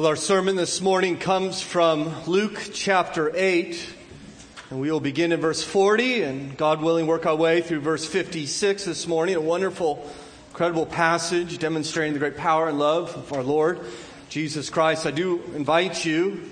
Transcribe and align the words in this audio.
Well, 0.00 0.08
our 0.08 0.16
sermon 0.16 0.56
this 0.56 0.80
morning 0.80 1.18
comes 1.18 1.60
from 1.60 2.24
Luke 2.26 2.70
chapter 2.72 3.30
8, 3.36 3.94
and 4.70 4.80
we 4.80 4.90
will 4.90 4.98
begin 4.98 5.30
in 5.30 5.42
verse 5.42 5.62
40 5.62 6.22
and 6.22 6.56
God 6.56 6.80
willing 6.80 7.06
work 7.06 7.26
our 7.26 7.36
way 7.36 7.60
through 7.60 7.80
verse 7.80 8.06
56 8.06 8.86
this 8.86 9.06
morning. 9.06 9.34
A 9.34 9.42
wonderful, 9.42 10.10
incredible 10.52 10.86
passage 10.86 11.58
demonstrating 11.58 12.14
the 12.14 12.18
great 12.18 12.38
power 12.38 12.70
and 12.70 12.78
love 12.78 13.14
of 13.14 13.30
our 13.34 13.42
Lord 13.42 13.78
Jesus 14.30 14.70
Christ. 14.70 15.04
I 15.04 15.10
do 15.10 15.42
invite 15.54 16.02
you, 16.02 16.48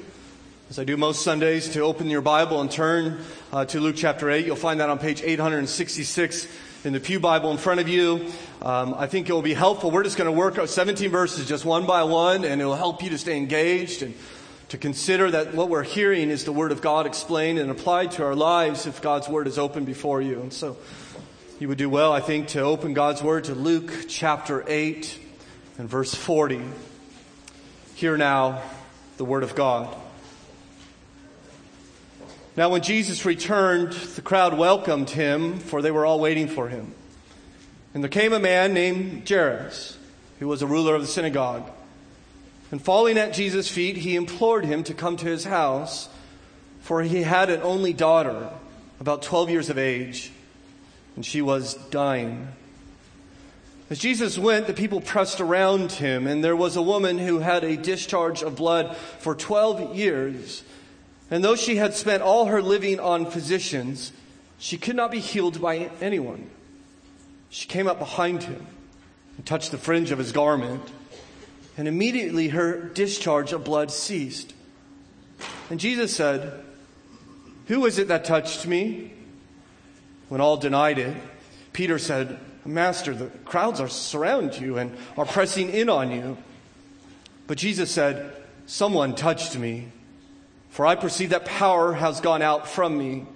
as 0.68 0.78
I 0.78 0.84
do 0.84 0.98
most 0.98 1.22
Sundays, 1.22 1.70
to 1.70 1.80
open 1.80 2.10
your 2.10 2.20
Bible 2.20 2.60
and 2.60 2.70
turn 2.70 3.24
uh, 3.50 3.64
to 3.64 3.80
Luke 3.80 3.96
chapter 3.96 4.28
8. 4.30 4.44
You'll 4.44 4.56
find 4.56 4.80
that 4.80 4.90
on 4.90 4.98
page 4.98 5.22
866 5.22 6.46
in 6.84 6.92
the 6.92 7.00
Pew 7.00 7.18
Bible 7.18 7.50
in 7.50 7.58
front 7.58 7.80
of 7.80 7.88
you. 7.88 8.30
Um, 8.62 8.94
I 8.96 9.06
think 9.06 9.28
it 9.28 9.32
will 9.32 9.42
be 9.42 9.54
helpful. 9.54 9.90
We're 9.90 10.04
just 10.04 10.16
going 10.16 10.30
to 10.30 10.36
work 10.36 10.58
out 10.58 10.68
17 10.68 11.10
verses 11.10 11.46
just 11.46 11.64
one 11.64 11.86
by 11.86 12.04
one, 12.04 12.44
and 12.44 12.60
it 12.60 12.64
will 12.64 12.76
help 12.76 13.02
you 13.02 13.10
to 13.10 13.18
stay 13.18 13.36
engaged 13.36 14.02
and 14.02 14.14
to 14.68 14.78
consider 14.78 15.30
that 15.30 15.54
what 15.54 15.70
we're 15.70 15.82
hearing 15.82 16.30
is 16.30 16.44
the 16.44 16.52
Word 16.52 16.72
of 16.72 16.80
God 16.80 17.06
explained 17.06 17.58
and 17.58 17.70
applied 17.70 18.12
to 18.12 18.24
our 18.24 18.34
lives 18.34 18.86
if 18.86 19.02
God's 19.02 19.28
Word 19.28 19.46
is 19.46 19.58
open 19.58 19.84
before 19.84 20.22
you. 20.22 20.40
And 20.40 20.52
so 20.52 20.76
you 21.58 21.68
would 21.68 21.78
do 21.78 21.88
well, 21.88 22.12
I 22.12 22.20
think, 22.20 22.48
to 22.48 22.60
open 22.60 22.94
God's 22.94 23.22
Word 23.22 23.44
to 23.44 23.54
Luke 23.54 23.90
chapter 24.08 24.64
8 24.68 25.18
and 25.78 25.88
verse 25.88 26.14
40. 26.14 26.62
Hear 27.94 28.16
now 28.16 28.62
the 29.16 29.24
Word 29.24 29.42
of 29.42 29.54
God. 29.54 30.07
Now, 32.58 32.70
when 32.70 32.82
Jesus 32.82 33.24
returned, 33.24 33.92
the 33.92 34.20
crowd 34.20 34.58
welcomed 34.58 35.10
him, 35.10 35.60
for 35.60 35.80
they 35.80 35.92
were 35.92 36.04
all 36.04 36.18
waiting 36.18 36.48
for 36.48 36.68
him. 36.68 36.92
And 37.94 38.02
there 38.02 38.10
came 38.10 38.32
a 38.32 38.40
man 38.40 38.74
named 38.74 39.28
Jairus, 39.28 39.96
who 40.40 40.48
was 40.48 40.60
a 40.60 40.66
ruler 40.66 40.96
of 40.96 41.00
the 41.00 41.06
synagogue. 41.06 41.70
And 42.72 42.82
falling 42.82 43.16
at 43.16 43.32
Jesus' 43.32 43.70
feet, 43.70 43.98
he 43.98 44.16
implored 44.16 44.64
him 44.64 44.82
to 44.82 44.92
come 44.92 45.16
to 45.18 45.26
his 45.26 45.44
house, 45.44 46.08
for 46.80 47.00
he 47.00 47.22
had 47.22 47.48
an 47.48 47.62
only 47.62 47.92
daughter, 47.92 48.50
about 48.98 49.22
12 49.22 49.50
years 49.50 49.70
of 49.70 49.78
age, 49.78 50.32
and 51.14 51.24
she 51.24 51.40
was 51.40 51.74
dying. 51.90 52.48
As 53.88 54.00
Jesus 54.00 54.36
went, 54.36 54.66
the 54.66 54.74
people 54.74 55.00
pressed 55.00 55.40
around 55.40 55.92
him, 55.92 56.26
and 56.26 56.42
there 56.42 56.56
was 56.56 56.74
a 56.74 56.82
woman 56.82 57.18
who 57.18 57.38
had 57.38 57.62
a 57.62 57.76
discharge 57.76 58.42
of 58.42 58.56
blood 58.56 58.96
for 58.96 59.36
12 59.36 59.94
years. 59.94 60.64
And 61.30 61.44
though 61.44 61.56
she 61.56 61.76
had 61.76 61.94
spent 61.94 62.22
all 62.22 62.46
her 62.46 62.62
living 62.62 63.00
on 63.00 63.30
physicians, 63.30 64.12
she 64.58 64.78
could 64.78 64.96
not 64.96 65.10
be 65.10 65.20
healed 65.20 65.60
by 65.60 65.90
anyone. 66.00 66.50
She 67.50 67.68
came 67.68 67.86
up 67.86 67.98
behind 67.98 68.44
him 68.44 68.66
and 69.36 69.46
touched 69.46 69.70
the 69.70 69.78
fringe 69.78 70.10
of 70.10 70.18
his 70.18 70.32
garment, 70.32 70.82
and 71.76 71.86
immediately 71.86 72.48
her 72.48 72.80
discharge 72.80 73.52
of 73.52 73.64
blood 73.64 73.90
ceased. 73.90 74.54
And 75.70 75.78
Jesus 75.78 76.14
said, 76.14 76.64
Who 77.66 77.86
is 77.86 77.98
it 77.98 78.08
that 78.08 78.24
touched 78.24 78.66
me? 78.66 79.12
When 80.28 80.40
all 80.40 80.56
denied 80.56 80.98
it, 80.98 81.16
Peter 81.72 81.98
said, 81.98 82.38
Master, 82.64 83.14
the 83.14 83.26
crowds 83.44 83.80
are 83.80 83.88
surround 83.88 84.58
you 84.58 84.76
and 84.76 84.96
are 85.16 85.24
pressing 85.24 85.70
in 85.70 85.88
on 85.88 86.10
you. 86.10 86.36
But 87.46 87.56
Jesus 87.58 87.90
said, 87.90 88.34
Someone 88.66 89.14
touched 89.14 89.56
me 89.56 89.88
for 90.68 90.86
I 90.86 90.94
perceive 90.94 91.30
that 91.30 91.44
power 91.44 91.92
has 91.92 92.20
gone 92.20 92.42
out 92.42 92.68
from 92.68 92.96
me. 92.96 93.26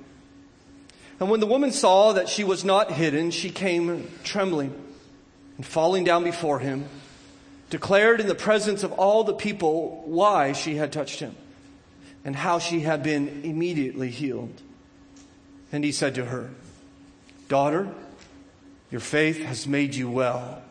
And 1.20 1.30
when 1.30 1.40
the 1.40 1.46
woman 1.46 1.72
saw 1.72 2.12
that 2.12 2.28
she 2.28 2.44
was 2.44 2.64
not 2.64 2.90
hidden, 2.90 3.30
she 3.30 3.50
came 3.50 4.10
trembling 4.24 4.74
and 5.56 5.66
falling 5.66 6.04
down 6.04 6.24
before 6.24 6.58
him, 6.58 6.84
declared 7.70 8.20
in 8.20 8.26
the 8.26 8.34
presence 8.34 8.82
of 8.82 8.92
all 8.92 9.24
the 9.24 9.34
people 9.34 10.02
why 10.04 10.52
she 10.52 10.76
had 10.76 10.92
touched 10.92 11.20
him 11.20 11.34
and 12.24 12.36
how 12.36 12.58
she 12.58 12.80
had 12.80 13.02
been 13.02 13.42
immediately 13.44 14.10
healed. 14.10 14.60
And 15.70 15.84
he 15.84 15.92
said 15.92 16.14
to 16.16 16.26
her, 16.26 16.50
Daughter, 17.48 17.88
your 18.90 19.00
faith 19.00 19.42
has 19.42 19.66
made 19.66 19.94
you 19.94 20.10
well. 20.10 20.62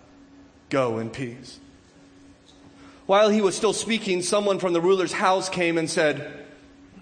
Go 0.69 0.99
in 0.99 1.09
peace. 1.09 1.59
While 3.05 3.29
he 3.29 3.41
was 3.41 3.55
still 3.55 3.73
speaking, 3.73 4.21
someone 4.21 4.59
from 4.59 4.73
the 4.73 4.81
ruler's 4.81 5.11
house 5.11 5.49
came 5.49 5.77
and 5.77 5.89
said, 5.89 6.40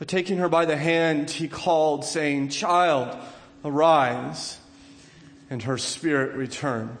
But 0.00 0.08
taking 0.08 0.38
her 0.38 0.48
by 0.48 0.64
the 0.64 0.78
hand, 0.78 1.30
he 1.30 1.46
called, 1.46 2.06
saying, 2.06 2.48
Child, 2.48 3.16
arise. 3.64 4.58
And 5.50 5.62
her 5.64 5.76
spirit 5.76 6.34
returned. 6.34 6.96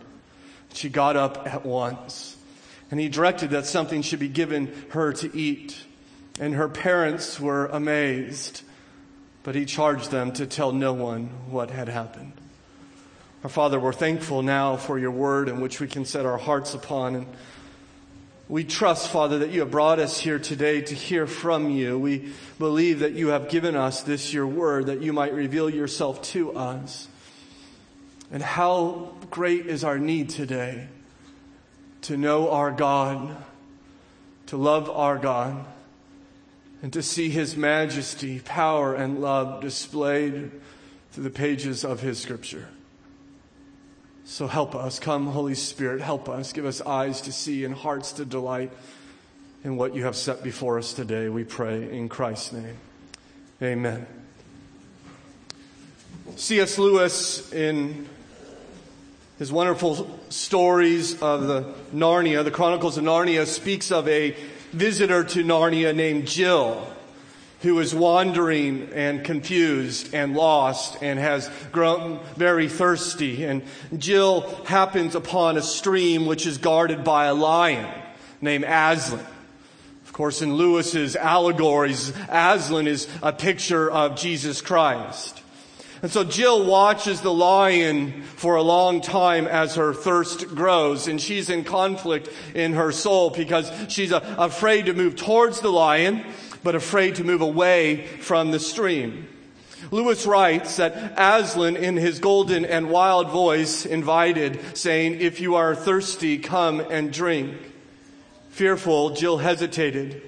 She 0.74 0.90
got 0.90 1.16
up 1.16 1.46
at 1.46 1.64
once. 1.64 2.36
And 2.90 3.00
he 3.00 3.08
directed 3.08 3.50
that 3.50 3.64
something 3.64 4.02
should 4.02 4.18
be 4.18 4.28
given 4.28 4.84
her 4.90 5.14
to 5.14 5.34
eat. 5.34 5.78
And 6.38 6.54
her 6.54 6.68
parents 6.68 7.40
were 7.40 7.66
amazed. 7.68 8.62
But 9.44 9.54
he 9.54 9.64
charged 9.64 10.10
them 10.10 10.32
to 10.32 10.46
tell 10.46 10.72
no 10.72 10.92
one 10.92 11.28
what 11.48 11.70
had 11.70 11.88
happened. 11.88 12.34
Our 13.42 13.48
Father, 13.48 13.80
we're 13.80 13.94
thankful 13.94 14.42
now 14.42 14.76
for 14.76 14.98
your 14.98 15.12
word 15.12 15.48
in 15.48 15.62
which 15.62 15.80
we 15.80 15.86
can 15.86 16.04
set 16.04 16.26
our 16.26 16.36
hearts 16.36 16.74
upon. 16.74 17.14
And 17.14 17.26
we 18.50 18.64
trust, 18.64 19.10
Father, 19.10 19.38
that 19.38 19.50
you 19.50 19.60
have 19.60 19.70
brought 19.70 20.00
us 20.00 20.18
here 20.18 20.40
today 20.40 20.80
to 20.80 20.94
hear 20.94 21.28
from 21.28 21.70
you. 21.70 21.96
We 21.96 22.32
believe 22.58 22.98
that 22.98 23.12
you 23.12 23.28
have 23.28 23.48
given 23.48 23.76
us 23.76 24.02
this, 24.02 24.32
your 24.32 24.46
word, 24.46 24.86
that 24.86 25.00
you 25.00 25.12
might 25.12 25.32
reveal 25.32 25.70
yourself 25.70 26.20
to 26.32 26.56
us. 26.56 27.06
And 28.32 28.42
how 28.42 29.12
great 29.30 29.66
is 29.66 29.84
our 29.84 30.00
need 30.00 30.30
today 30.30 30.88
to 32.02 32.16
know 32.16 32.50
our 32.50 32.72
God, 32.72 33.36
to 34.46 34.56
love 34.56 34.90
our 34.90 35.16
God, 35.16 35.64
and 36.82 36.92
to 36.92 37.04
see 37.04 37.30
his 37.30 37.56
majesty, 37.56 38.40
power, 38.40 38.96
and 38.96 39.20
love 39.20 39.62
displayed 39.62 40.50
through 41.12 41.22
the 41.22 41.30
pages 41.30 41.84
of 41.84 42.00
his 42.00 42.18
scripture. 42.18 42.66
So 44.30 44.46
help 44.46 44.76
us. 44.76 45.00
Come, 45.00 45.26
Holy 45.26 45.56
Spirit, 45.56 46.00
help 46.00 46.28
us. 46.28 46.52
Give 46.52 46.64
us 46.64 46.80
eyes 46.80 47.22
to 47.22 47.32
see 47.32 47.64
and 47.64 47.74
hearts 47.74 48.12
to 48.12 48.24
delight 48.24 48.70
in 49.64 49.76
what 49.76 49.92
you 49.92 50.04
have 50.04 50.14
set 50.14 50.44
before 50.44 50.78
us 50.78 50.92
today. 50.92 51.28
We 51.28 51.42
pray 51.42 51.90
in 51.90 52.08
Christ's 52.08 52.52
name. 52.52 52.76
Amen. 53.60 54.06
C.S. 56.36 56.78
Lewis, 56.78 57.52
in 57.52 58.08
his 59.40 59.50
wonderful 59.50 60.20
stories 60.28 61.20
of 61.20 61.48
the 61.48 61.74
Narnia, 61.92 62.44
the 62.44 62.52
Chronicles 62.52 62.96
of 62.98 63.02
Narnia, 63.02 63.48
speaks 63.48 63.90
of 63.90 64.06
a 64.06 64.36
visitor 64.70 65.24
to 65.24 65.42
Narnia 65.42 65.92
named 65.92 66.28
Jill 66.28 66.86
who 67.60 67.78
is 67.78 67.94
wandering 67.94 68.90
and 68.94 69.22
confused 69.22 70.14
and 70.14 70.34
lost 70.34 71.02
and 71.02 71.18
has 71.18 71.50
grown 71.72 72.20
very 72.36 72.68
thirsty. 72.68 73.44
And 73.44 73.62
Jill 73.96 74.42
happens 74.64 75.14
upon 75.14 75.56
a 75.56 75.62
stream 75.62 76.26
which 76.26 76.46
is 76.46 76.58
guarded 76.58 77.04
by 77.04 77.26
a 77.26 77.34
lion 77.34 77.86
named 78.40 78.64
Aslan. 78.64 79.24
Of 80.04 80.12
course, 80.12 80.42
in 80.42 80.54
Lewis's 80.54 81.16
allegories, 81.16 82.12
Aslan 82.30 82.86
is 82.86 83.08
a 83.22 83.32
picture 83.32 83.90
of 83.90 84.16
Jesus 84.16 84.60
Christ. 84.60 85.40
And 86.02 86.10
so 86.10 86.24
Jill 86.24 86.64
watches 86.64 87.20
the 87.20 87.32
lion 87.32 88.22
for 88.22 88.56
a 88.56 88.62
long 88.62 89.02
time 89.02 89.46
as 89.46 89.74
her 89.74 89.92
thirst 89.92 90.48
grows 90.48 91.08
and 91.08 91.20
she's 91.20 91.50
in 91.50 91.62
conflict 91.62 92.30
in 92.54 92.72
her 92.72 92.90
soul 92.90 93.28
because 93.28 93.70
she's 93.88 94.10
afraid 94.12 94.86
to 94.86 94.94
move 94.94 95.16
towards 95.16 95.60
the 95.60 95.70
lion 95.70 96.24
but 96.62 96.74
afraid 96.74 97.16
to 97.16 97.24
move 97.24 97.40
away 97.40 98.06
from 98.06 98.50
the 98.50 98.60
stream. 98.60 99.28
Lewis 99.90 100.26
writes 100.26 100.76
that 100.76 101.14
Aslan, 101.16 101.76
in 101.76 101.96
his 101.96 102.18
golden 102.18 102.64
and 102.64 102.90
wild 102.90 103.30
voice, 103.30 103.86
invited, 103.86 104.76
saying, 104.76 105.20
If 105.20 105.40
you 105.40 105.54
are 105.54 105.74
thirsty, 105.74 106.38
come 106.38 106.80
and 106.80 107.12
drink. 107.12 107.56
Fearful, 108.50 109.10
Jill 109.10 109.38
hesitated. 109.38 110.22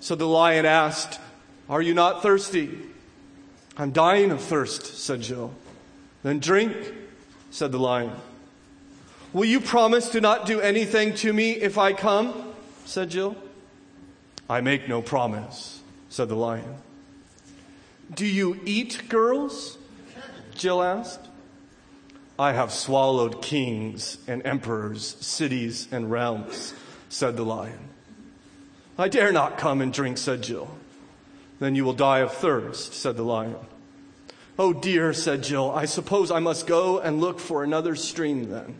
So 0.00 0.14
the 0.14 0.26
lion 0.26 0.64
asked, 0.64 1.20
Are 1.68 1.82
you 1.82 1.92
not 1.92 2.22
thirsty? 2.22 2.78
I'm 3.76 3.92
dying 3.92 4.30
of 4.30 4.40
thirst, 4.40 4.98
said 4.98 5.20
Jill. 5.20 5.52
Then 6.22 6.40
drink, 6.40 6.74
said 7.50 7.72
the 7.72 7.78
lion. 7.78 8.12
Will 9.32 9.44
you 9.44 9.60
promise 9.60 10.08
to 10.10 10.20
not 10.20 10.46
do 10.46 10.60
anything 10.60 11.14
to 11.16 11.32
me 11.32 11.52
if 11.52 11.78
I 11.78 11.92
come? 11.92 12.54
said 12.86 13.10
Jill. 13.10 13.36
I 14.48 14.60
make 14.60 14.88
no 14.88 15.02
promise, 15.02 15.82
said 16.08 16.28
the 16.28 16.34
lion. 16.34 16.76
Do 18.14 18.26
you 18.26 18.60
eat 18.64 19.02
girls? 19.08 19.76
Jill 20.54 20.82
asked. 20.82 21.20
I 22.38 22.52
have 22.52 22.72
swallowed 22.72 23.42
kings 23.42 24.18
and 24.26 24.46
emperors, 24.46 25.16
cities 25.20 25.88
and 25.90 26.10
realms, 26.10 26.72
said 27.08 27.36
the 27.36 27.44
lion. 27.44 27.90
I 28.96 29.08
dare 29.08 29.32
not 29.32 29.58
come 29.58 29.80
and 29.80 29.92
drink, 29.92 30.18
said 30.18 30.42
Jill. 30.42 30.70
Then 31.58 31.74
you 31.74 31.84
will 31.84 31.92
die 31.92 32.20
of 32.20 32.32
thirst, 32.32 32.94
said 32.94 33.16
the 33.16 33.24
lion. 33.24 33.56
Oh 34.58 34.72
dear, 34.72 35.12
said 35.12 35.42
Jill, 35.42 35.70
I 35.70 35.84
suppose 35.84 36.30
I 36.30 36.38
must 36.38 36.66
go 36.66 36.98
and 36.98 37.20
look 37.20 37.38
for 37.38 37.62
another 37.62 37.94
stream 37.94 38.50
then. 38.50 38.76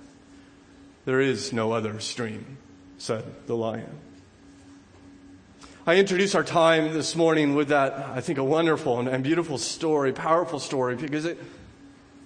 There 1.04 1.20
is 1.20 1.52
no 1.52 1.72
other 1.72 2.00
stream, 2.00 2.58
said 2.96 3.24
the 3.46 3.56
lion. 3.56 3.98
I 5.88 5.96
introduce 5.96 6.34
our 6.34 6.44
time 6.44 6.92
this 6.92 7.16
morning 7.16 7.54
with 7.54 7.68
that, 7.68 7.94
I 7.94 8.20
think, 8.20 8.36
a 8.36 8.44
wonderful 8.44 8.98
and, 9.08 9.24
beautiful 9.24 9.56
story, 9.56 10.12
powerful 10.12 10.58
story, 10.58 10.96
because 10.96 11.24
it, 11.24 11.38
it 11.38 11.46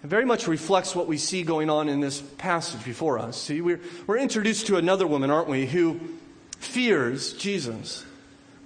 very 0.03 0.25
much 0.25 0.49
reflects 0.49 0.97
what 0.97 1.07
we 1.07 1.17
see 1.17 1.45
going 1.45 1.71
on 1.71 1.89
in 1.89 2.01
this 2.01 2.21
passage 2.39 2.85
before 2.85 3.21
us. 3.21 3.41
See, 3.41 3.61
we're, 3.61 3.79
we're 4.09 4.19
introduced 4.19 4.67
to 4.67 4.79
another 4.79 5.07
woman, 5.07 5.31
aren't 5.31 5.47
we, 5.47 5.67
who 5.67 6.01
fears 6.59 7.35
Jesus, 7.35 8.05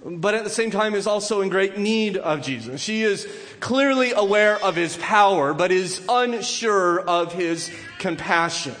but 0.03 0.33
at 0.33 0.43
the 0.43 0.49
same 0.49 0.71
time 0.71 0.95
is 0.95 1.05
also 1.05 1.41
in 1.41 1.49
great 1.49 1.77
need 1.77 2.17
of 2.17 2.41
Jesus. 2.41 2.81
She 2.81 3.03
is 3.03 3.27
clearly 3.59 4.13
aware 4.13 4.59
of 4.63 4.75
his 4.75 4.97
power, 4.97 5.53
but 5.53 5.71
is 5.71 6.01
unsure 6.09 7.01
of 7.01 7.33
his 7.33 7.69
compassion. 7.99 8.73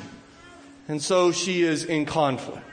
And 0.87 0.99
so 0.99 1.31
she 1.31 1.61
is 1.61 1.83
in 1.83 2.07
conflict. 2.07 2.66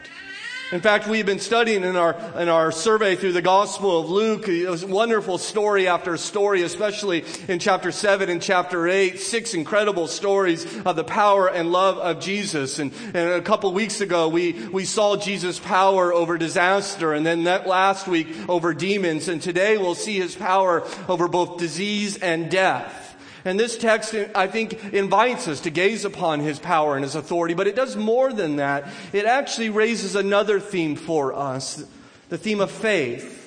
In 0.74 0.80
fact, 0.80 1.06
we've 1.06 1.24
been 1.24 1.38
studying 1.38 1.84
in 1.84 1.94
our, 1.94 2.16
in 2.36 2.48
our 2.48 2.72
survey 2.72 3.14
through 3.14 3.34
the 3.34 3.40
Gospel 3.40 4.00
of 4.00 4.10
Luke, 4.10 4.48
a 4.48 4.74
wonderful 4.84 5.38
story 5.38 5.86
after 5.86 6.16
story, 6.16 6.62
especially 6.62 7.24
in 7.46 7.60
chapter 7.60 7.92
7 7.92 8.28
and 8.28 8.42
chapter 8.42 8.88
8, 8.88 9.20
six 9.20 9.54
incredible 9.54 10.08
stories 10.08 10.66
of 10.80 10.96
the 10.96 11.04
power 11.04 11.46
and 11.48 11.70
love 11.70 11.98
of 11.98 12.18
Jesus. 12.18 12.80
And, 12.80 12.92
and 13.14 13.34
a 13.34 13.40
couple 13.40 13.72
weeks 13.72 14.00
ago, 14.00 14.28
we, 14.28 14.54
we 14.70 14.84
saw 14.84 15.14
Jesus' 15.16 15.60
power 15.60 16.12
over 16.12 16.36
disaster, 16.38 17.12
and 17.12 17.24
then 17.24 17.44
that 17.44 17.68
last 17.68 18.08
week 18.08 18.26
over 18.48 18.74
demons, 18.74 19.28
and 19.28 19.40
today 19.40 19.78
we'll 19.78 19.94
see 19.94 20.18
his 20.18 20.34
power 20.34 20.82
over 21.06 21.28
both 21.28 21.56
disease 21.56 22.16
and 22.16 22.50
death. 22.50 23.03
And 23.44 23.60
this 23.60 23.76
text, 23.76 24.14
I 24.34 24.46
think, 24.46 24.94
invites 24.94 25.48
us 25.48 25.60
to 25.60 25.70
gaze 25.70 26.06
upon 26.06 26.40
his 26.40 26.58
power 26.58 26.94
and 26.94 27.04
his 27.04 27.14
authority, 27.14 27.52
but 27.52 27.66
it 27.66 27.76
does 27.76 27.94
more 27.94 28.32
than 28.32 28.56
that. 28.56 28.88
It 29.12 29.26
actually 29.26 29.68
raises 29.68 30.14
another 30.14 30.60
theme 30.60 30.96
for 30.96 31.34
us 31.34 31.84
the 32.30 32.38
theme 32.38 32.60
of 32.60 32.70
faith. 32.70 33.42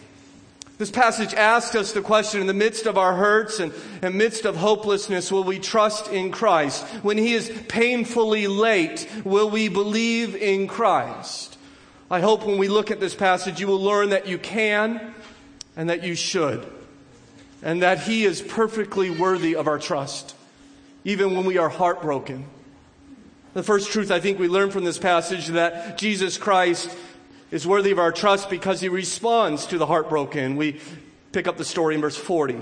This 0.78 0.92
passage 0.92 1.34
asks 1.34 1.76
us 1.76 1.92
the 1.92 2.02
question 2.04 2.40
in 2.40 2.46
the 2.46 2.54
midst 2.54 2.86
of 2.86 2.96
our 3.00 3.16
hurts 3.16 3.60
and, 3.60 3.74
and 4.04 4.14
midst 4.14 4.46
of 4.46 4.56
hopelessness, 4.56 5.32
will 5.32 5.44
we 5.44 5.58
trust 5.58 6.12
in 6.12 6.32
Christ? 6.32 6.86
When 7.02 7.18
he 7.18 7.34
is 7.34 7.52
painfully 7.68 8.46
late, 8.46 9.10
will 9.26 9.50
we 9.50 9.68
believe 9.68 10.36
in 10.36 10.68
Christ? 10.68 11.58
I 12.12 12.20
hope 12.20 12.46
when 12.46 12.60
we 12.60 12.68
look 12.68 12.92
at 12.92 13.00
this 13.00 13.16
passage, 13.16 13.60
you 13.60 13.66
will 13.66 13.82
learn 13.82 14.12
that 14.12 14.28
you 14.28 14.38
can 14.38 15.16
and 15.76 15.90
that 15.90 16.04
you 16.04 16.14
should 16.14 16.77
and 17.62 17.82
that 17.82 18.00
He 18.00 18.26
is 18.26 18.42
perfectly 18.42 19.10
worthy 19.10 19.56
of 19.56 19.68
our 19.68 19.80
trust, 19.80 20.36
even 21.04 21.36
when 21.36 21.46
we 21.46 21.58
are 21.58 21.70
heartbroken. 21.70 22.46
The 23.54 23.64
first 23.64 23.92
truth 23.92 24.12
I 24.12 24.20
think 24.20 24.40
we 24.40 24.48
learn 24.48 24.72
from 24.72 24.84
this 24.84 24.98
passage 24.98 25.48
that 25.48 25.98
Jesus 25.98 26.38
Christ 26.38 26.96
is 27.50 27.66
worthy 27.66 27.92
of 27.92 28.00
our 28.00 28.12
trust 28.12 28.50
because 28.50 28.82
He 28.82 28.90
responds 28.90 29.66
to 29.68 29.78
the 29.78 29.86
heartbroken. 29.86 30.58
We 30.58 30.80
pick 31.32 31.48
up 31.48 31.58
the 31.58 31.66
story 31.66 31.96
in 31.96 32.02
verse 32.02 32.18
40. 32.18 32.60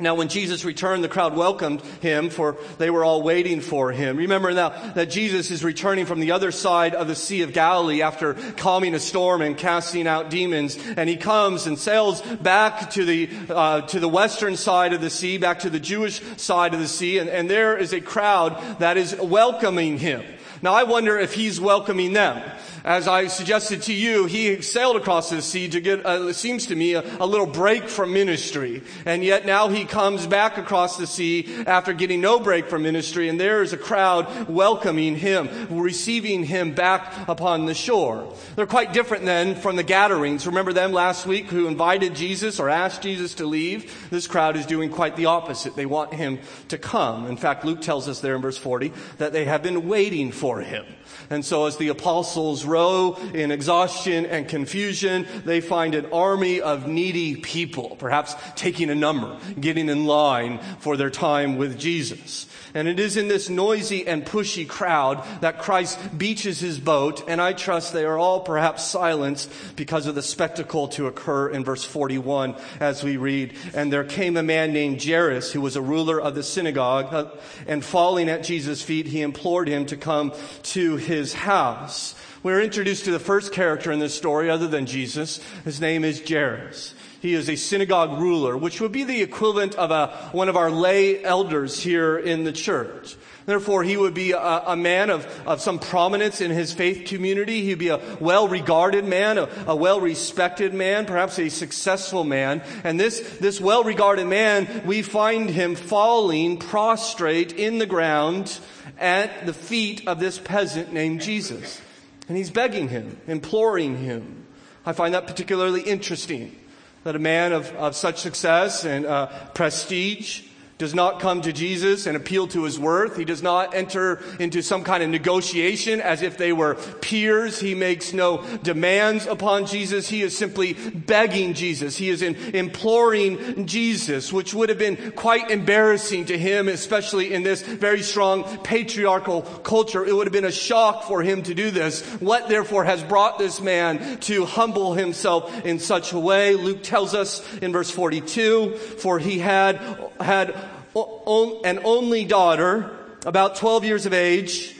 Now, 0.00 0.14
when 0.14 0.28
Jesus 0.28 0.64
returned, 0.64 1.04
the 1.04 1.08
crowd 1.08 1.36
welcomed 1.36 1.82
him, 2.00 2.30
for 2.30 2.56
they 2.78 2.90
were 2.90 3.04
all 3.04 3.22
waiting 3.22 3.60
for 3.60 3.92
him. 3.92 4.16
Remember 4.16 4.52
now 4.52 4.70
that 4.94 5.10
Jesus 5.10 5.50
is 5.50 5.62
returning 5.62 6.06
from 6.06 6.20
the 6.20 6.32
other 6.32 6.50
side 6.50 6.94
of 6.94 7.06
the 7.06 7.14
Sea 7.14 7.42
of 7.42 7.52
Galilee 7.52 8.02
after 8.02 8.34
calming 8.56 8.94
a 8.94 9.00
storm 9.00 9.42
and 9.42 9.56
casting 9.56 10.06
out 10.06 10.30
demons, 10.30 10.78
and 10.96 11.08
he 11.08 11.16
comes 11.16 11.66
and 11.66 11.78
sails 11.78 12.22
back 12.22 12.90
to 12.90 13.04
the 13.04 13.28
uh, 13.50 13.82
to 13.82 14.00
the 14.00 14.08
western 14.08 14.56
side 14.56 14.92
of 14.92 15.00
the 15.00 15.10
sea, 15.10 15.38
back 15.38 15.60
to 15.60 15.70
the 15.70 15.80
Jewish 15.80 16.20
side 16.36 16.74
of 16.74 16.80
the 16.80 16.88
sea, 16.88 17.18
and, 17.18 17.28
and 17.28 17.50
there 17.50 17.76
is 17.76 17.92
a 17.92 18.00
crowd 18.00 18.78
that 18.78 18.96
is 18.96 19.14
welcoming 19.16 19.98
him. 19.98 20.22
Now, 20.62 20.74
I 20.74 20.84
wonder 20.84 21.18
if 21.18 21.32
he's 21.34 21.60
welcoming 21.60 22.12
them 22.12 22.42
as 22.84 23.06
I 23.08 23.26
suggested 23.26 23.82
to 23.82 23.92
you, 23.92 24.26
he 24.26 24.62
sailed 24.62 24.96
across 24.96 25.30
the 25.30 25.42
sea 25.42 25.68
to 25.68 25.80
get, 25.80 26.04
uh, 26.06 26.28
it 26.28 26.34
seems 26.34 26.66
to 26.66 26.76
me, 26.76 26.94
a, 26.94 27.02
a, 27.18 27.26
little 27.26 27.46
break 27.46 27.88
from 27.88 28.12
ministry. 28.12 28.82
And 29.04 29.22
yet 29.22 29.46
now 29.46 29.68
he 29.68 29.84
comes 29.84 30.26
back 30.26 30.58
across 30.58 30.96
the 30.96 31.06
sea 31.06 31.64
after 31.66 31.92
getting 31.92 32.20
no 32.20 32.40
break 32.40 32.68
from 32.68 32.82
ministry, 32.82 33.28
and 33.28 33.38
there 33.38 33.62
is 33.62 33.72
a 33.72 33.76
crowd 33.76 34.48
welcoming 34.48 35.16
him, 35.16 35.48
receiving 35.70 36.44
him 36.44 36.72
back 36.72 37.28
upon 37.28 37.66
the 37.66 37.74
shore. 37.74 38.32
They're 38.56 38.66
quite 38.66 38.92
different 38.92 39.24
then 39.24 39.54
from 39.54 39.76
the 39.76 39.82
Gadarenes. 39.82 40.46
Remember 40.46 40.72
them 40.72 40.92
last 40.92 41.26
week 41.26 41.46
who 41.46 41.66
invited 41.66 42.14
Jesus 42.14 42.58
or 42.58 42.68
asked 42.68 43.02
Jesus 43.02 43.34
to 43.34 43.46
leave? 43.46 44.08
This 44.10 44.26
crowd 44.26 44.56
is 44.56 44.66
doing 44.66 44.90
quite 44.90 45.16
the 45.16 45.26
opposite. 45.26 45.76
They 45.76 45.86
want 45.86 46.14
him 46.14 46.38
to 46.68 46.78
come. 46.78 47.26
In 47.26 47.36
fact, 47.36 47.64
Luke 47.64 47.80
tells 47.80 48.08
us 48.08 48.20
there 48.20 48.34
in 48.34 48.42
verse 48.42 48.58
40 48.58 48.92
that 49.18 49.32
they 49.32 49.44
have 49.44 49.62
been 49.62 49.86
waiting 49.88 50.32
for 50.32 50.49
him. 50.58 50.84
And 51.28 51.44
so 51.44 51.66
as 51.66 51.76
the 51.76 51.88
apostles 51.88 52.64
row 52.64 53.16
in 53.34 53.50
exhaustion 53.50 54.26
and 54.26 54.48
confusion, 54.48 55.26
they 55.44 55.60
find 55.60 55.94
an 55.94 56.06
army 56.12 56.60
of 56.60 56.86
needy 56.86 57.36
people, 57.36 57.96
perhaps 57.96 58.34
taking 58.56 58.90
a 58.90 58.94
number, 58.94 59.38
getting 59.58 59.88
in 59.88 60.04
line 60.04 60.58
for 60.78 60.96
their 60.96 61.10
time 61.10 61.56
with 61.56 61.78
Jesus. 61.78 62.46
And 62.74 62.86
it 62.86 63.00
is 63.00 63.16
in 63.16 63.28
this 63.28 63.48
noisy 63.48 64.06
and 64.06 64.24
pushy 64.24 64.66
crowd 64.66 65.26
that 65.40 65.58
Christ 65.58 65.98
beaches 66.16 66.60
his 66.60 66.78
boat, 66.78 67.24
and 67.28 67.40
I 67.40 67.52
trust 67.52 67.92
they 67.92 68.04
are 68.04 68.18
all 68.18 68.40
perhaps 68.40 68.84
silenced 68.84 69.50
because 69.76 70.06
of 70.06 70.14
the 70.14 70.22
spectacle 70.22 70.88
to 70.88 71.06
occur 71.06 71.48
in 71.48 71.64
verse 71.64 71.84
41 71.84 72.54
as 72.78 73.02
we 73.02 73.16
read. 73.16 73.54
And 73.74 73.92
there 73.92 74.04
came 74.04 74.36
a 74.36 74.42
man 74.42 74.72
named 74.72 75.02
Jairus 75.02 75.52
who 75.52 75.60
was 75.60 75.74
a 75.74 75.82
ruler 75.82 76.20
of 76.20 76.34
the 76.34 76.42
synagogue, 76.42 77.28
and 77.66 77.84
falling 77.84 78.28
at 78.28 78.44
Jesus' 78.44 78.82
feet, 78.82 79.06
he 79.06 79.22
implored 79.22 79.68
him 79.68 79.86
to 79.86 79.96
come 79.96 80.32
to 80.62 80.96
his 81.00 81.34
house. 81.34 82.14
We're 82.42 82.62
introduced 82.62 83.04
to 83.04 83.10
the 83.10 83.18
first 83.18 83.52
character 83.52 83.92
in 83.92 83.98
this 83.98 84.14
story 84.14 84.48
other 84.48 84.68
than 84.68 84.86
Jesus. 84.86 85.40
His 85.64 85.80
name 85.80 86.04
is 86.04 86.22
Jairus. 86.26 86.94
He 87.20 87.34
is 87.34 87.50
a 87.50 87.56
synagogue 87.56 88.18
ruler, 88.18 88.56
which 88.56 88.80
would 88.80 88.92
be 88.92 89.04
the 89.04 89.20
equivalent 89.20 89.74
of 89.74 89.90
a, 89.90 90.06
one 90.32 90.48
of 90.48 90.56
our 90.56 90.70
lay 90.70 91.22
elders 91.22 91.82
here 91.82 92.16
in 92.16 92.44
the 92.44 92.52
church. 92.52 93.14
Therefore, 93.44 93.82
he 93.82 93.96
would 93.96 94.14
be 94.14 94.32
a, 94.32 94.38
a 94.38 94.76
man 94.76 95.10
of, 95.10 95.26
of 95.46 95.60
some 95.60 95.78
prominence 95.78 96.40
in 96.40 96.50
his 96.50 96.72
faith 96.72 97.06
community. 97.06 97.62
He'd 97.62 97.78
be 97.78 97.88
a 97.88 98.00
well-regarded 98.20 99.04
man, 99.04 99.36
a, 99.36 99.48
a 99.66 99.76
well-respected 99.76 100.72
man, 100.72 101.04
perhaps 101.04 101.38
a 101.38 101.50
successful 101.50 102.24
man. 102.24 102.62
And 102.84 102.98
this, 102.98 103.20
this 103.38 103.60
well-regarded 103.60 104.26
man, 104.26 104.82
we 104.86 105.02
find 105.02 105.50
him 105.50 105.74
falling 105.74 106.56
prostrate 106.56 107.52
in 107.52 107.78
the 107.78 107.86
ground 107.86 108.58
at 109.00 109.46
the 109.46 109.54
feet 109.54 110.06
of 110.06 110.20
this 110.20 110.38
peasant 110.38 110.92
named 110.92 111.22
Jesus. 111.22 111.80
And 112.28 112.36
he's 112.36 112.50
begging 112.50 112.88
him, 112.88 113.18
imploring 113.26 113.96
him. 113.96 114.46
I 114.86 114.92
find 114.92 115.14
that 115.14 115.26
particularly 115.26 115.80
interesting 115.80 116.56
that 117.02 117.16
a 117.16 117.18
man 117.18 117.52
of, 117.52 117.74
of 117.76 117.96
such 117.96 118.18
success 118.18 118.84
and 118.84 119.06
uh, 119.06 119.26
prestige 119.54 120.42
does 120.80 120.94
not 120.94 121.20
come 121.20 121.42
to 121.42 121.52
Jesus 121.52 122.06
and 122.06 122.16
appeal 122.16 122.48
to 122.48 122.64
his 122.64 122.78
worth. 122.78 123.18
He 123.18 123.26
does 123.26 123.42
not 123.42 123.74
enter 123.74 124.18
into 124.40 124.62
some 124.62 124.82
kind 124.82 125.02
of 125.02 125.10
negotiation 125.10 126.00
as 126.00 126.22
if 126.22 126.38
they 126.38 126.54
were 126.54 126.76
peers. 127.02 127.60
He 127.60 127.74
makes 127.74 128.14
no 128.14 128.42
demands 128.62 129.26
upon 129.26 129.66
Jesus. 129.66 130.08
He 130.08 130.22
is 130.22 130.34
simply 130.34 130.72
begging 130.72 131.52
Jesus. 131.52 131.98
He 131.98 132.08
is 132.08 132.22
in, 132.22 132.34
imploring 132.54 133.66
Jesus, 133.66 134.32
which 134.32 134.54
would 134.54 134.70
have 134.70 134.78
been 134.78 135.12
quite 135.12 135.50
embarrassing 135.50 136.24
to 136.26 136.38
him, 136.38 136.66
especially 136.66 137.34
in 137.34 137.42
this 137.42 137.60
very 137.60 138.00
strong 138.00 138.44
patriarchal 138.64 139.42
culture. 139.42 140.02
It 140.06 140.14
would 140.14 140.26
have 140.26 140.32
been 140.32 140.46
a 140.46 140.50
shock 140.50 141.04
for 141.04 141.22
him 141.22 141.42
to 141.42 141.52
do 141.52 141.70
this. 141.70 142.02
What 142.20 142.48
therefore 142.48 142.84
has 142.84 143.02
brought 143.02 143.38
this 143.38 143.60
man 143.60 144.18
to 144.20 144.46
humble 144.46 144.94
himself 144.94 145.66
in 145.66 145.78
such 145.78 146.14
a 146.14 146.18
way? 146.18 146.54
Luke 146.54 146.82
tells 146.82 147.14
us 147.14 147.46
in 147.58 147.70
verse 147.70 147.90
42, 147.90 148.76
for 148.76 149.18
he 149.18 149.40
had, 149.40 149.78
had 150.18 150.69
an 150.94 151.80
only 151.84 152.24
daughter, 152.24 152.90
about 153.24 153.56
12 153.56 153.84
years 153.84 154.06
of 154.06 154.12
age. 154.12 154.76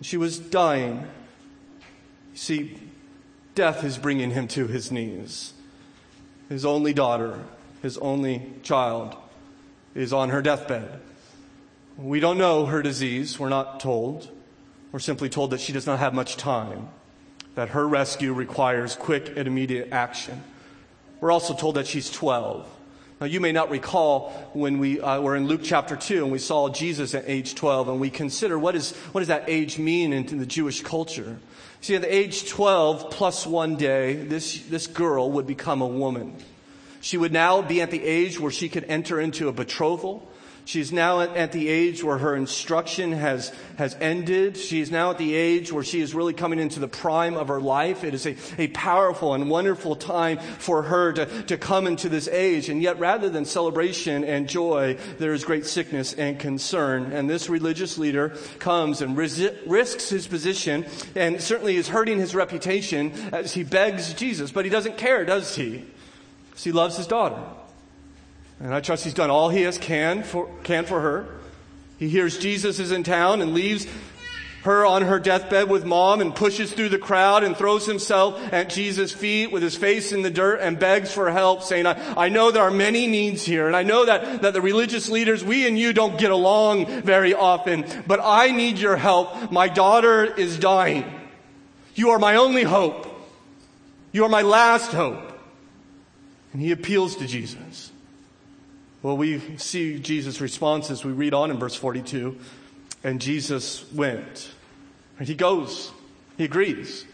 She 0.00 0.16
was 0.16 0.38
dying. 0.38 1.06
You 2.32 2.38
see, 2.38 2.78
death 3.54 3.84
is 3.84 3.98
bringing 3.98 4.30
him 4.30 4.48
to 4.48 4.66
his 4.66 4.90
knees. 4.90 5.52
His 6.48 6.64
only 6.64 6.92
daughter, 6.92 7.44
his 7.82 7.98
only 7.98 8.52
child, 8.62 9.16
is 9.94 10.12
on 10.12 10.30
her 10.30 10.42
deathbed. 10.42 11.00
We 11.96 12.20
don't 12.20 12.38
know 12.38 12.66
her 12.66 12.82
disease. 12.82 13.38
We're 13.38 13.48
not 13.48 13.80
told. 13.80 14.30
We're 14.92 14.98
simply 14.98 15.28
told 15.28 15.50
that 15.50 15.60
she 15.60 15.72
does 15.72 15.86
not 15.86 15.98
have 15.98 16.14
much 16.14 16.36
time, 16.36 16.88
that 17.54 17.70
her 17.70 17.86
rescue 17.86 18.32
requires 18.32 18.96
quick 18.96 19.28
and 19.36 19.46
immediate 19.46 19.88
action. 19.92 20.42
We're 21.20 21.30
also 21.30 21.54
told 21.54 21.76
that 21.76 21.86
she's 21.86 22.10
12. 22.10 22.66
Now, 23.22 23.26
you 23.28 23.38
may 23.38 23.52
not 23.52 23.70
recall 23.70 24.30
when 24.52 24.80
we 24.80 25.00
uh, 25.00 25.20
were 25.20 25.36
in 25.36 25.46
Luke 25.46 25.60
chapter 25.62 25.94
2 25.94 26.24
and 26.24 26.32
we 26.32 26.40
saw 26.40 26.68
Jesus 26.68 27.14
at 27.14 27.22
age 27.28 27.54
12 27.54 27.90
and 27.90 28.00
we 28.00 28.10
consider 28.10 28.58
what, 28.58 28.74
is, 28.74 28.96
what 29.12 29.20
does 29.20 29.28
that 29.28 29.44
age 29.46 29.78
mean 29.78 30.12
in, 30.12 30.38
the 30.38 30.44
Jewish 30.44 30.82
culture? 30.82 31.38
See, 31.82 31.94
at 31.94 32.02
the 32.02 32.12
age 32.12 32.48
12 32.48 33.12
plus 33.12 33.46
one 33.46 33.76
day, 33.76 34.16
this, 34.16 34.66
this 34.66 34.88
girl 34.88 35.30
would 35.30 35.46
become 35.46 35.82
a 35.82 35.86
woman. 35.86 36.34
She 37.00 37.16
would 37.16 37.32
now 37.32 37.62
be 37.62 37.80
at 37.80 37.92
the 37.92 38.02
age 38.02 38.40
where 38.40 38.50
she 38.50 38.68
could 38.68 38.86
enter 38.88 39.20
into 39.20 39.46
a 39.46 39.52
betrothal. 39.52 40.28
She's 40.64 40.92
now 40.92 41.20
at 41.20 41.50
the 41.50 41.68
age 41.68 42.04
where 42.04 42.18
her 42.18 42.36
instruction 42.36 43.12
has, 43.12 43.52
has 43.78 43.96
ended. 44.00 44.56
She's 44.56 44.92
now 44.92 45.10
at 45.10 45.18
the 45.18 45.34
age 45.34 45.72
where 45.72 45.82
she 45.82 46.00
is 46.00 46.14
really 46.14 46.34
coming 46.34 46.60
into 46.60 46.78
the 46.78 46.88
prime 46.88 47.36
of 47.36 47.48
her 47.48 47.60
life. 47.60 48.04
It 48.04 48.14
is 48.14 48.26
a, 48.26 48.36
a 48.58 48.68
powerful 48.68 49.34
and 49.34 49.50
wonderful 49.50 49.96
time 49.96 50.38
for 50.38 50.82
her 50.82 51.12
to, 51.14 51.42
to 51.44 51.58
come 51.58 51.88
into 51.88 52.08
this 52.08 52.28
age. 52.28 52.68
And 52.68 52.80
yet, 52.80 52.98
rather 53.00 53.28
than 53.28 53.44
celebration 53.44 54.24
and 54.24 54.48
joy, 54.48 54.98
there 55.18 55.32
is 55.32 55.44
great 55.44 55.66
sickness 55.66 56.14
and 56.14 56.38
concern. 56.38 57.12
And 57.12 57.28
this 57.28 57.48
religious 57.48 57.98
leader 57.98 58.36
comes 58.60 59.02
and 59.02 59.16
resi- 59.16 59.56
risks 59.66 60.10
his 60.10 60.28
position 60.28 60.86
and 61.16 61.40
certainly 61.40 61.76
is 61.76 61.88
hurting 61.88 62.18
his 62.18 62.36
reputation 62.36 63.10
as 63.32 63.52
he 63.52 63.64
begs 63.64 64.14
Jesus. 64.14 64.52
But 64.52 64.64
he 64.64 64.70
doesn't 64.70 64.96
care, 64.96 65.24
does 65.24 65.56
he? 65.56 65.84
Because 66.50 66.64
he 66.64 66.70
loves 66.72 66.96
his 66.96 67.08
daughter. 67.08 67.42
And 68.60 68.74
I 68.74 68.80
trust 68.80 69.04
he's 69.04 69.14
done 69.14 69.30
all 69.30 69.48
he 69.48 69.62
has 69.62 69.78
can 69.78 70.22
for, 70.22 70.48
can 70.62 70.84
for 70.84 71.00
her. 71.00 71.26
He 71.98 72.08
hears 72.08 72.38
Jesus 72.38 72.78
is 72.78 72.92
in 72.92 73.04
town 73.04 73.40
and 73.40 73.54
leaves 73.54 73.86
her 74.62 74.86
on 74.86 75.02
her 75.02 75.18
deathbed 75.18 75.68
with 75.68 75.84
mom 75.84 76.20
and 76.20 76.34
pushes 76.34 76.72
through 76.72 76.88
the 76.88 76.98
crowd 76.98 77.42
and 77.42 77.56
throws 77.56 77.86
himself 77.86 78.40
at 78.52 78.70
Jesus' 78.70 79.12
feet 79.12 79.50
with 79.50 79.62
his 79.62 79.76
face 79.76 80.12
in 80.12 80.22
the 80.22 80.30
dirt 80.30 80.60
and 80.60 80.78
begs 80.78 81.12
for 81.12 81.30
help 81.30 81.62
saying, 81.62 81.86
I, 81.86 82.24
I 82.24 82.28
know 82.28 82.50
there 82.50 82.62
are 82.62 82.70
many 82.70 83.06
needs 83.06 83.44
here 83.44 83.66
and 83.66 83.74
I 83.74 83.82
know 83.82 84.06
that, 84.06 84.42
that 84.42 84.52
the 84.52 84.60
religious 84.60 85.08
leaders, 85.08 85.44
we 85.44 85.66
and 85.66 85.78
you 85.78 85.92
don't 85.92 86.18
get 86.18 86.30
along 86.30 87.02
very 87.02 87.34
often, 87.34 87.84
but 88.06 88.20
I 88.22 88.50
need 88.50 88.78
your 88.78 88.96
help. 88.96 89.50
My 89.50 89.68
daughter 89.68 90.24
is 90.24 90.58
dying. 90.58 91.04
You 91.94 92.10
are 92.10 92.18
my 92.18 92.36
only 92.36 92.62
hope. 92.62 93.08
You 94.12 94.24
are 94.24 94.28
my 94.28 94.42
last 94.42 94.92
hope. 94.92 95.38
And 96.52 96.60
he 96.60 96.72
appeals 96.72 97.16
to 97.16 97.26
Jesus. 97.26 97.91
Well, 99.02 99.16
we 99.16 99.40
see 99.58 99.98
Jesus' 99.98 100.40
response 100.40 100.88
as 100.88 101.04
we 101.04 101.10
read 101.10 101.34
on 101.34 101.50
in 101.50 101.58
verse 101.58 101.74
42. 101.74 102.38
And 103.02 103.20
Jesus 103.20 103.90
went. 103.92 104.52
And 105.18 105.26
he 105.26 105.34
goes. 105.34 105.90
He 106.36 106.44
agrees. 106.44 107.04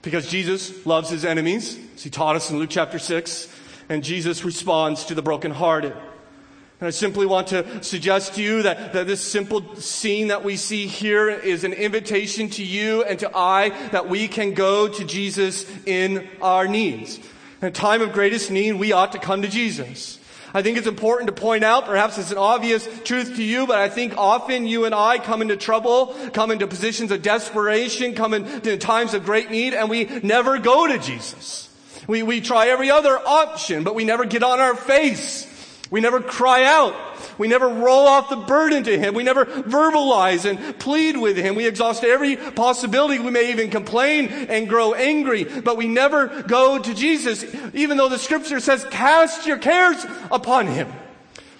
Because 0.00 0.28
Jesus 0.28 0.86
loves 0.86 1.10
his 1.10 1.24
enemies, 1.24 1.78
as 1.94 2.02
he 2.02 2.10
taught 2.10 2.36
us 2.36 2.50
in 2.50 2.58
Luke 2.58 2.70
chapter 2.70 2.98
6. 2.98 3.54
And 3.90 4.02
Jesus 4.02 4.42
responds 4.42 5.04
to 5.06 5.14
the 5.14 5.20
brokenhearted. 5.20 5.92
And 5.92 6.88
I 6.88 6.90
simply 6.90 7.26
want 7.26 7.48
to 7.48 7.82
suggest 7.84 8.34
to 8.34 8.42
you 8.42 8.62
that, 8.62 8.94
that 8.94 9.06
this 9.06 9.20
simple 9.20 9.76
scene 9.76 10.28
that 10.28 10.44
we 10.44 10.56
see 10.56 10.86
here 10.86 11.28
is 11.28 11.64
an 11.64 11.72
invitation 11.72 12.48
to 12.50 12.64
you 12.64 13.04
and 13.04 13.18
to 13.20 13.30
I 13.34 13.68
that 13.90 14.08
we 14.08 14.28
can 14.28 14.54
go 14.54 14.88
to 14.88 15.04
Jesus 15.04 15.66
in 15.86 16.26
our 16.40 16.66
needs. 16.66 17.18
In 17.60 17.68
a 17.68 17.70
time 17.70 18.02
of 18.02 18.12
greatest 18.12 18.50
need, 18.50 18.72
we 18.72 18.92
ought 18.92 19.12
to 19.12 19.18
come 19.18 19.42
to 19.42 19.48
Jesus. 19.48 20.18
I 20.56 20.62
think 20.62 20.78
it's 20.78 20.86
important 20.86 21.26
to 21.26 21.34
point 21.34 21.64
out, 21.64 21.84
perhaps 21.84 22.16
it's 22.16 22.30
an 22.30 22.38
obvious 22.38 22.88
truth 23.02 23.34
to 23.36 23.42
you, 23.42 23.66
but 23.66 23.76
I 23.76 23.88
think 23.88 24.16
often 24.16 24.68
you 24.68 24.84
and 24.84 24.94
I 24.94 25.18
come 25.18 25.42
into 25.42 25.56
trouble, 25.56 26.14
come 26.32 26.52
into 26.52 26.68
positions 26.68 27.10
of 27.10 27.22
desperation, 27.22 28.14
come 28.14 28.34
into 28.34 28.76
times 28.76 29.14
of 29.14 29.24
great 29.24 29.50
need, 29.50 29.74
and 29.74 29.90
we 29.90 30.04
never 30.22 30.58
go 30.58 30.86
to 30.86 30.98
Jesus. 30.98 31.68
We, 32.06 32.22
we 32.22 32.40
try 32.40 32.68
every 32.68 32.88
other 32.88 33.18
option, 33.18 33.82
but 33.82 33.96
we 33.96 34.04
never 34.04 34.24
get 34.24 34.44
on 34.44 34.60
our 34.60 34.76
face. 34.76 35.50
We 35.90 36.00
never 36.00 36.20
cry 36.20 36.64
out. 36.64 36.94
We 37.38 37.48
never 37.48 37.68
roll 37.68 38.06
off 38.06 38.30
the 38.30 38.36
burden 38.36 38.84
to 38.84 38.98
Him. 38.98 39.14
We 39.14 39.22
never 39.22 39.44
verbalize 39.44 40.48
and 40.48 40.78
plead 40.78 41.16
with 41.16 41.36
Him. 41.36 41.54
We 41.54 41.66
exhaust 41.66 42.04
every 42.04 42.36
possibility. 42.36 43.18
We 43.18 43.30
may 43.30 43.50
even 43.50 43.70
complain 43.70 44.28
and 44.28 44.68
grow 44.68 44.94
angry, 44.94 45.44
but 45.44 45.76
we 45.76 45.88
never 45.88 46.42
go 46.42 46.78
to 46.78 46.94
Jesus, 46.94 47.44
even 47.74 47.96
though 47.96 48.08
the 48.08 48.18
scripture 48.18 48.60
says, 48.60 48.86
cast 48.90 49.46
your 49.46 49.58
cares 49.58 50.04
upon 50.30 50.66
Him, 50.66 50.92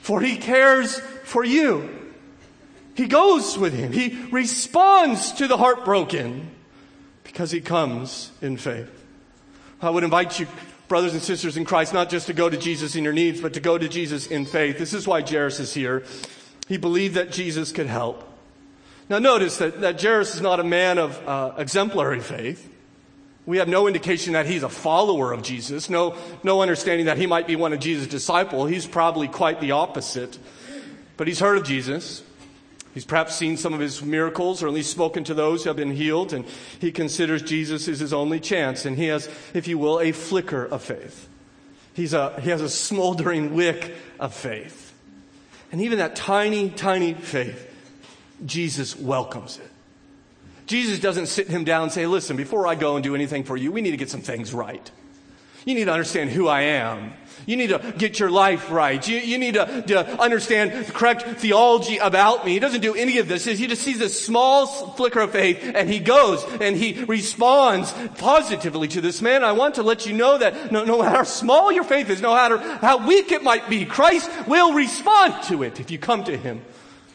for 0.00 0.20
He 0.20 0.36
cares 0.36 0.98
for 1.24 1.44
you. 1.44 1.90
He 2.94 3.06
goes 3.08 3.58
with 3.58 3.74
Him. 3.74 3.92
He 3.92 4.26
responds 4.30 5.32
to 5.32 5.48
the 5.48 5.56
heartbroken 5.56 6.50
because 7.24 7.50
He 7.50 7.60
comes 7.60 8.30
in 8.40 8.56
faith. 8.56 8.90
I 9.82 9.90
would 9.90 10.04
invite 10.04 10.38
you 10.38 10.46
brothers 10.94 11.12
and 11.12 11.22
sisters 11.24 11.56
in 11.56 11.64
Christ, 11.64 11.92
not 11.92 12.08
just 12.08 12.28
to 12.28 12.32
go 12.32 12.48
to 12.48 12.56
Jesus 12.56 12.94
in 12.94 13.02
your 13.02 13.12
needs, 13.12 13.40
but 13.40 13.54
to 13.54 13.58
go 13.58 13.76
to 13.76 13.88
Jesus 13.88 14.28
in 14.28 14.46
faith. 14.46 14.78
This 14.78 14.94
is 14.94 15.08
why 15.08 15.22
Jairus 15.22 15.58
is 15.58 15.74
here. 15.74 16.04
He 16.68 16.76
believed 16.76 17.16
that 17.16 17.32
Jesus 17.32 17.72
could 17.72 17.88
help. 17.88 18.22
Now 19.08 19.18
notice 19.18 19.56
that, 19.56 19.80
that 19.80 20.00
Jairus 20.00 20.36
is 20.36 20.40
not 20.40 20.60
a 20.60 20.62
man 20.62 20.98
of 20.98 21.20
uh, 21.26 21.54
exemplary 21.58 22.20
faith. 22.20 22.72
We 23.44 23.56
have 23.56 23.66
no 23.66 23.88
indication 23.88 24.34
that 24.34 24.46
he's 24.46 24.62
a 24.62 24.68
follower 24.68 25.32
of 25.32 25.42
Jesus, 25.42 25.90
no, 25.90 26.16
no 26.44 26.62
understanding 26.62 27.06
that 27.06 27.18
he 27.18 27.26
might 27.26 27.48
be 27.48 27.56
one 27.56 27.72
of 27.72 27.80
Jesus' 27.80 28.06
disciples. 28.06 28.70
He's 28.70 28.86
probably 28.86 29.26
quite 29.26 29.60
the 29.60 29.72
opposite. 29.72 30.38
But 31.16 31.26
he's 31.26 31.40
heard 31.40 31.58
of 31.58 31.64
Jesus. 31.64 32.22
He's 32.94 33.04
perhaps 33.04 33.34
seen 33.34 33.56
some 33.56 33.74
of 33.74 33.80
his 33.80 34.02
miracles 34.04 34.62
or 34.62 34.68
at 34.68 34.72
least 34.72 34.92
spoken 34.92 35.24
to 35.24 35.34
those 35.34 35.64
who 35.64 35.68
have 35.68 35.76
been 35.76 35.90
healed, 35.90 36.32
and 36.32 36.44
he 36.78 36.92
considers 36.92 37.42
Jesus 37.42 37.88
is 37.88 37.98
his 37.98 38.12
only 38.12 38.38
chance. 38.38 38.86
And 38.86 38.96
he 38.96 39.06
has, 39.06 39.28
if 39.52 39.66
you 39.66 39.78
will, 39.78 40.00
a 40.00 40.12
flicker 40.12 40.64
of 40.64 40.80
faith. 40.80 41.28
He's 41.92 42.12
a, 42.12 42.40
he 42.40 42.50
has 42.50 42.60
a 42.60 42.68
smoldering 42.68 43.54
wick 43.54 43.94
of 44.20 44.32
faith. 44.32 44.92
And 45.72 45.80
even 45.80 45.98
that 45.98 46.14
tiny, 46.14 46.70
tiny 46.70 47.14
faith, 47.14 47.68
Jesus 48.46 48.96
welcomes 48.96 49.58
it. 49.58 49.70
Jesus 50.66 51.00
doesn't 51.00 51.26
sit 51.26 51.48
him 51.48 51.64
down 51.64 51.84
and 51.84 51.92
say, 51.92 52.06
listen, 52.06 52.36
before 52.36 52.66
I 52.66 52.76
go 52.76 52.94
and 52.94 53.02
do 53.02 53.14
anything 53.14 53.42
for 53.42 53.56
you, 53.56 53.72
we 53.72 53.80
need 53.80 53.90
to 53.90 53.96
get 53.96 54.08
some 54.08 54.22
things 54.22 54.54
right. 54.54 54.90
You 55.64 55.74
need 55.74 55.86
to 55.86 55.92
understand 55.92 56.30
who 56.30 56.46
I 56.46 56.62
am. 56.62 57.12
You 57.46 57.56
need 57.56 57.68
to 57.68 57.94
get 57.98 58.18
your 58.18 58.30
life 58.30 58.70
right. 58.70 59.06
You, 59.06 59.18
you 59.18 59.38
need 59.38 59.54
to, 59.54 59.82
to, 59.88 60.20
understand 60.20 60.86
the 60.86 60.92
correct 60.92 61.22
theology 61.40 61.98
about 61.98 62.44
me. 62.44 62.52
He 62.52 62.58
doesn't 62.58 62.80
do 62.80 62.94
any 62.94 63.18
of 63.18 63.28
this. 63.28 63.44
He 63.44 63.66
just 63.66 63.82
sees 63.82 64.00
a 64.00 64.08
small 64.08 64.66
flicker 64.66 65.20
of 65.20 65.32
faith 65.32 65.60
and 65.74 65.88
he 65.88 65.98
goes 65.98 66.44
and 66.60 66.76
he 66.76 67.04
responds 67.04 67.92
positively 68.18 68.88
to 68.88 69.00
this 69.00 69.20
man. 69.20 69.44
I 69.44 69.52
want 69.52 69.76
to 69.76 69.82
let 69.82 70.06
you 70.06 70.12
know 70.12 70.38
that 70.38 70.72
no, 70.72 70.84
no 70.84 70.98
matter 70.98 71.16
how 71.16 71.22
small 71.24 71.70
your 71.70 71.84
faith 71.84 72.08
is, 72.10 72.20
no 72.20 72.34
matter 72.34 72.58
how 72.58 73.06
weak 73.06 73.32
it 73.32 73.42
might 73.42 73.68
be, 73.68 73.84
Christ 73.84 74.30
will 74.46 74.72
respond 74.72 75.42
to 75.44 75.62
it 75.62 75.80
if 75.80 75.90
you 75.90 75.98
come 75.98 76.24
to 76.24 76.36
him 76.36 76.62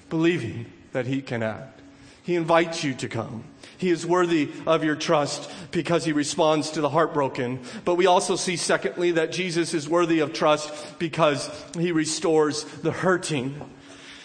believing 0.09 0.65
that 0.91 1.05
he 1.05 1.21
can 1.21 1.43
act. 1.43 1.81
He 2.23 2.35
invites 2.35 2.83
you 2.83 2.93
to 2.95 3.07
come. 3.07 3.43
He 3.79 3.89
is 3.91 4.05
worthy 4.05 4.51
of 4.67 4.83
your 4.83 4.97
trust 4.97 5.49
because 5.71 6.03
he 6.03 6.11
responds 6.11 6.71
to 6.71 6.81
the 6.81 6.89
heartbroken. 6.89 7.61
But 7.85 7.95
we 7.95 8.07
also 8.07 8.35
see, 8.35 8.57
secondly, 8.57 9.11
that 9.11 9.31
Jesus 9.31 9.73
is 9.73 9.87
worthy 9.87 10.19
of 10.19 10.33
trust 10.33 10.99
because 10.99 11.49
he 11.77 11.93
restores 11.93 12.65
the 12.65 12.91
hurting. 12.91 13.59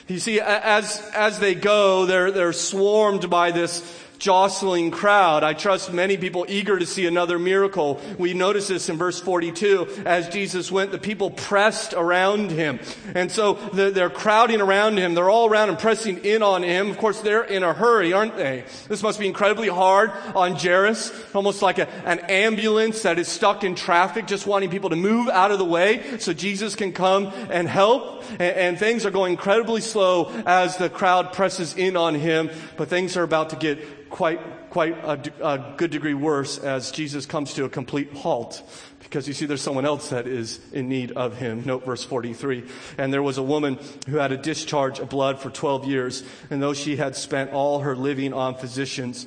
You 0.08 0.18
see, 0.18 0.40
as, 0.40 1.00
as 1.14 1.38
they 1.38 1.54
go, 1.54 2.04
they're, 2.04 2.32
they're 2.32 2.52
swarmed 2.52 3.30
by 3.30 3.52
this 3.52 3.80
jostling 4.24 4.90
crowd. 4.90 5.44
I 5.44 5.52
trust 5.52 5.92
many 5.92 6.16
people 6.16 6.46
eager 6.48 6.78
to 6.78 6.86
see 6.86 7.04
another 7.04 7.38
miracle. 7.38 8.00
We 8.16 8.32
notice 8.32 8.68
this 8.68 8.88
in 8.88 8.96
verse 8.96 9.20
42. 9.20 10.04
As 10.06 10.30
Jesus 10.30 10.72
went, 10.72 10.92
the 10.92 10.98
people 10.98 11.30
pressed 11.30 11.92
around 11.92 12.50
him. 12.50 12.80
And 13.14 13.30
so 13.30 13.52
they're 13.74 14.08
crowding 14.08 14.62
around 14.62 14.96
him. 14.96 15.12
They're 15.12 15.28
all 15.28 15.46
around 15.46 15.68
and 15.68 15.78
pressing 15.78 16.24
in 16.24 16.42
on 16.42 16.62
him. 16.62 16.88
Of 16.88 16.96
course, 16.96 17.20
they're 17.20 17.44
in 17.44 17.62
a 17.62 17.74
hurry, 17.74 18.14
aren't 18.14 18.38
they? 18.38 18.64
This 18.88 19.02
must 19.02 19.20
be 19.20 19.26
incredibly 19.26 19.68
hard 19.68 20.10
on 20.34 20.54
Jairus. 20.56 21.12
Almost 21.34 21.60
like 21.60 21.78
a, 21.78 21.86
an 22.06 22.20
ambulance 22.20 23.02
that 23.02 23.18
is 23.18 23.28
stuck 23.28 23.62
in 23.62 23.74
traffic, 23.74 24.26
just 24.26 24.46
wanting 24.46 24.70
people 24.70 24.88
to 24.88 24.96
move 24.96 25.28
out 25.28 25.50
of 25.50 25.58
the 25.58 25.66
way 25.66 26.18
so 26.18 26.32
Jesus 26.32 26.74
can 26.76 26.92
come 26.92 27.26
and 27.50 27.68
help. 27.68 28.24
And, 28.30 28.40
and 28.40 28.78
things 28.78 29.04
are 29.04 29.10
going 29.10 29.32
incredibly 29.32 29.82
slow 29.82 30.32
as 30.46 30.78
the 30.78 30.88
crowd 30.88 31.34
presses 31.34 31.76
in 31.76 31.94
on 31.94 32.14
him. 32.14 32.48
But 32.78 32.88
things 32.88 33.18
are 33.18 33.22
about 33.22 33.50
to 33.50 33.56
get 33.56 34.13
quite, 34.14 34.70
quite 34.70 34.96
a, 35.02 35.20
a 35.42 35.74
good 35.76 35.90
degree 35.90 36.14
worse 36.14 36.58
as 36.58 36.92
Jesus 36.92 37.26
comes 37.26 37.52
to 37.54 37.64
a 37.64 37.68
complete 37.68 38.12
halt 38.12 38.62
because 39.00 39.26
you 39.26 39.34
see 39.34 39.44
there's 39.44 39.60
someone 39.60 39.84
else 39.84 40.10
that 40.10 40.28
is 40.28 40.60
in 40.72 40.88
need 40.88 41.10
of 41.12 41.36
him. 41.36 41.64
Note 41.66 41.84
verse 41.84 42.04
43. 42.04 42.62
And 42.96 43.12
there 43.12 43.24
was 43.24 43.38
a 43.38 43.42
woman 43.42 43.76
who 44.08 44.18
had 44.18 44.30
a 44.30 44.36
discharge 44.36 45.00
of 45.00 45.08
blood 45.08 45.40
for 45.40 45.50
12 45.50 45.86
years, 45.86 46.22
and 46.48 46.62
though 46.62 46.74
she 46.74 46.94
had 46.94 47.16
spent 47.16 47.52
all 47.52 47.80
her 47.80 47.96
living 47.96 48.32
on 48.32 48.54
physicians, 48.54 49.26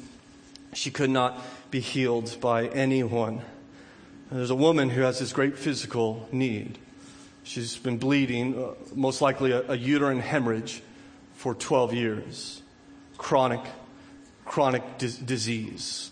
she 0.71 0.89
could 0.89 1.09
not 1.09 1.37
be 1.69 1.81
healed 1.81 2.37
by 2.39 2.67
anyone. 2.67 3.41
And 4.29 4.39
there's 4.39 4.51
a 4.51 4.55
woman 4.55 4.89
who 4.89 5.01
has 5.01 5.19
this 5.19 5.33
great 5.33 5.57
physical 5.57 6.29
need. 6.31 6.77
She's 7.43 7.75
been 7.75 7.97
bleeding, 7.97 8.57
uh, 8.57 8.73
most 8.95 9.21
likely 9.21 9.51
a, 9.51 9.69
a 9.69 9.75
uterine 9.75 10.21
hemorrhage, 10.21 10.81
for 11.33 11.53
12 11.53 11.93
years. 11.93 12.61
Chronic 13.17 13.61
chronic 14.47 14.97
di- 14.97 15.13
disease. 15.25 16.11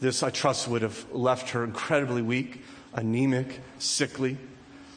This, 0.00 0.22
I 0.22 0.30
trust, 0.30 0.68
would 0.68 0.82
have 0.82 1.04
left 1.12 1.50
her 1.50 1.64
incredibly 1.64 2.22
weak, 2.22 2.62
anemic, 2.94 3.60
sickly. 3.78 4.38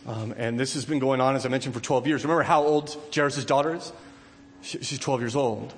Um, 0.06 0.34
and 0.38 0.60
this 0.60 0.74
has 0.76 0.86
been 0.86 1.00
going 1.00 1.20
on, 1.20 1.36
as 1.36 1.46
I 1.46 1.50
mentioned, 1.50 1.74
for 1.74 1.82
12 1.82 2.08
years. 2.08 2.24
Remember 2.24 2.44
how 2.44 2.64
old 2.64 2.96
Jairus' 3.14 3.44
daughter 3.44 3.76
is? 3.76 3.92
She, 4.62 4.80
she's 4.80 5.00
12 5.00 5.22
years 5.22 5.36
old. 5.36 5.74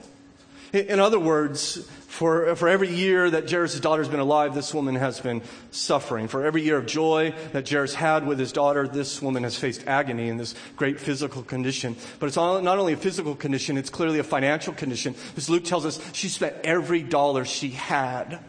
In, 0.71 0.99
other 0.99 1.19
words, 1.19 1.77
for, 2.07 2.55
for 2.55 2.67
every 2.67 2.89
year 2.89 3.29
that 3.29 3.49
Jairus' 3.49 3.79
daughter 3.79 4.03
has 4.03 4.11
been 4.11 4.19
alive, 4.19 4.53
this 4.53 4.73
woman 4.73 4.95
has 4.95 5.19
been 5.19 5.41
suffering. 5.71 6.27
For 6.27 6.45
every 6.45 6.61
year 6.61 6.77
of 6.77 6.85
joy 6.85 7.33
that 7.53 7.67
Jairus 7.67 7.95
had 7.95 8.27
with 8.27 8.37
his 8.37 8.51
daughter, 8.51 8.87
this 8.87 9.21
woman 9.21 9.43
has 9.43 9.55
faced 9.55 9.87
agony 9.87 10.29
in 10.29 10.37
this 10.37 10.53
great 10.75 10.99
physical 10.99 11.41
condition. 11.41 11.95
But 12.19 12.27
it's 12.27 12.35
not 12.35 12.65
only 12.65 12.93
a 12.93 12.97
physical 12.97 13.35
condition, 13.35 13.77
it's 13.77 13.89
clearly 13.89 14.19
a 14.19 14.23
financial 14.23 14.73
condition. 14.73 15.15
As 15.35 15.49
Luke 15.49 15.63
tells 15.63 15.85
us, 15.85 15.99
she 16.13 16.29
spent 16.29 16.55
every 16.63 17.01
dollar 17.01 17.45
she 17.45 17.69
had 17.69 18.39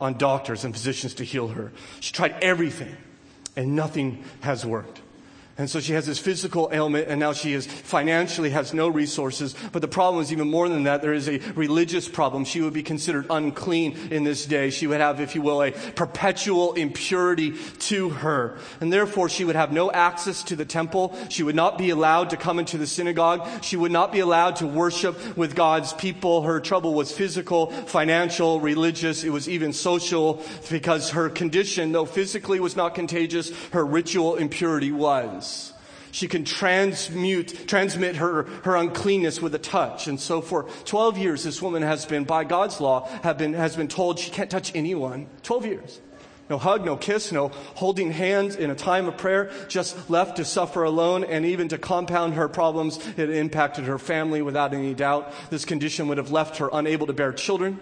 on 0.00 0.18
doctors 0.18 0.64
and 0.64 0.74
physicians 0.74 1.14
to 1.14 1.24
heal 1.24 1.48
her. 1.48 1.70
She 2.00 2.12
tried 2.12 2.34
everything, 2.42 2.96
and 3.54 3.76
nothing 3.76 4.24
has 4.40 4.66
worked. 4.66 5.00
And 5.58 5.68
so 5.68 5.80
she 5.80 5.92
has 5.92 6.06
this 6.06 6.18
physical 6.18 6.70
ailment 6.72 7.08
and 7.08 7.20
now 7.20 7.34
she 7.34 7.52
is 7.52 7.66
financially 7.66 8.50
has 8.50 8.72
no 8.72 8.88
resources. 8.88 9.54
But 9.70 9.82
the 9.82 9.88
problem 9.88 10.22
is 10.22 10.32
even 10.32 10.48
more 10.48 10.66
than 10.66 10.84
that. 10.84 11.02
There 11.02 11.12
is 11.12 11.28
a 11.28 11.38
religious 11.54 12.08
problem. 12.08 12.46
She 12.46 12.62
would 12.62 12.72
be 12.72 12.82
considered 12.82 13.26
unclean 13.28 13.98
in 14.10 14.24
this 14.24 14.46
day. 14.46 14.70
She 14.70 14.86
would 14.86 15.00
have, 15.00 15.20
if 15.20 15.34
you 15.34 15.42
will, 15.42 15.62
a 15.62 15.72
perpetual 15.72 16.72
impurity 16.72 17.54
to 17.80 18.08
her. 18.08 18.56
And 18.80 18.90
therefore 18.90 19.28
she 19.28 19.44
would 19.44 19.54
have 19.54 19.72
no 19.72 19.92
access 19.92 20.42
to 20.44 20.56
the 20.56 20.64
temple. 20.64 21.14
She 21.28 21.42
would 21.42 21.54
not 21.54 21.76
be 21.76 21.90
allowed 21.90 22.30
to 22.30 22.38
come 22.38 22.58
into 22.58 22.78
the 22.78 22.86
synagogue. 22.86 23.46
She 23.62 23.76
would 23.76 23.92
not 23.92 24.10
be 24.10 24.20
allowed 24.20 24.56
to 24.56 24.66
worship 24.66 25.36
with 25.36 25.54
God's 25.54 25.92
people. 25.92 26.42
Her 26.42 26.60
trouble 26.60 26.94
was 26.94 27.12
physical, 27.12 27.70
financial, 27.70 28.58
religious. 28.58 29.22
It 29.22 29.30
was 29.30 29.50
even 29.50 29.74
social 29.74 30.42
because 30.70 31.10
her 31.10 31.28
condition, 31.28 31.92
though 31.92 32.06
physically 32.06 32.58
was 32.58 32.74
not 32.74 32.94
contagious, 32.94 33.52
her 33.72 33.84
ritual 33.84 34.36
impurity 34.36 34.92
was. 34.92 35.51
She 36.12 36.28
can 36.28 36.44
transmute, 36.44 37.66
transmit 37.66 38.16
her, 38.16 38.42
her 38.64 38.76
uncleanness 38.76 39.40
with 39.40 39.54
a 39.54 39.58
touch. 39.58 40.06
And 40.06 40.20
so 40.20 40.42
for 40.42 40.64
12 40.84 41.16
years, 41.16 41.42
this 41.42 41.62
woman 41.62 41.82
has 41.82 42.04
been, 42.04 42.24
by 42.24 42.44
God's 42.44 42.80
law, 42.82 43.08
have 43.22 43.38
been, 43.38 43.54
has 43.54 43.76
been 43.76 43.88
told 43.88 44.18
she 44.18 44.30
can't 44.30 44.50
touch 44.50 44.76
anyone. 44.76 45.26
12 45.42 45.66
years. 45.66 46.00
No 46.50 46.58
hug, 46.58 46.84
no 46.84 46.98
kiss, 46.98 47.32
no 47.32 47.48
holding 47.48 48.10
hands 48.10 48.56
in 48.56 48.70
a 48.70 48.74
time 48.74 49.08
of 49.08 49.16
prayer, 49.16 49.50
just 49.68 50.10
left 50.10 50.36
to 50.36 50.44
suffer 50.44 50.82
alone. 50.82 51.24
And 51.24 51.46
even 51.46 51.68
to 51.68 51.78
compound 51.78 52.34
her 52.34 52.46
problems, 52.46 52.98
it 53.16 53.30
impacted 53.30 53.84
her 53.84 53.98
family 53.98 54.42
without 54.42 54.74
any 54.74 54.92
doubt. 54.92 55.32
This 55.48 55.64
condition 55.64 56.08
would 56.08 56.18
have 56.18 56.30
left 56.30 56.58
her 56.58 56.68
unable 56.74 57.06
to 57.06 57.14
bear 57.14 57.32
children. 57.32 57.80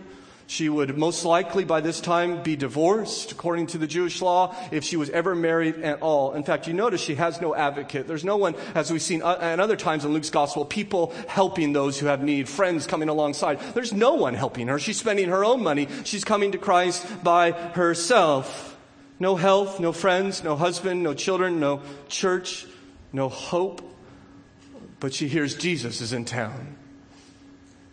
She 0.51 0.69
would 0.69 0.99
most 0.99 1.25
likely 1.25 1.65
by 1.65 1.81
this 1.81 2.01
time 2.01 2.43
be 2.43 2.57
divorced 2.57 3.31
according 3.31 3.69
to 3.69 3.79
the 3.79 3.87
Jewish 3.87 4.21
law 4.21 4.53
if 4.73 4.83
she 4.83 4.97
was 4.97 5.09
ever 5.11 5.37
married 5.37 5.83
at 5.83 6.03
all. 6.03 6.33
In 6.33 6.43
fact, 6.43 6.67
you 6.67 6.75
notice 6.75 7.01
she 7.01 7.15
has 7.15 7.41
no 7.41 7.55
advocate. 7.55 8.09
There's 8.09 8.25
no 8.25 8.37
one, 8.37 8.57
as 8.75 8.91
we've 8.91 9.01
seen 9.01 9.23
uh, 9.23 9.39
at 9.41 9.61
other 9.61 9.77
times 9.77 10.05
in 10.05 10.13
Luke's 10.13 10.29
gospel, 10.29 10.65
people 10.65 11.15
helping 11.29 11.73
those 11.73 12.01
who 12.01 12.07
have 12.07 12.25
need, 12.25 12.49
friends 12.49 12.89
coming 12.89 13.09
alongside. 13.09 13.61
There's 13.75 13.93
no 13.93 14.15
one 14.15 14.35
helping 14.35 14.67
her. 14.67 14.81
She's 14.81 14.99
spending 14.99 15.29
her 15.29 15.45
own 15.45 15.63
money. 15.63 15.87
She's 16.03 16.25
coming 16.25 16.51
to 16.51 16.59
Christ 16.59 17.07
by 17.23 17.53
herself. 17.53 18.77
No 19.21 19.37
health, 19.37 19.79
no 19.79 19.93
friends, 19.93 20.43
no 20.43 20.57
husband, 20.57 21.05
no 21.05 21.15
children, 21.15 21.61
no 21.61 21.81
church, 22.09 22.67
no 23.13 23.29
hope. 23.29 23.83
But 24.99 25.15
she 25.15 25.29
hears 25.29 25.55
Jesus 25.55 26.01
is 26.01 26.13
in 26.13 26.25
town. 26.25 26.77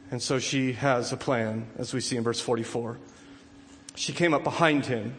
And 0.09 0.21
so 0.21 0.39
she 0.39 0.73
has 0.73 1.11
a 1.11 1.17
plan, 1.17 1.67
as 1.77 1.93
we 1.93 1.99
see 1.99 2.15
in 2.15 2.23
verse 2.23 2.39
44. 2.39 2.97
She 3.95 4.13
came 4.13 4.33
up 4.33 4.43
behind 4.43 4.85
him 4.85 5.17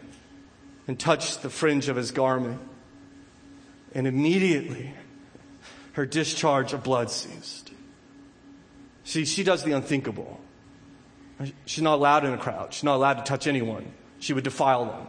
and 0.87 0.99
touched 0.99 1.43
the 1.43 1.51
fringe 1.51 1.89
of 1.89 1.97
his 1.97 2.11
garment. 2.11 2.61
And 3.95 4.07
immediately 4.07 4.95
her 5.93 6.07
discharge 6.07 6.73
of 6.73 6.83
blood 6.83 7.11
ceased. 7.11 7.73
See, 9.05 9.25
she 9.25 9.43
does 9.43 9.65
the 9.65 9.73
unthinkable. 9.73 10.41
She's 11.67 11.83
not 11.83 11.95
allowed 11.95 12.25
in 12.25 12.33
a 12.33 12.39
crowd. 12.39 12.73
She's 12.73 12.85
not 12.85 12.97
allowed 12.97 13.15
to 13.15 13.23
touch 13.25 13.47
anyone. 13.47 13.93
She 14.19 14.33
would 14.33 14.45
defile 14.45 14.85
them. 14.87 15.07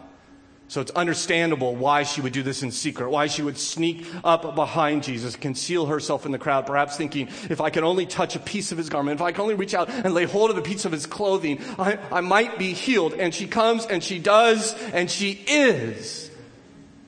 So 0.70 0.82
it's 0.82 0.92
understandable 0.92 1.76
why 1.76 2.04
she 2.04 2.22
would 2.22 2.32
do 2.32 2.44
this 2.44 2.62
in 2.62 2.72
secret, 2.72 3.10
why 3.10 3.26
she 3.26 3.42
would 3.42 3.58
sneak 3.58 4.06
up 4.24 4.54
behind 4.54 5.02
Jesus, 5.02 5.36
conceal 5.36 5.88
herself 5.88 6.28
in 6.28 6.32
the 6.32 6.38
crowd, 6.38 6.68
perhaps 6.68 6.96
thinking, 6.96 7.28
if 7.50 7.60
I 7.60 7.72
can 7.72 7.84
only 7.84 8.06
touch 8.06 8.36
a 8.36 8.40
piece 8.40 8.72
of 8.72 8.78
his 8.78 8.88
garment, 8.88 9.20
if 9.20 9.22
I 9.24 9.32
can 9.32 9.42
only 9.42 9.56
reach 9.56 9.74
out 9.74 9.90
and 9.90 10.14
lay 10.14 10.26
hold 10.26 10.52
of 10.52 10.60
a 10.60 10.62
piece 10.62 10.86
of 10.86 10.92
his 10.92 11.08
clothing, 11.08 11.60
I, 11.80 11.98
I 12.12 12.22
might 12.22 12.60
be 12.60 12.74
healed. 12.74 13.16
And 13.16 13.34
she 13.34 13.48
comes 13.48 13.88
and 13.88 14.04
she 14.04 14.20
does 14.20 14.76
and 14.94 15.10
she 15.10 15.32
is. 15.32 16.30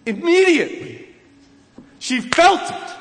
Immediately. 0.08 1.08
She 2.00 2.20
felt 2.20 2.68
it. 2.68 2.96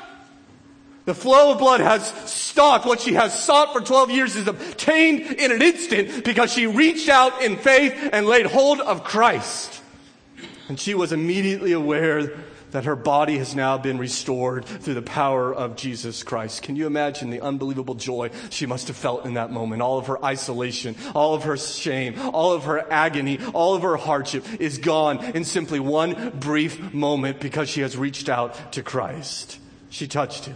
The 1.05 1.15
flow 1.15 1.53
of 1.53 1.57
blood 1.57 1.81
has 1.81 2.07
stopped. 2.31 2.85
What 2.85 3.01
she 3.01 3.15
has 3.15 3.43
sought 3.43 3.73
for 3.73 3.81
12 3.81 4.11
years 4.11 4.35
is 4.35 4.47
obtained 4.47 5.21
in 5.21 5.51
an 5.51 5.63
instant 5.63 6.23
because 6.23 6.53
she 6.53 6.67
reached 6.67 7.09
out 7.09 7.41
in 7.41 7.57
faith 7.57 8.09
and 8.13 8.27
laid 8.27 8.45
hold 8.45 8.79
of 8.79 9.03
Christ. 9.03 9.80
And 10.71 10.79
she 10.79 10.95
was 10.95 11.11
immediately 11.11 11.73
aware 11.73 12.31
that 12.71 12.85
her 12.85 12.95
body 12.95 13.37
has 13.39 13.53
now 13.53 13.77
been 13.77 13.97
restored 13.97 14.63
through 14.63 14.93
the 14.93 15.01
power 15.01 15.53
of 15.53 15.75
Jesus 15.75 16.23
Christ. 16.23 16.61
Can 16.63 16.77
you 16.77 16.87
imagine 16.87 17.29
the 17.29 17.41
unbelievable 17.41 17.95
joy 17.95 18.29
she 18.49 18.65
must 18.65 18.87
have 18.87 18.95
felt 18.95 19.25
in 19.25 19.33
that 19.33 19.51
moment? 19.51 19.81
All 19.81 19.97
of 19.97 20.07
her 20.07 20.23
isolation, 20.23 20.95
all 21.13 21.33
of 21.33 21.43
her 21.43 21.57
shame, 21.57 22.17
all 22.33 22.53
of 22.53 22.63
her 22.63 22.89
agony, 22.89 23.37
all 23.53 23.75
of 23.75 23.81
her 23.81 23.97
hardship 23.97 24.45
is 24.61 24.77
gone 24.77 25.21
in 25.35 25.43
simply 25.43 25.81
one 25.81 26.29
brief 26.39 26.93
moment 26.93 27.41
because 27.41 27.67
she 27.67 27.81
has 27.81 27.97
reached 27.97 28.29
out 28.29 28.71
to 28.71 28.81
Christ. 28.81 29.59
She 29.89 30.07
touched 30.07 30.45
him. 30.45 30.55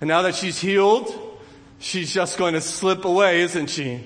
And 0.00 0.08
now 0.08 0.22
that 0.22 0.34
she's 0.34 0.58
healed, 0.58 1.14
she's 1.78 2.10
just 2.10 2.38
going 2.38 2.54
to 2.54 2.62
slip 2.62 3.04
away, 3.04 3.42
isn't 3.42 3.68
she? 3.68 4.02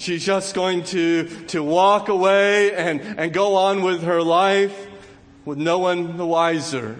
She's 0.00 0.24
just 0.24 0.54
going 0.54 0.84
to, 0.84 1.24
to 1.48 1.62
walk 1.62 2.08
away 2.08 2.72
and, 2.72 3.02
and 3.02 3.34
go 3.34 3.56
on 3.56 3.82
with 3.82 4.04
her 4.04 4.22
life 4.22 4.88
with 5.44 5.58
no 5.58 5.78
one 5.78 6.16
the 6.16 6.24
wiser, 6.24 6.98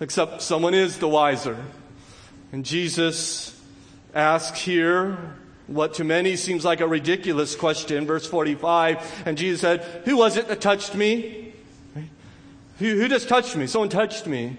except 0.00 0.40
someone 0.40 0.72
is 0.72 0.96
the 0.96 1.06
wiser. 1.06 1.62
And 2.50 2.64
Jesus 2.64 3.60
asks 4.14 4.58
here 4.58 5.18
what 5.66 5.92
to 5.94 6.04
many 6.04 6.36
seems 6.36 6.64
like 6.64 6.80
a 6.80 6.88
ridiculous 6.88 7.54
question, 7.54 8.06
verse 8.06 8.26
45. 8.26 9.24
And 9.26 9.36
Jesus 9.36 9.60
said, 9.60 9.82
Who 10.06 10.16
was 10.16 10.38
it 10.38 10.48
that 10.48 10.62
touched 10.62 10.94
me? 10.94 11.52
Who, 12.78 13.00
who 13.00 13.06
just 13.06 13.28
touched 13.28 13.54
me? 13.54 13.66
Someone 13.66 13.90
touched 13.90 14.26
me. 14.26 14.56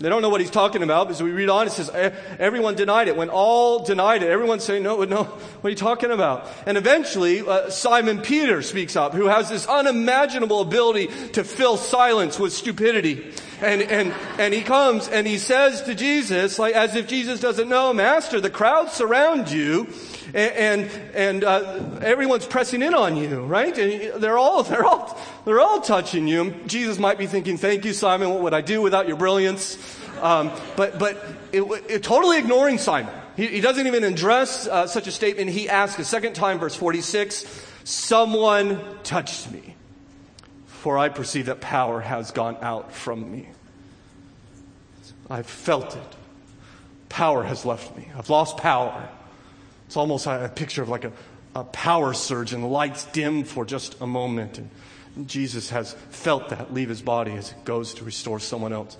They 0.00 0.08
don't 0.08 0.22
know 0.22 0.30
what 0.30 0.40
he's 0.40 0.50
talking 0.50 0.82
about 0.82 1.08
because 1.08 1.22
we 1.22 1.30
read 1.30 1.50
on, 1.50 1.66
it 1.66 1.72
says, 1.72 1.90
everyone 2.38 2.74
denied 2.74 3.08
it. 3.08 3.16
When 3.18 3.28
all 3.28 3.84
denied 3.84 4.22
it, 4.22 4.30
everyone's 4.30 4.64
saying, 4.64 4.82
no, 4.82 5.04
no, 5.04 5.24
what 5.24 5.64
are 5.64 5.68
you 5.68 5.76
talking 5.76 6.10
about? 6.10 6.48
And 6.64 6.78
eventually, 6.78 7.46
uh, 7.46 7.68
Simon 7.68 8.22
Peter 8.22 8.62
speaks 8.62 8.96
up, 8.96 9.12
who 9.12 9.26
has 9.26 9.50
this 9.50 9.66
unimaginable 9.66 10.62
ability 10.62 11.08
to 11.32 11.44
fill 11.44 11.76
silence 11.76 12.38
with 12.38 12.54
stupidity. 12.54 13.30
And, 13.62 13.82
and, 13.82 14.14
and 14.38 14.54
he 14.54 14.62
comes 14.62 15.08
and 15.08 15.26
he 15.26 15.36
says 15.36 15.82
to 15.82 15.94
Jesus, 15.94 16.58
like, 16.58 16.74
as 16.74 16.96
if 16.96 17.06
Jesus 17.06 17.40
doesn't 17.40 17.68
know, 17.68 17.92
Master, 17.92 18.40
the 18.40 18.50
crowds 18.50 18.92
surround 18.92 19.50
you 19.50 19.86
and, 20.32 20.52
and, 20.52 20.90
and 21.14 21.44
uh, 21.44 21.98
everyone's 22.00 22.46
pressing 22.46 22.82
in 22.82 22.94
on 22.94 23.16
you, 23.16 23.42
right? 23.42 23.76
And 23.76 24.22
they're 24.22 24.38
all, 24.38 24.62
they're 24.64 24.84
all, 24.84 25.20
they're 25.44 25.60
all 25.60 25.80
touching 25.80 26.26
you. 26.26 26.54
Jesus 26.66 26.98
might 26.98 27.18
be 27.18 27.26
thinking, 27.26 27.58
thank 27.58 27.84
you, 27.84 27.92
Simon. 27.92 28.30
What 28.30 28.40
would 28.42 28.54
I 28.54 28.62
do 28.62 28.80
without 28.80 29.06
your 29.06 29.16
brilliance? 29.16 29.76
Um, 30.22 30.50
but, 30.76 30.98
but 30.98 31.22
it, 31.52 31.62
it, 31.88 32.02
totally 32.02 32.38
ignoring 32.38 32.78
Simon. 32.78 33.14
He, 33.36 33.46
he 33.46 33.60
doesn't 33.60 33.86
even 33.86 34.04
address 34.04 34.66
uh, 34.66 34.86
such 34.86 35.06
a 35.06 35.12
statement. 35.12 35.50
He 35.50 35.68
asks 35.68 35.98
a 35.98 36.04
second 36.04 36.34
time, 36.34 36.58
verse 36.58 36.74
46, 36.74 37.46
someone 37.84 38.80
touched 39.02 39.50
me 39.50 39.76
for 40.80 40.96
I 40.96 41.10
perceive 41.10 41.46
that 41.46 41.60
power 41.60 42.00
has 42.00 42.30
gone 42.30 42.56
out 42.62 42.90
from 42.90 43.30
me. 43.30 43.50
I've 45.28 45.46
felt 45.46 45.94
it. 45.94 46.16
Power 47.10 47.42
has 47.42 47.66
left 47.66 47.94
me. 47.98 48.08
I've 48.16 48.30
lost 48.30 48.56
power. 48.56 49.06
It's 49.86 49.98
almost 49.98 50.26
a 50.26 50.50
picture 50.54 50.82
of 50.82 50.88
like 50.88 51.04
a, 51.04 51.12
a 51.54 51.64
power 51.64 52.14
surge 52.14 52.54
and 52.54 52.62
the 52.62 52.68
lights 52.68 53.04
dim 53.04 53.44
for 53.44 53.66
just 53.66 54.00
a 54.00 54.06
moment. 54.06 54.56
And 54.56 55.28
Jesus 55.28 55.68
has 55.68 55.92
felt 56.08 56.48
that 56.48 56.72
leave 56.72 56.88
his 56.88 57.02
body 57.02 57.32
as 57.32 57.50
it 57.50 57.62
goes 57.66 57.92
to 57.94 58.04
restore 58.04 58.40
someone 58.40 58.72
else. 58.72 58.96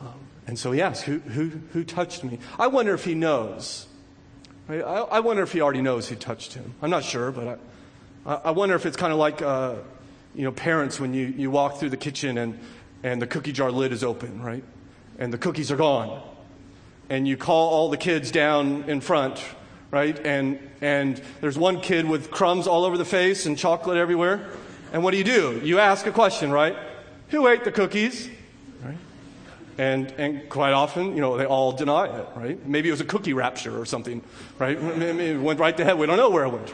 Um, 0.00 0.12
and 0.48 0.58
so 0.58 0.72
he 0.72 0.82
asks, 0.82 1.04
who, 1.04 1.20
who, 1.20 1.52
who 1.72 1.84
touched 1.84 2.24
me? 2.24 2.40
I 2.58 2.66
wonder 2.66 2.94
if 2.94 3.04
he 3.04 3.14
knows. 3.14 3.86
Right? 4.66 4.82
I, 4.82 5.02
I, 5.02 5.20
wonder 5.20 5.44
if 5.44 5.52
he 5.52 5.60
already 5.60 5.82
knows 5.82 6.08
who 6.08 6.16
touched 6.16 6.54
him. 6.54 6.74
I'm 6.82 6.90
not 6.90 7.04
sure, 7.04 7.30
but 7.30 7.60
I, 8.26 8.34
I 8.46 8.50
wonder 8.50 8.74
if 8.74 8.86
it's 8.86 8.96
kind 8.96 9.12
of 9.12 9.20
like, 9.20 9.40
uh, 9.40 9.76
you 10.36 10.44
know, 10.44 10.52
parents 10.52 11.00
when 11.00 11.14
you, 11.14 11.26
you 11.26 11.50
walk 11.50 11.78
through 11.78 11.90
the 11.90 11.96
kitchen 11.96 12.38
and, 12.38 12.58
and 13.02 13.20
the 13.20 13.26
cookie 13.26 13.52
jar 13.52 13.72
lid 13.72 13.92
is 13.92 14.04
open, 14.04 14.40
right? 14.40 14.62
And 15.18 15.32
the 15.32 15.38
cookies 15.38 15.72
are 15.72 15.76
gone. 15.76 16.22
And 17.08 17.26
you 17.26 17.36
call 17.36 17.70
all 17.70 17.90
the 17.90 17.96
kids 17.96 18.30
down 18.30 18.84
in 18.88 19.00
front 19.00 19.42
right? 19.90 20.18
And, 20.26 20.58
and 20.80 21.20
there's 21.40 21.58
one 21.58 21.80
kid 21.80 22.06
with 22.06 22.30
crumbs 22.30 22.66
all 22.66 22.84
over 22.84 22.98
the 22.98 23.04
face 23.04 23.46
and 23.46 23.56
chocolate 23.56 23.96
everywhere. 23.96 24.48
And 24.92 25.02
what 25.02 25.12
do 25.12 25.18
you 25.18 25.24
do? 25.24 25.60
You 25.64 25.78
ask 25.78 26.06
a 26.06 26.12
question, 26.12 26.50
right? 26.50 26.76
Who 27.30 27.48
ate 27.48 27.64
the 27.64 27.72
cookies? 27.72 28.28
Right? 28.84 28.96
And, 29.78 30.12
and 30.12 30.48
quite 30.48 30.72
often, 30.72 31.14
you 31.14 31.20
know, 31.20 31.36
they 31.36 31.44
all 31.44 31.72
deny 31.72 32.06
it, 32.06 32.26
right? 32.36 32.66
Maybe 32.66 32.88
it 32.88 32.92
was 32.92 33.00
a 33.00 33.06
cookie 33.06 33.32
rapture 33.32 33.78
or 33.78 33.84
something, 33.84 34.22
right? 34.58 34.80
Maybe 34.80 35.24
it 35.24 35.40
went 35.40 35.60
right 35.60 35.76
to 35.76 35.84
heaven. 35.84 35.98
We 35.98 36.06
don't 36.06 36.16
know 36.16 36.30
where 36.30 36.44
it 36.44 36.50
went. 36.50 36.72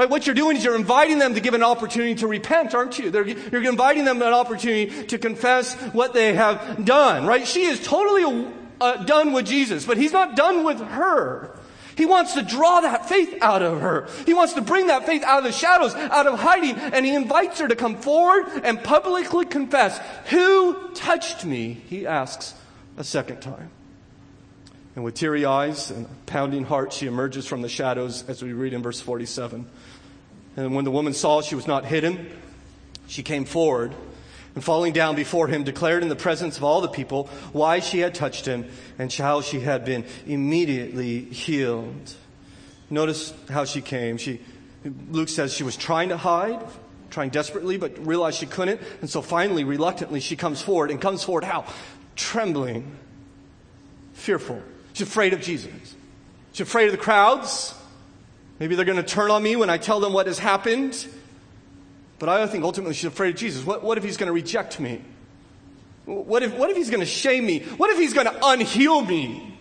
Right? 0.00 0.08
What 0.08 0.24
you're 0.24 0.34
doing 0.34 0.56
is 0.56 0.64
you're 0.64 0.76
inviting 0.76 1.18
them 1.18 1.34
to 1.34 1.40
give 1.40 1.52
an 1.52 1.62
opportunity 1.62 2.14
to 2.14 2.26
repent, 2.26 2.74
aren't 2.74 2.98
you? 2.98 3.10
They're, 3.10 3.28
you're 3.28 3.68
inviting 3.68 4.06
them 4.06 4.22
an 4.22 4.32
opportunity 4.32 5.06
to 5.08 5.18
confess 5.18 5.74
what 5.92 6.14
they 6.14 6.32
have 6.32 6.86
done, 6.86 7.26
right? 7.26 7.46
She 7.46 7.64
is 7.64 7.86
totally 7.86 8.50
uh, 8.80 9.04
done 9.04 9.32
with 9.32 9.44
Jesus, 9.44 9.84
but 9.84 9.98
he's 9.98 10.14
not 10.14 10.36
done 10.36 10.64
with 10.64 10.80
her. 10.80 11.54
He 11.98 12.06
wants 12.06 12.32
to 12.32 12.40
draw 12.40 12.80
that 12.80 13.10
faith 13.10 13.42
out 13.42 13.60
of 13.60 13.82
her. 13.82 14.08
He 14.24 14.32
wants 14.32 14.54
to 14.54 14.62
bring 14.62 14.86
that 14.86 15.04
faith 15.04 15.22
out 15.22 15.40
of 15.40 15.44
the 15.44 15.52
shadows, 15.52 15.94
out 15.94 16.26
of 16.26 16.38
hiding, 16.38 16.76
and 16.76 17.04
he 17.04 17.14
invites 17.14 17.60
her 17.60 17.68
to 17.68 17.76
come 17.76 17.96
forward 17.96 18.46
and 18.64 18.82
publicly 18.82 19.44
confess, 19.44 20.00
Who 20.30 20.92
touched 20.94 21.44
me? 21.44 21.74
He 21.90 22.06
asks 22.06 22.54
a 22.96 23.04
second 23.04 23.42
time. 23.42 23.70
And 24.96 25.04
with 25.04 25.14
teary 25.14 25.44
eyes 25.44 25.90
and 25.90 26.08
pounding 26.26 26.64
heart, 26.64 26.92
she 26.92 27.06
emerges 27.06 27.46
from 27.46 27.62
the 27.62 27.68
shadows, 27.68 28.24
as 28.28 28.42
we 28.42 28.52
read 28.52 28.72
in 28.72 28.82
verse 28.82 29.00
47. 29.00 29.66
And 30.56 30.74
when 30.74 30.84
the 30.84 30.90
woman 30.90 31.12
saw 31.12 31.42
she 31.42 31.54
was 31.54 31.66
not 31.66 31.84
hidden, 31.84 32.28
she 33.06 33.22
came 33.22 33.44
forward 33.44 33.94
and 34.54 34.64
falling 34.64 34.92
down 34.92 35.14
before 35.14 35.46
him, 35.46 35.62
declared 35.62 36.02
in 36.02 36.08
the 36.08 36.16
presence 36.16 36.56
of 36.56 36.64
all 36.64 36.80
the 36.80 36.88
people 36.88 37.28
why 37.52 37.78
she 37.78 38.00
had 38.00 38.14
touched 38.14 38.46
him 38.46 38.68
and 38.98 39.12
how 39.12 39.40
she 39.40 39.60
had 39.60 39.84
been 39.84 40.04
immediately 40.26 41.20
healed. 41.20 42.14
Notice 42.88 43.32
how 43.48 43.64
she 43.64 43.80
came. 43.80 44.16
She, 44.16 44.40
Luke 45.10 45.28
says 45.28 45.54
she 45.54 45.62
was 45.62 45.76
trying 45.76 46.08
to 46.08 46.16
hide, 46.16 46.60
trying 47.10 47.30
desperately, 47.30 47.76
but 47.76 48.04
realized 48.04 48.38
she 48.38 48.46
couldn't. 48.46 48.80
And 49.00 49.08
so 49.08 49.22
finally, 49.22 49.62
reluctantly, 49.62 50.18
she 50.18 50.34
comes 50.34 50.60
forward 50.60 50.90
and 50.90 51.00
comes 51.00 51.22
forward 51.22 51.44
how? 51.44 51.64
Trembling, 52.16 52.90
fearful. 54.14 54.60
She's 54.92 55.06
afraid 55.06 55.32
of 55.32 55.40
Jesus. 55.40 55.94
She's 56.52 56.66
afraid 56.66 56.86
of 56.86 56.92
the 56.92 56.98
crowds. 56.98 57.74
Maybe 58.58 58.74
they're 58.74 58.84
going 58.84 58.96
to 58.96 59.02
turn 59.02 59.30
on 59.30 59.42
me 59.42 59.56
when 59.56 59.70
I 59.70 59.78
tell 59.78 60.00
them 60.00 60.12
what 60.12 60.26
has 60.26 60.38
happened. 60.38 61.06
But 62.18 62.28
I 62.28 62.46
think 62.46 62.64
ultimately 62.64 62.94
she's 62.94 63.06
afraid 63.06 63.34
of 63.34 63.40
Jesus. 63.40 63.64
What, 63.64 63.82
what 63.82 63.96
if 63.96 64.04
he's 64.04 64.16
going 64.16 64.26
to 64.26 64.32
reject 64.32 64.78
me? 64.78 65.00
What 66.04 66.42
if, 66.42 66.54
what 66.54 66.70
if 66.70 66.76
he's 66.76 66.90
going 66.90 67.00
to 67.00 67.06
shame 67.06 67.46
me? 67.46 67.60
What 67.60 67.90
if 67.90 67.98
he's 67.98 68.12
going 68.12 68.26
to 68.26 68.38
unheal 68.44 69.06
me? 69.06 69.58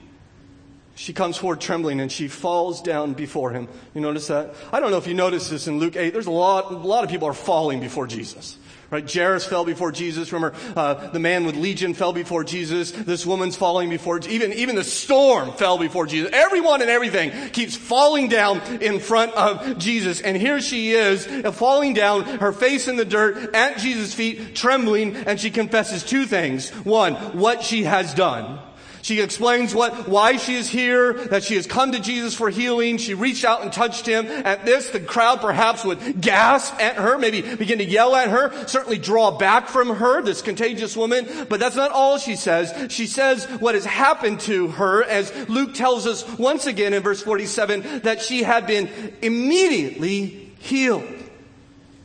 She 0.95 1.13
comes 1.13 1.37
forward 1.37 1.61
trembling 1.61 2.01
and 2.01 2.11
she 2.11 2.27
falls 2.27 2.81
down 2.81 3.13
before 3.13 3.51
him. 3.51 3.69
You 3.93 4.01
notice 4.01 4.27
that? 4.27 4.53
I 4.73 4.81
don't 4.81 4.91
know 4.91 4.97
if 4.97 5.07
you 5.07 5.13
notice 5.13 5.49
this 5.49 5.67
in 5.67 5.79
Luke 5.79 5.95
8. 5.95 6.11
There's 6.11 6.25
a 6.25 6.31
lot, 6.31 6.71
a 6.71 6.75
lot 6.75 7.05
of 7.05 7.09
people 7.09 7.29
are 7.29 7.33
falling 7.33 7.79
before 7.79 8.05
Jesus. 8.05 8.57
Right? 8.91 9.11
Jairus 9.11 9.45
fell 9.45 9.65
before 9.65 9.91
Jesus. 9.91 10.33
Remember, 10.33 10.57
uh, 10.75 11.09
the 11.09 11.19
man 11.19 11.45
with 11.45 11.55
legion 11.55 11.93
fell 11.93 12.11
before 12.11 12.43
Jesus. 12.43 12.91
This 12.91 13.23
woman's 13.23 13.55
falling 13.55 13.89
before, 13.89 14.19
even, 14.27 14.51
even 14.53 14.75
the 14.75 14.83
storm 14.83 15.51
fell 15.53 15.77
before 15.77 16.07
Jesus. 16.07 16.31
Everyone 16.33 16.81
and 16.81 16.89
everything 16.89 17.49
keeps 17.51 17.75
falling 17.75 18.29
down 18.29 18.61
in 18.81 18.99
front 18.99 19.33
of 19.33 19.77
Jesus. 19.77 20.21
And 20.21 20.35
here 20.35 20.59
she 20.59 20.91
is, 20.91 21.27
uh, 21.27 21.51
falling 21.51 21.93
down, 21.93 22.23
her 22.39 22.51
face 22.51 22.87
in 22.87 22.95
the 22.95 23.05
dirt, 23.05 23.53
at 23.53 23.77
Jesus' 23.77 24.13
feet, 24.13 24.55
trembling, 24.55 25.15
and 25.15 25.39
she 25.39 25.51
confesses 25.51 26.03
two 26.03 26.25
things. 26.25 26.71
One, 26.83 27.13
what 27.37 27.61
she 27.63 27.83
has 27.83 28.13
done. 28.13 28.59
She 29.01 29.21
explains 29.21 29.73
what, 29.73 30.07
why 30.07 30.37
she 30.37 30.55
is 30.55 30.69
here, 30.69 31.13
that 31.13 31.43
she 31.43 31.55
has 31.55 31.65
come 31.65 31.91
to 31.93 31.99
Jesus 31.99 32.35
for 32.35 32.49
healing. 32.49 32.97
She 32.97 33.13
reached 33.13 33.45
out 33.45 33.61
and 33.61 33.71
touched 33.71 34.05
him. 34.05 34.25
At 34.27 34.65
this, 34.65 34.89
the 34.89 34.99
crowd 34.99 35.41
perhaps 35.41 35.85
would 35.85 36.21
gasp 36.21 36.79
at 36.79 36.95
her, 36.95 37.17
maybe 37.17 37.41
begin 37.55 37.79
to 37.79 37.85
yell 37.85 38.15
at 38.15 38.29
her, 38.29 38.67
certainly 38.67 38.97
draw 38.97 39.31
back 39.31 39.67
from 39.67 39.95
her, 39.95 40.21
this 40.21 40.41
contagious 40.41 40.95
woman. 40.95 41.27
But 41.49 41.59
that's 41.59 41.75
not 41.75 41.91
all 41.91 42.17
she 42.17 42.35
says. 42.35 42.91
She 42.91 43.07
says 43.07 43.45
what 43.59 43.75
has 43.75 43.85
happened 43.85 44.41
to 44.41 44.69
her, 44.69 45.03
as 45.03 45.33
Luke 45.49 45.73
tells 45.73 46.05
us 46.05 46.27
once 46.37 46.65
again 46.65 46.93
in 46.93 47.03
verse 47.03 47.21
47, 47.21 48.01
that 48.01 48.21
she 48.21 48.43
had 48.43 48.67
been 48.67 48.89
immediately 49.21 50.51
healed. 50.59 51.07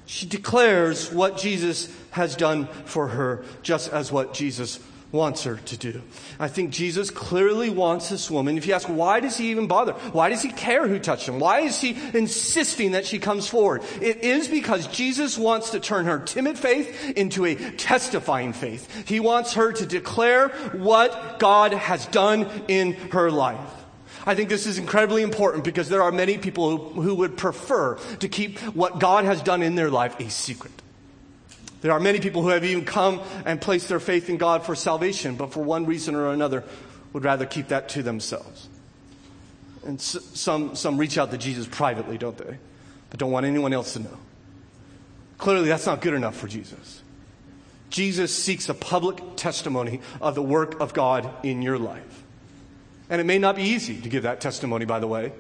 She 0.07 0.26
declares 0.26 1.11
what 1.11 1.38
Jesus 1.38 1.94
has 2.11 2.37
done 2.37 2.66
for 2.85 3.09
her, 3.09 3.44
just 3.62 3.92
as 3.92 4.12
what 4.12 4.35
Jesus 4.35 4.78
wants 5.14 5.44
her 5.44 5.57
to 5.57 5.77
do. 5.77 6.03
I 6.40 6.48
think 6.48 6.70
Jesus 6.70 7.09
clearly 7.09 7.70
wants 7.70 8.11
this 8.11 8.29
woman. 8.31 8.59
If 8.59 8.66
you 8.66 8.74
ask, 8.74 8.88
why 8.88 9.20
does 9.20 9.37
he 9.37 9.53
even 9.53 9.68
bother? 9.68 9.92
Why 9.92 10.29
does 10.29 10.42
he 10.42 10.50
care 10.50 10.88
who 10.88 10.98
touched 10.98 11.29
him? 11.29 11.38
Why 11.38 11.61
is 11.61 11.81
he 11.81 11.96
insisting 12.12 12.92
that 12.92 13.07
she 13.07 13.20
comes 13.20 13.46
forward? 13.46 13.83
It 14.03 14.18
is 14.18 14.48
because 14.48 14.88
Jesus 14.88 15.38
wants 15.38 15.70
to 15.70 15.81
turn 15.81 16.07
her 16.07 16.18
timid 16.18 16.59
faith 16.59 17.12
into 17.16 17.46
a 17.46 17.55
testifying 17.55 18.53
faith. 18.53 19.09
He 19.09 19.20
wants 19.20 19.55
her 19.55 19.72
to 19.72 19.87
declare 19.87 20.48
what 20.72 21.38
God 21.38 21.72
has 21.72 22.07
done 22.07 22.50
in 22.66 22.94
her 23.12 23.31
life. 23.31 23.61
I 24.27 24.35
think 24.35 24.48
this 24.48 24.66
is 24.66 24.79
incredibly 24.79 25.22
important 25.22 25.62
because 25.62 25.88
there 25.88 26.03
are 26.03 26.11
many 26.11 26.38
people 26.38 26.77
who, 26.77 27.03
who 27.03 27.14
would 27.16 27.37
prefer 27.37 27.96
to 28.18 28.29
keep 28.29 28.59
what 28.74 28.98
God 28.98 29.24
has 29.24 29.42
done 29.42 29.62
in 29.62 29.77
their 29.77 29.90
life 29.90 30.18
a 30.18 30.29
secret. 30.29 30.72
There 31.84 31.92
are 31.92 32.00
many 32.00 32.18
people 32.18 32.40
who 32.40 32.48
have 32.48 32.64
even 32.64 32.86
come 32.86 33.20
and 33.44 33.60
placed 33.60 33.90
their 33.90 34.00
faith 34.00 34.30
in 34.30 34.38
God 34.38 34.64
for 34.64 34.74
salvation, 34.74 35.36
but 35.36 35.52
for 35.52 35.62
one 35.62 35.84
reason 35.84 36.14
or 36.14 36.32
another 36.32 36.64
would 37.12 37.24
rather 37.24 37.44
keep 37.44 37.68
that 37.68 37.90
to 37.90 38.02
themselves. 38.02 38.70
And 39.84 40.00
some, 40.00 40.76
some 40.76 40.96
reach 40.96 41.18
out 41.18 41.30
to 41.32 41.36
Jesus 41.36 41.66
privately, 41.66 42.16
don't 42.16 42.38
they? 42.38 42.56
But 43.10 43.20
don't 43.20 43.30
want 43.30 43.44
anyone 43.44 43.74
else 43.74 43.92
to 43.92 43.98
know. 43.98 44.16
Clearly, 45.36 45.68
that's 45.68 45.84
not 45.84 46.00
good 46.00 46.14
enough 46.14 46.36
for 46.36 46.48
Jesus. 46.48 47.02
Jesus 47.90 48.34
seeks 48.34 48.70
a 48.70 48.74
public 48.74 49.36
testimony 49.36 50.00
of 50.22 50.34
the 50.34 50.42
work 50.42 50.80
of 50.80 50.94
God 50.94 51.30
in 51.44 51.60
your 51.60 51.78
life. 51.78 52.22
And 53.10 53.20
it 53.20 53.24
may 53.24 53.38
not 53.38 53.56
be 53.56 53.62
easy 53.62 54.00
to 54.00 54.08
give 54.08 54.22
that 54.22 54.40
testimony, 54.40 54.86
by 54.86 55.00
the 55.00 55.06
way. 55.06 55.34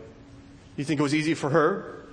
You 0.76 0.84
think 0.84 1.00
it 1.00 1.02
was 1.02 1.14
easy 1.14 1.32
for 1.32 1.48
her? 1.48 2.03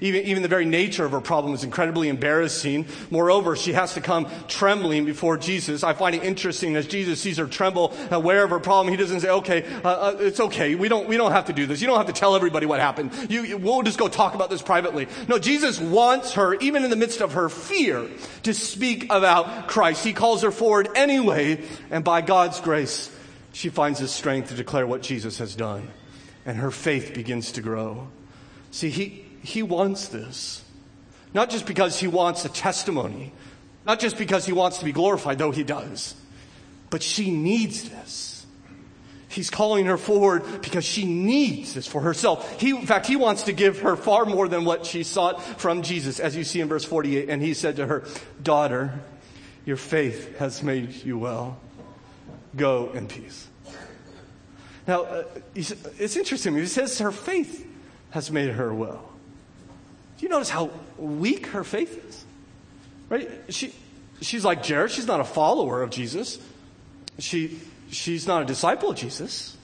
Even, 0.00 0.24
even 0.24 0.42
the 0.42 0.48
very 0.48 0.64
nature 0.64 1.04
of 1.04 1.12
her 1.12 1.20
problem 1.20 1.52
is 1.54 1.62
incredibly 1.62 2.08
embarrassing. 2.08 2.86
Moreover, 3.10 3.54
she 3.54 3.74
has 3.74 3.94
to 3.94 4.00
come 4.00 4.28
trembling 4.48 5.04
before 5.04 5.36
Jesus. 5.36 5.84
I 5.84 5.92
find 5.92 6.14
it 6.14 6.24
interesting 6.24 6.76
as 6.76 6.86
Jesus 6.86 7.20
sees 7.20 7.36
her 7.36 7.46
tremble, 7.46 7.94
aware 8.10 8.42
of 8.42 8.50
her 8.50 8.60
problem. 8.60 8.92
He 8.92 8.96
doesn't 8.96 9.20
say, 9.20 9.30
okay, 9.30 9.64
uh, 9.84 9.88
uh, 9.88 10.16
it's 10.20 10.40
okay. 10.40 10.74
We 10.74 10.88
don't, 10.88 11.08
we 11.08 11.16
don't 11.16 11.32
have 11.32 11.46
to 11.46 11.52
do 11.52 11.66
this. 11.66 11.80
You 11.80 11.86
don't 11.86 11.98
have 11.98 12.06
to 12.06 12.12
tell 12.12 12.34
everybody 12.34 12.66
what 12.66 12.80
happened. 12.80 13.12
You, 13.28 13.58
we'll 13.58 13.82
just 13.82 13.98
go 13.98 14.08
talk 14.08 14.34
about 14.34 14.50
this 14.50 14.62
privately. 14.62 15.06
No, 15.28 15.38
Jesus 15.38 15.78
wants 15.78 16.34
her, 16.34 16.54
even 16.54 16.84
in 16.84 16.90
the 16.90 16.96
midst 16.96 17.20
of 17.20 17.34
her 17.34 17.48
fear, 17.48 18.08
to 18.44 18.54
speak 18.54 19.04
about 19.10 19.68
Christ. 19.68 20.04
He 20.04 20.12
calls 20.12 20.42
her 20.42 20.50
forward 20.50 20.88
anyway, 20.94 21.62
and 21.90 22.04
by 22.04 22.22
God's 22.22 22.60
grace, 22.60 23.14
she 23.52 23.68
finds 23.68 24.00
the 24.00 24.08
strength 24.08 24.48
to 24.48 24.54
declare 24.54 24.86
what 24.86 25.02
Jesus 25.02 25.38
has 25.38 25.54
done. 25.54 25.88
And 26.46 26.56
her 26.56 26.70
faith 26.70 27.12
begins 27.12 27.52
to 27.52 27.60
grow. 27.60 28.08
See, 28.70 28.90
he, 28.90 29.26
he 29.42 29.62
wants 29.62 30.08
this. 30.08 30.62
Not 31.32 31.50
just 31.50 31.66
because 31.66 31.98
he 31.98 32.08
wants 32.08 32.44
a 32.44 32.48
testimony, 32.48 33.32
not 33.86 34.00
just 34.00 34.18
because 34.18 34.46
he 34.46 34.52
wants 34.52 34.78
to 34.78 34.84
be 34.84 34.92
glorified, 34.92 35.38
though 35.38 35.52
he 35.52 35.62
does, 35.62 36.14
but 36.90 37.02
she 37.02 37.30
needs 37.30 37.88
this. 37.88 38.46
He's 39.28 39.48
calling 39.48 39.86
her 39.86 39.96
forward 39.96 40.42
because 40.60 40.84
she 40.84 41.04
needs 41.04 41.74
this 41.74 41.86
for 41.86 42.00
herself. 42.00 42.60
He, 42.60 42.70
in 42.70 42.84
fact, 42.84 43.06
he 43.06 43.14
wants 43.14 43.44
to 43.44 43.52
give 43.52 43.78
her 43.80 43.94
far 43.94 44.24
more 44.24 44.48
than 44.48 44.64
what 44.64 44.84
she 44.84 45.04
sought 45.04 45.60
from 45.60 45.82
Jesus, 45.82 46.18
as 46.18 46.34
you 46.34 46.42
see 46.42 46.60
in 46.60 46.66
verse 46.66 46.84
48. 46.84 47.28
And 47.30 47.40
he 47.40 47.54
said 47.54 47.76
to 47.76 47.86
her, 47.86 48.04
Daughter, 48.42 48.98
your 49.64 49.76
faith 49.76 50.36
has 50.38 50.64
made 50.64 50.92
you 51.04 51.16
well. 51.16 51.60
Go 52.56 52.90
in 52.92 53.06
peace. 53.06 53.46
Now, 54.88 55.02
uh, 55.02 55.24
it's 55.54 56.16
interesting. 56.16 56.56
He 56.56 56.66
says 56.66 56.98
her 56.98 57.12
faith 57.12 57.64
has 58.10 58.32
made 58.32 58.50
her 58.50 58.74
well. 58.74 59.09
Do 60.20 60.26
you 60.26 60.30
notice 60.30 60.50
how 60.50 60.68
weak 60.98 61.46
her 61.46 61.64
faith 61.64 62.06
is? 62.06 62.24
Right? 63.08 63.30
She, 63.48 63.72
she's 64.20 64.44
like 64.44 64.66
Jairus. 64.66 64.92
She's 64.92 65.06
not 65.06 65.18
a 65.18 65.24
follower 65.24 65.82
of 65.82 65.88
Jesus. 65.88 66.38
She, 67.18 67.58
she's 67.90 68.26
not 68.26 68.42
a 68.42 68.44
disciple 68.44 68.90
of 68.90 68.96
Jesus. 68.96 69.56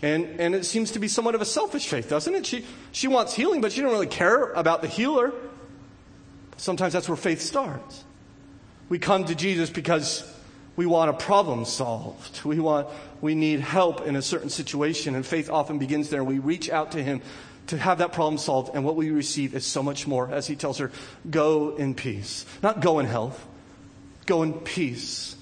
And, 0.00 0.38
and 0.38 0.54
it 0.54 0.64
seems 0.64 0.92
to 0.92 1.00
be 1.00 1.08
somewhat 1.08 1.34
of 1.34 1.40
a 1.40 1.44
selfish 1.44 1.88
faith, 1.88 2.08
doesn't 2.08 2.32
it? 2.32 2.46
She, 2.46 2.64
she 2.92 3.08
wants 3.08 3.34
healing, 3.34 3.60
but 3.60 3.72
she 3.72 3.80
doesn't 3.80 3.92
really 3.92 4.06
care 4.06 4.52
about 4.52 4.80
the 4.80 4.86
healer. 4.86 5.32
Sometimes 6.56 6.92
that's 6.92 7.08
where 7.08 7.16
faith 7.16 7.40
starts. 7.40 8.04
We 8.88 9.00
come 9.00 9.24
to 9.24 9.34
Jesus 9.34 9.70
because 9.70 10.22
we 10.76 10.86
want 10.86 11.10
a 11.10 11.14
problem 11.14 11.64
solved. 11.64 12.44
We 12.44 12.60
want, 12.60 12.86
we 13.20 13.34
need 13.34 13.58
help 13.58 14.06
in 14.06 14.14
a 14.14 14.22
certain 14.22 14.50
situation, 14.50 15.16
and 15.16 15.26
faith 15.26 15.50
often 15.50 15.78
begins 15.78 16.10
there. 16.10 16.22
We 16.22 16.38
reach 16.38 16.70
out 16.70 16.92
to 16.92 17.02
Him 17.02 17.22
to 17.68 17.78
have 17.78 17.98
that 17.98 18.12
problem 18.12 18.38
solved. 18.38 18.74
And 18.74 18.84
what 18.84 18.96
we 18.96 19.10
receive 19.10 19.54
is 19.54 19.64
so 19.64 19.82
much 19.82 20.06
more, 20.06 20.30
as 20.30 20.46
he 20.46 20.56
tells 20.56 20.78
her, 20.78 20.90
go 21.28 21.76
in 21.76 21.94
peace. 21.94 22.44
Not 22.62 22.80
go 22.80 22.98
in 22.98 23.06
health, 23.06 23.46
go 24.26 24.42
in 24.42 24.52
peace. 24.52 25.36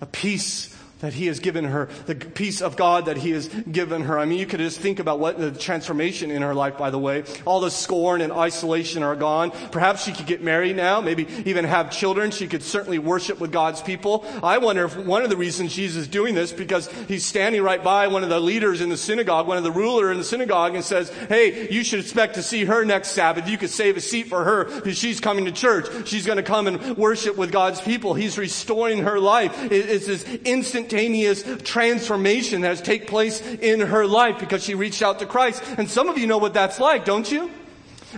A 0.00 0.06
peace 0.06 0.74
that 1.00 1.14
he 1.14 1.26
has 1.26 1.40
given 1.40 1.64
her, 1.64 1.88
the 2.06 2.14
peace 2.14 2.60
of 2.60 2.76
God 2.76 3.06
that 3.06 3.18
he 3.18 3.30
has 3.30 3.48
given 3.48 4.02
her. 4.02 4.18
I 4.18 4.24
mean, 4.24 4.38
you 4.38 4.46
could 4.46 4.60
just 4.60 4.80
think 4.80 4.98
about 4.98 5.18
what 5.18 5.38
the 5.38 5.50
transformation 5.50 6.30
in 6.30 6.42
her 6.42 6.54
life, 6.54 6.78
by 6.78 6.90
the 6.90 6.98
way. 6.98 7.24
All 7.44 7.60
the 7.60 7.70
scorn 7.70 8.20
and 8.20 8.32
isolation 8.32 9.02
are 9.02 9.16
gone. 9.16 9.50
Perhaps 9.72 10.04
she 10.04 10.12
could 10.12 10.26
get 10.26 10.42
married 10.42 10.76
now, 10.76 11.00
maybe 11.00 11.26
even 11.44 11.64
have 11.64 11.90
children. 11.90 12.30
She 12.30 12.46
could 12.46 12.62
certainly 12.62 12.98
worship 12.98 13.40
with 13.40 13.50
God's 13.50 13.80
people. 13.82 14.24
I 14.42 14.58
wonder 14.58 14.84
if 14.84 14.96
one 14.96 15.22
of 15.22 15.30
the 15.30 15.36
reasons 15.36 15.74
Jesus 15.74 16.02
is 16.02 16.08
doing 16.08 16.34
this 16.34 16.52
because 16.52 16.90
he's 17.08 17.24
standing 17.24 17.62
right 17.62 17.82
by 17.82 18.08
one 18.08 18.22
of 18.22 18.28
the 18.28 18.40
leaders 18.40 18.80
in 18.80 18.88
the 18.88 18.96
synagogue, 18.96 19.46
one 19.46 19.56
of 19.56 19.64
the 19.64 19.72
ruler 19.72 20.12
in 20.12 20.18
the 20.18 20.24
synagogue 20.24 20.74
and 20.74 20.84
says, 20.84 21.10
Hey, 21.28 21.70
you 21.70 21.82
should 21.82 22.00
expect 22.00 22.34
to 22.34 22.42
see 22.42 22.64
her 22.64 22.84
next 22.84 23.10
Sabbath. 23.10 23.48
You 23.48 23.58
could 23.58 23.70
save 23.70 23.96
a 23.96 24.00
seat 24.00 24.28
for 24.28 24.44
her 24.44 24.64
because 24.64 24.98
she's 24.98 25.20
coming 25.20 25.46
to 25.46 25.52
church. 25.52 26.06
She's 26.06 26.26
going 26.26 26.36
to 26.36 26.42
come 26.42 26.66
and 26.66 26.96
worship 26.96 27.36
with 27.36 27.50
God's 27.50 27.80
people. 27.80 28.14
He's 28.14 28.36
restoring 28.36 28.98
her 29.04 29.18
life. 29.18 29.52
It's 29.70 30.06
this 30.06 30.24
instant 30.44 30.89
instantaneous 30.90 31.44
transformation 31.62 32.62
that 32.62 32.68
has 32.68 32.82
taken 32.82 33.06
place 33.06 33.40
in 33.40 33.80
her 33.80 34.06
life 34.06 34.38
because 34.38 34.64
she 34.64 34.74
reached 34.74 35.02
out 35.02 35.20
to 35.20 35.26
Christ. 35.26 35.62
And 35.78 35.88
some 35.88 36.08
of 36.08 36.18
you 36.18 36.26
know 36.26 36.38
what 36.38 36.54
that's 36.54 36.80
like, 36.80 37.04
don't 37.04 37.30
you? 37.30 37.50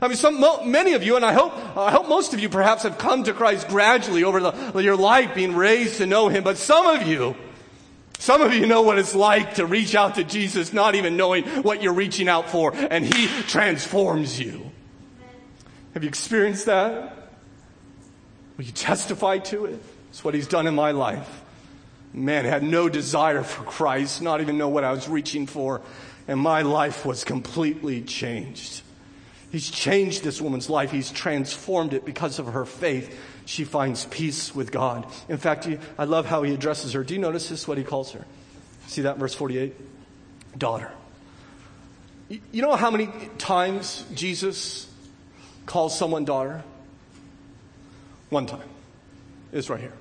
I 0.01 0.09
mean, 0.09 0.17
some, 0.17 0.41
many 0.71 0.95
of 0.95 1.03
you, 1.03 1.17
and 1.17 1.25
I 1.25 1.35
hope, 1.35 1.53
I 1.77 1.91
hope 1.91 2.09
most 2.09 2.33
of 2.33 2.41
you 2.41 2.49
perhaps 2.49 2.85
have 2.85 2.97
come 2.97 3.25
to 3.25 3.35
Christ 3.35 3.69
gradually 3.69 4.25
over 4.25 4.41
the, 4.41 4.79
your 4.79 4.97
life 4.97 5.35
being 5.35 5.55
raised 5.55 5.99
to 5.99 6.07
know 6.07 6.29
Him, 6.29 6.45
but 6.45 6.57
some 6.57 6.87
of 6.87 7.07
you, 7.07 7.37
some 8.19 8.41
of 8.41 8.55
you 8.55 8.67
know 8.67 8.81
what 8.81 8.99
it's 8.99 9.15
like 9.15 9.55
to 9.55 9.67
reach 9.67 9.95
out 9.95 10.15
to 10.15 10.25
Jesus 10.25 10.73
not 10.73 10.95
even 10.95 11.19
knowing 11.19 11.45
what 11.63 11.83
you're 11.83 11.93
reaching 11.93 12.27
out 12.27 12.49
for, 12.49 12.73
and 12.75 13.05
He 13.05 13.27
transforms 13.43 14.41
you. 14.41 14.71
Have 15.93 16.03
you 16.03 16.09
experienced 16.09 16.65
that? 16.67 17.15
Will 18.57 18.65
you 18.65 18.73
testify 18.73 19.39
to 19.39 19.67
it? 19.67 19.83
It's 20.09 20.25
what 20.25 20.33
He's 20.33 20.47
done 20.47 20.67
in 20.67 20.75
my 20.75 20.93
life 20.93 21.43
man, 22.13 22.45
had 22.45 22.63
no 22.63 22.89
desire 22.89 23.43
for 23.43 23.65
Christ, 23.65 24.23
not 24.23 24.41
even 24.41 24.59
know 24.59 24.69
what 24.69 24.85
I 24.85 24.93
was 24.93 25.09
reaching 25.09 25.47
for, 25.47 25.81
and 26.29 26.39
my 26.39 26.63
life 26.63 27.05
was 27.05 27.25
completely 27.25 28.03
changed. 28.03 28.83
He's 29.51 29.71
changed 29.71 30.25
this 30.25 30.41
woman's 30.41 30.71
life. 30.71 30.91
He's 30.91 31.11
transformed 31.11 31.93
it 31.93 32.05
because 32.05 32.39
of 32.39 32.47
her 32.47 32.65
faith. 32.65 33.19
She 33.45 33.65
finds 33.65 34.07
peace 34.07 34.55
with 34.55 34.73
God. 34.73 35.07
In 35.29 35.37
fact, 35.37 35.69
I 35.99 36.05
love 36.05 36.25
how 36.27 36.43
he 36.43 36.55
addresses 36.55 36.95
her. 36.95 37.05
Do 37.05 37.13
you 37.13 37.21
notice 37.21 37.51
this, 37.51 37.69
what 37.69 37.77
he 37.77 37.85
calls 37.85 38.13
her? 38.13 38.25
See 38.87 39.03
that 39.03 39.19
verse 39.19 39.35
48? 39.35 39.75
Daughter. 40.59 40.91
You 42.29 42.63
know 42.63 42.77
how 42.77 42.91
many 42.91 43.11
times 43.37 44.07
Jesus 44.15 44.91
calls 45.67 45.99
someone 45.99 46.25
daughter? 46.25 46.63
One 48.31 48.47
time. 48.47 48.69
It's 49.53 49.69
right 49.69 49.81
here. 49.81 49.93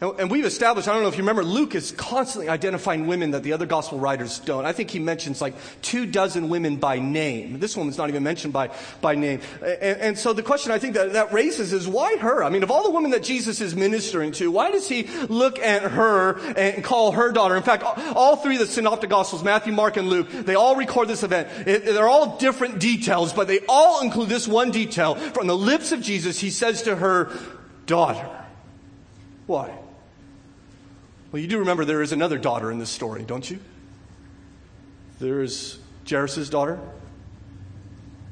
And 0.00 0.30
we've 0.30 0.46
established, 0.46 0.88
I 0.88 0.94
don't 0.94 1.02
know 1.02 1.10
if 1.10 1.18
you 1.18 1.22
remember, 1.22 1.44
Luke 1.44 1.74
is 1.74 1.92
constantly 1.92 2.48
identifying 2.48 3.06
women 3.06 3.32
that 3.32 3.42
the 3.42 3.52
other 3.52 3.66
gospel 3.66 3.98
writers 3.98 4.38
don't. 4.38 4.64
I 4.64 4.72
think 4.72 4.88
he 4.88 4.98
mentions 4.98 5.42
like 5.42 5.54
two 5.82 6.06
dozen 6.06 6.48
women 6.48 6.76
by 6.76 6.98
name. 6.98 7.60
This 7.60 7.76
woman's 7.76 7.98
not 7.98 8.08
even 8.08 8.22
mentioned 8.22 8.54
by, 8.54 8.70
by 9.02 9.14
name. 9.14 9.42
And, 9.60 10.00
and 10.00 10.18
so 10.18 10.32
the 10.32 10.42
question 10.42 10.72
I 10.72 10.78
think 10.78 10.94
that, 10.94 11.12
that 11.12 11.34
raises 11.34 11.74
is 11.74 11.86
why 11.86 12.16
her? 12.16 12.42
I 12.42 12.48
mean, 12.48 12.62
of 12.62 12.70
all 12.70 12.82
the 12.82 12.90
women 12.90 13.10
that 13.10 13.22
Jesus 13.22 13.60
is 13.60 13.76
ministering 13.76 14.32
to, 14.32 14.50
why 14.50 14.70
does 14.70 14.88
he 14.88 15.02
look 15.28 15.58
at 15.58 15.82
her 15.82 16.38
and 16.56 16.82
call 16.82 17.12
her 17.12 17.30
daughter? 17.30 17.54
In 17.54 17.62
fact, 17.62 17.82
all 18.16 18.36
three 18.36 18.54
of 18.54 18.60
the 18.60 18.66
synoptic 18.68 19.10
gospels, 19.10 19.44
Matthew, 19.44 19.74
Mark, 19.74 19.98
and 19.98 20.08
Luke, 20.08 20.30
they 20.30 20.54
all 20.54 20.76
record 20.76 21.08
this 21.08 21.24
event. 21.24 21.68
It, 21.68 21.84
they're 21.84 22.08
all 22.08 22.38
different 22.38 22.78
details, 22.78 23.34
but 23.34 23.48
they 23.48 23.60
all 23.68 24.02
include 24.02 24.30
this 24.30 24.48
one 24.48 24.70
detail. 24.70 25.16
From 25.16 25.46
the 25.46 25.56
lips 25.56 25.92
of 25.92 26.00
Jesus, 26.00 26.40
he 26.40 26.48
says 26.48 26.84
to 26.84 26.96
her, 26.96 27.30
daughter. 27.84 28.26
Why? 29.46 29.76
Well, 31.32 31.40
you 31.40 31.48
do 31.48 31.58
remember 31.60 31.84
there 31.84 32.02
is 32.02 32.12
another 32.12 32.38
daughter 32.38 32.70
in 32.70 32.78
this 32.78 32.90
story, 32.90 33.22
don't 33.22 33.48
you? 33.48 33.60
There 35.20 35.42
is 35.42 35.78
Jairus' 36.08 36.48
daughter. 36.48 36.78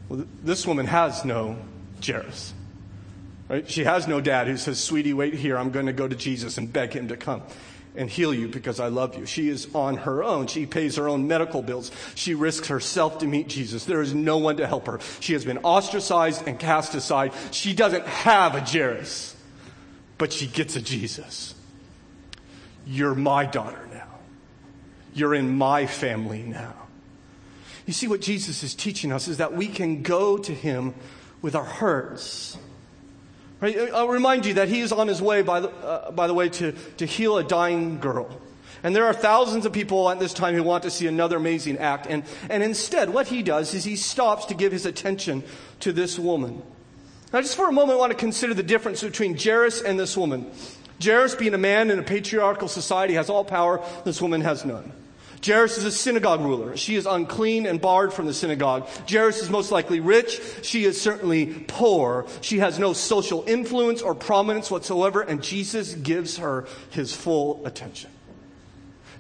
Well, 0.09 0.25
this 0.43 0.67
woman 0.67 0.87
has 0.87 1.25
no 1.25 1.57
Jairus. 2.05 2.55
Right? 3.49 3.71
She 3.71 3.85
has 3.85 4.09
no 4.09 4.21
dad 4.21 4.47
who 4.47 4.57
says, 4.57 4.83
Sweetie, 4.83 5.15
wait 5.15 5.35
here. 5.35 5.57
I'm 5.57 5.71
going 5.71 5.87
to 5.87 5.93
go 5.93 6.09
to 6.09 6.17
Jesus 6.17 6.59
and 6.59 6.73
beg 6.73 6.93
him 6.93 7.09
to 7.09 7.17
come 7.17 7.43
and 7.97 8.09
heal 8.09 8.33
you 8.35 8.49
because 8.49 8.81
I 8.81 8.89
love 8.89 9.17
you. 9.17 9.27
She 9.27 9.49
is 9.49 9.69
on 9.75 9.97
her 9.99 10.23
own. 10.23 10.47
She 10.47 10.67
pays 10.67 10.97
her 10.97 11.09
own 11.09 11.27
medical 11.27 11.63
bills. 11.63 11.91
She 12.15 12.35
risks 12.35 12.69
herself 12.69 13.19
to 13.19 13.27
meet 13.27 13.49
Jesus. 13.49 13.85
There 13.85 14.03
is 14.03 14.15
no 14.15 14.39
one 14.39 14.57
to 14.59 14.67
help 14.67 14.87
her. 14.87 15.01
She 15.21 15.33
has 15.33 15.45
been 15.45 15.59
ostracized 15.59 16.47
and 16.47 16.59
cast 16.59 16.95
aside. 16.95 17.33
She 17.51 17.75
doesn't 17.75 18.07
have 18.07 18.55
a 18.55 18.61
Jairus, 18.61 19.37
but 20.17 20.33
she 20.33 20.47
gets 20.47 20.77
a 20.77 20.81
Jesus. 20.81 21.55
You're 22.89 23.15
my 23.15 23.45
daughter 23.45 23.87
now. 23.93 24.09
You're 25.13 25.35
in 25.35 25.57
my 25.57 25.87
family 25.87 26.43
now. 26.43 26.75
You 27.87 27.93
see, 27.93 28.09
what 28.09 28.23
Jesus 28.23 28.63
is 28.63 28.75
teaching 28.75 29.13
us 29.13 29.29
is 29.29 29.37
that 29.37 29.53
we 29.53 29.69
can 29.69 30.03
go 30.03 30.39
to 30.39 30.55
him 30.55 30.95
with 31.43 31.55
our 31.55 31.65
hurts. 31.65 32.57
Right? 33.61 33.77
I'll 33.93 34.09
remind 34.09 34.47
you 34.47 34.55
that 34.55 34.69
he 34.69 34.81
is 34.81 34.93
on 34.93 35.07
his 35.07 35.21
way, 35.21 35.43
by 35.43 35.61
the, 35.61 35.69
uh, 35.71 36.11
by 36.13 36.27
the 36.27 36.35
way, 36.35 36.49
to, 36.49 36.73
to 36.73 37.07
heal 37.07 37.37
a 37.39 37.45
dying 37.45 37.99
girl. 37.99 38.29
And 38.83 38.95
there 38.95 39.07
are 39.07 39.13
thousands 39.13 39.67
of 39.67 39.73
people 39.73 40.09
at 40.09 40.19
this 40.19 40.33
time 40.33 40.55
who 40.55 40.63
want 40.63 40.85
to 40.85 40.91
see 40.91 41.07
another 41.07 41.37
amazing 41.37 41.79
act. 41.79 42.07
And, 42.09 42.23
and 42.49 42.63
instead, 42.63 43.11
what 43.11 43.27
he 43.27 43.43
does 43.43 43.75
is 43.75 43.85
he 43.85 43.97
stops 43.97 44.47
to 44.47 44.55
give 44.55 44.73
his 44.73 44.87
attention 44.87 45.43
to 45.81 45.93
this 45.93 46.19
woman. 46.19 46.63
Now, 47.33 47.43
just 47.43 47.57
for 47.57 47.69
a 47.69 47.73
moment, 47.73 47.97
I 47.97 48.01
want 48.01 48.13
to 48.13 48.19
consider 48.19 48.55
the 48.55 48.63
difference 48.63 49.03
between 49.03 49.37
Jairus 49.37 49.83
and 49.83 49.99
this 49.99 50.17
woman. 50.17 50.51
Jairus, 51.03 51.35
being 51.35 51.55
a 51.55 51.59
man 51.59 51.91
in 51.91 51.99
a 51.99 52.03
patriarchal 52.03 52.69
society, 52.69 53.15
has 53.15 53.31
all 53.31 53.45
power. 53.45 53.83
This 54.05 54.21
woman 54.21 54.41
has 54.41 54.65
none. 54.65 54.93
Jairus 55.45 55.79
is 55.79 55.85
a 55.85 55.93
synagogue 55.93 56.41
ruler. 56.41 56.77
She 56.77 56.97
is 56.97 57.07
unclean 57.07 57.67
and 57.67 57.81
barred 57.81 58.13
from 58.13 58.27
the 58.27 58.35
synagogue. 58.35 58.89
Jairus 59.09 59.41
is 59.41 59.51
most 59.51 59.71
likely 59.71 60.01
rich. 60.01 60.41
She 60.63 60.85
is 60.85 61.01
certainly 61.01 61.65
poor. 61.69 62.27
She 62.41 62.59
has 62.59 62.79
no 62.79 62.93
social 62.93 63.45
influence 63.47 64.03
or 64.03 64.15
prominence 64.15 64.71
whatsoever, 64.71 65.21
and 65.21 65.43
Jesus 65.43 65.95
gives 65.95 66.39
her 66.39 66.67
his 66.91 67.15
full 67.15 67.65
attention. 67.65 68.11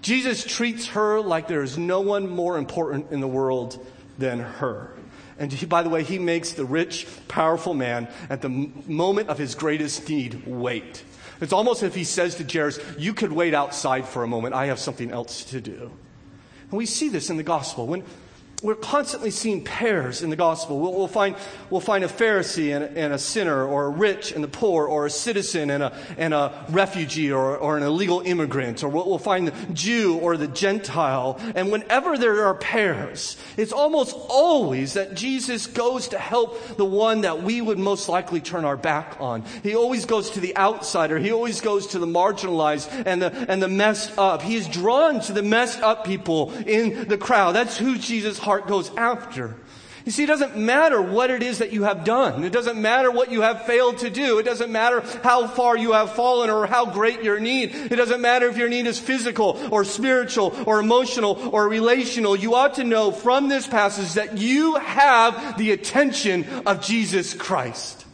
Jesus 0.02 0.44
treats 0.44 0.88
her 0.88 1.20
like 1.20 1.48
there 1.48 1.62
is 1.62 1.78
no 1.78 2.00
one 2.00 2.28
more 2.28 2.56
important 2.56 3.10
in 3.10 3.20
the 3.20 3.28
world 3.28 3.84
than 4.16 4.40
her. 4.40 4.90
And 5.38 5.52
he, 5.52 5.66
by 5.66 5.82
the 5.82 5.88
way, 5.88 6.02
he 6.02 6.18
makes 6.18 6.52
the 6.52 6.64
rich, 6.64 7.06
powerful 7.28 7.74
man 7.74 8.08
at 8.28 8.42
the 8.42 8.48
moment 8.48 9.28
of 9.28 9.38
his 9.38 9.54
greatest 9.54 10.08
need 10.08 10.46
wait. 10.46 11.04
It's 11.40 11.52
almost 11.52 11.82
as 11.82 11.88
if 11.88 11.94
he 11.94 12.04
says 12.04 12.34
to 12.36 12.44
Jairus, 12.44 12.80
You 12.98 13.14
could 13.14 13.32
wait 13.32 13.54
outside 13.54 14.06
for 14.06 14.22
a 14.22 14.26
moment. 14.26 14.54
I 14.54 14.66
have 14.66 14.78
something 14.78 15.10
else 15.10 15.44
to 15.44 15.60
do. 15.60 15.90
And 16.70 16.78
we 16.78 16.86
see 16.86 17.08
this 17.08 17.30
in 17.30 17.36
the 17.36 17.42
gospel. 17.42 17.86
When, 17.86 18.02
we're 18.60 18.74
constantly 18.74 19.30
seeing 19.30 19.62
pairs 19.62 20.20
in 20.20 20.30
the 20.30 20.36
gospel. 20.36 20.80
We'll, 20.80 20.92
we'll, 20.92 21.06
find, 21.06 21.36
we'll 21.70 21.80
find 21.80 22.02
a 22.02 22.08
Pharisee 22.08 22.74
and, 22.74 22.96
and, 22.96 23.12
a 23.12 23.18
sinner, 23.18 23.64
or 23.64 23.86
a 23.86 23.88
rich 23.88 24.32
and 24.32 24.42
the 24.42 24.48
poor, 24.48 24.84
or 24.86 25.06
a 25.06 25.10
citizen 25.10 25.70
and 25.70 25.84
a, 25.84 25.96
and 26.16 26.34
a 26.34 26.66
refugee, 26.70 27.30
or, 27.30 27.56
or 27.56 27.76
an 27.76 27.84
illegal 27.84 28.20
immigrant, 28.20 28.82
or 28.82 28.88
we'll, 28.88 29.08
we'll 29.08 29.18
find 29.18 29.46
the 29.46 29.72
Jew 29.72 30.18
or 30.18 30.36
the 30.36 30.48
Gentile. 30.48 31.40
And 31.54 31.70
whenever 31.70 32.18
there 32.18 32.46
are 32.46 32.54
pairs, 32.56 33.36
it's 33.56 33.70
almost 33.70 34.16
always 34.28 34.94
that 34.94 35.14
Jesus 35.14 35.68
goes 35.68 36.08
to 36.08 36.18
help 36.18 36.76
the 36.76 36.84
one 36.84 37.20
that 37.20 37.44
we 37.44 37.60
would 37.60 37.78
most 37.78 38.08
likely 38.08 38.40
turn 38.40 38.64
our 38.64 38.76
back 38.76 39.18
on. 39.20 39.44
He 39.62 39.76
always 39.76 40.04
goes 40.04 40.30
to 40.30 40.40
the 40.40 40.56
outsider. 40.56 41.20
He 41.20 41.30
always 41.30 41.60
goes 41.60 41.86
to 41.88 42.00
the 42.00 42.06
marginalized 42.06 43.04
and 43.06 43.22
the, 43.22 43.30
and 43.48 43.62
the 43.62 43.68
messed 43.68 44.18
up. 44.18 44.42
He 44.42 44.56
is 44.56 44.66
drawn 44.66 45.20
to 45.20 45.32
the 45.32 45.44
messed 45.44 45.80
up 45.80 46.04
people 46.04 46.52
in 46.66 47.06
the 47.06 47.18
crowd. 47.18 47.52
That's 47.52 47.78
who 47.78 47.96
Jesus 47.96 48.47
heart 48.48 48.66
goes 48.66 48.90
after. 48.96 49.54
You 50.06 50.12
see, 50.12 50.24
it 50.24 50.28
doesn't 50.28 50.56
matter 50.56 51.02
what 51.02 51.30
it 51.30 51.42
is 51.42 51.58
that 51.58 51.70
you 51.70 51.82
have 51.82 52.02
done. 52.02 52.42
It 52.42 52.50
doesn't 52.50 52.80
matter 52.80 53.10
what 53.10 53.30
you 53.30 53.42
have 53.42 53.66
failed 53.66 53.98
to 53.98 54.08
do. 54.08 54.38
It 54.38 54.44
doesn't 54.44 54.72
matter 54.72 55.02
how 55.22 55.46
far 55.46 55.76
you 55.76 55.92
have 55.92 56.14
fallen 56.14 56.48
or 56.48 56.66
how 56.66 56.86
great 56.86 57.22
your 57.22 57.38
need. 57.38 57.74
It 57.74 57.96
doesn't 57.96 58.22
matter 58.22 58.48
if 58.48 58.56
your 58.56 58.70
need 58.70 58.86
is 58.86 58.98
physical 58.98 59.60
or 59.70 59.84
spiritual 59.84 60.56
or 60.64 60.80
emotional 60.80 61.50
or 61.52 61.68
relational. 61.68 62.36
You 62.36 62.54
ought 62.54 62.76
to 62.76 62.84
know 62.84 63.10
from 63.10 63.50
this 63.50 63.66
passage 63.66 64.14
that 64.14 64.38
you 64.38 64.76
have 64.76 65.58
the 65.58 65.72
attention 65.72 66.46
of 66.64 66.80
Jesus 66.80 67.34
Christ. 67.34 68.06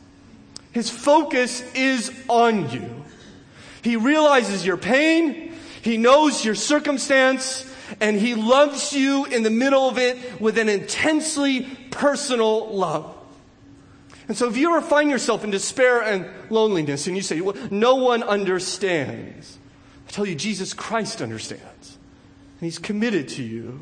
His 0.73 0.90
focus 0.90 1.62
is 1.77 2.12
on 2.27 2.70
you. 2.70 3.05
He 3.83 3.94
realizes 3.94 4.66
your 4.66 4.79
pain. 4.79 5.53
He 5.83 5.97
knows 5.97 6.44
your 6.44 6.57
circumstance 6.57 7.73
and 8.00 8.18
He 8.18 8.35
loves 8.35 8.92
you 8.92 9.24
in 9.24 9.42
the 9.42 9.50
middle 9.50 9.88
of 9.88 9.98
it 9.98 10.40
with 10.40 10.59
an 10.59 10.68
intensely 10.68 11.62
personal 11.90 12.74
love. 12.74 13.14
And 14.26 14.37
so 14.37 14.48
if 14.48 14.57
you 14.57 14.74
ever 14.74 14.87
find 14.87 15.11
yourself 15.11 15.44
in 15.44 15.50
despair 15.50 16.02
and 16.02 16.26
loneliness 16.50 17.07
and 17.07 17.16
you 17.16 17.22
say, 17.22 17.40
well, 17.40 17.57
no 17.70 17.96
one 17.96 18.22
understands, 18.22 19.59
I 20.09 20.11
tell 20.11 20.26
you, 20.26 20.35
Jesus 20.35 20.72
Christ 20.72 21.20
understands. 21.20 21.98
And 22.61 22.66
He's 22.66 22.78
committed 22.78 23.28
to 23.30 23.42
you. 23.42 23.80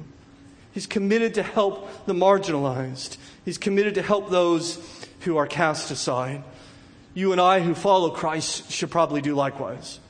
He's 0.72 0.86
committed 0.86 1.34
to 1.34 1.42
help 1.42 2.06
the 2.06 2.14
marginalized. 2.14 3.18
He's 3.44 3.58
committed 3.58 3.94
to 3.96 4.02
help 4.02 4.30
those 4.30 4.78
who 5.20 5.36
are 5.36 5.46
cast 5.46 5.90
aside. 5.90 6.42
You 7.14 7.32
and 7.32 7.40
I 7.40 7.60
who 7.60 7.74
follow 7.74 8.10
Christ 8.10 8.70
should 8.72 8.90
probably 8.90 9.20
do 9.20 9.34
likewise. 9.34 10.00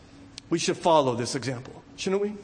We 0.51 0.59
should 0.59 0.77
follow 0.77 1.15
this 1.15 1.35
example, 1.35 1.83
shouldn't 1.97 2.23
we? 2.23 2.35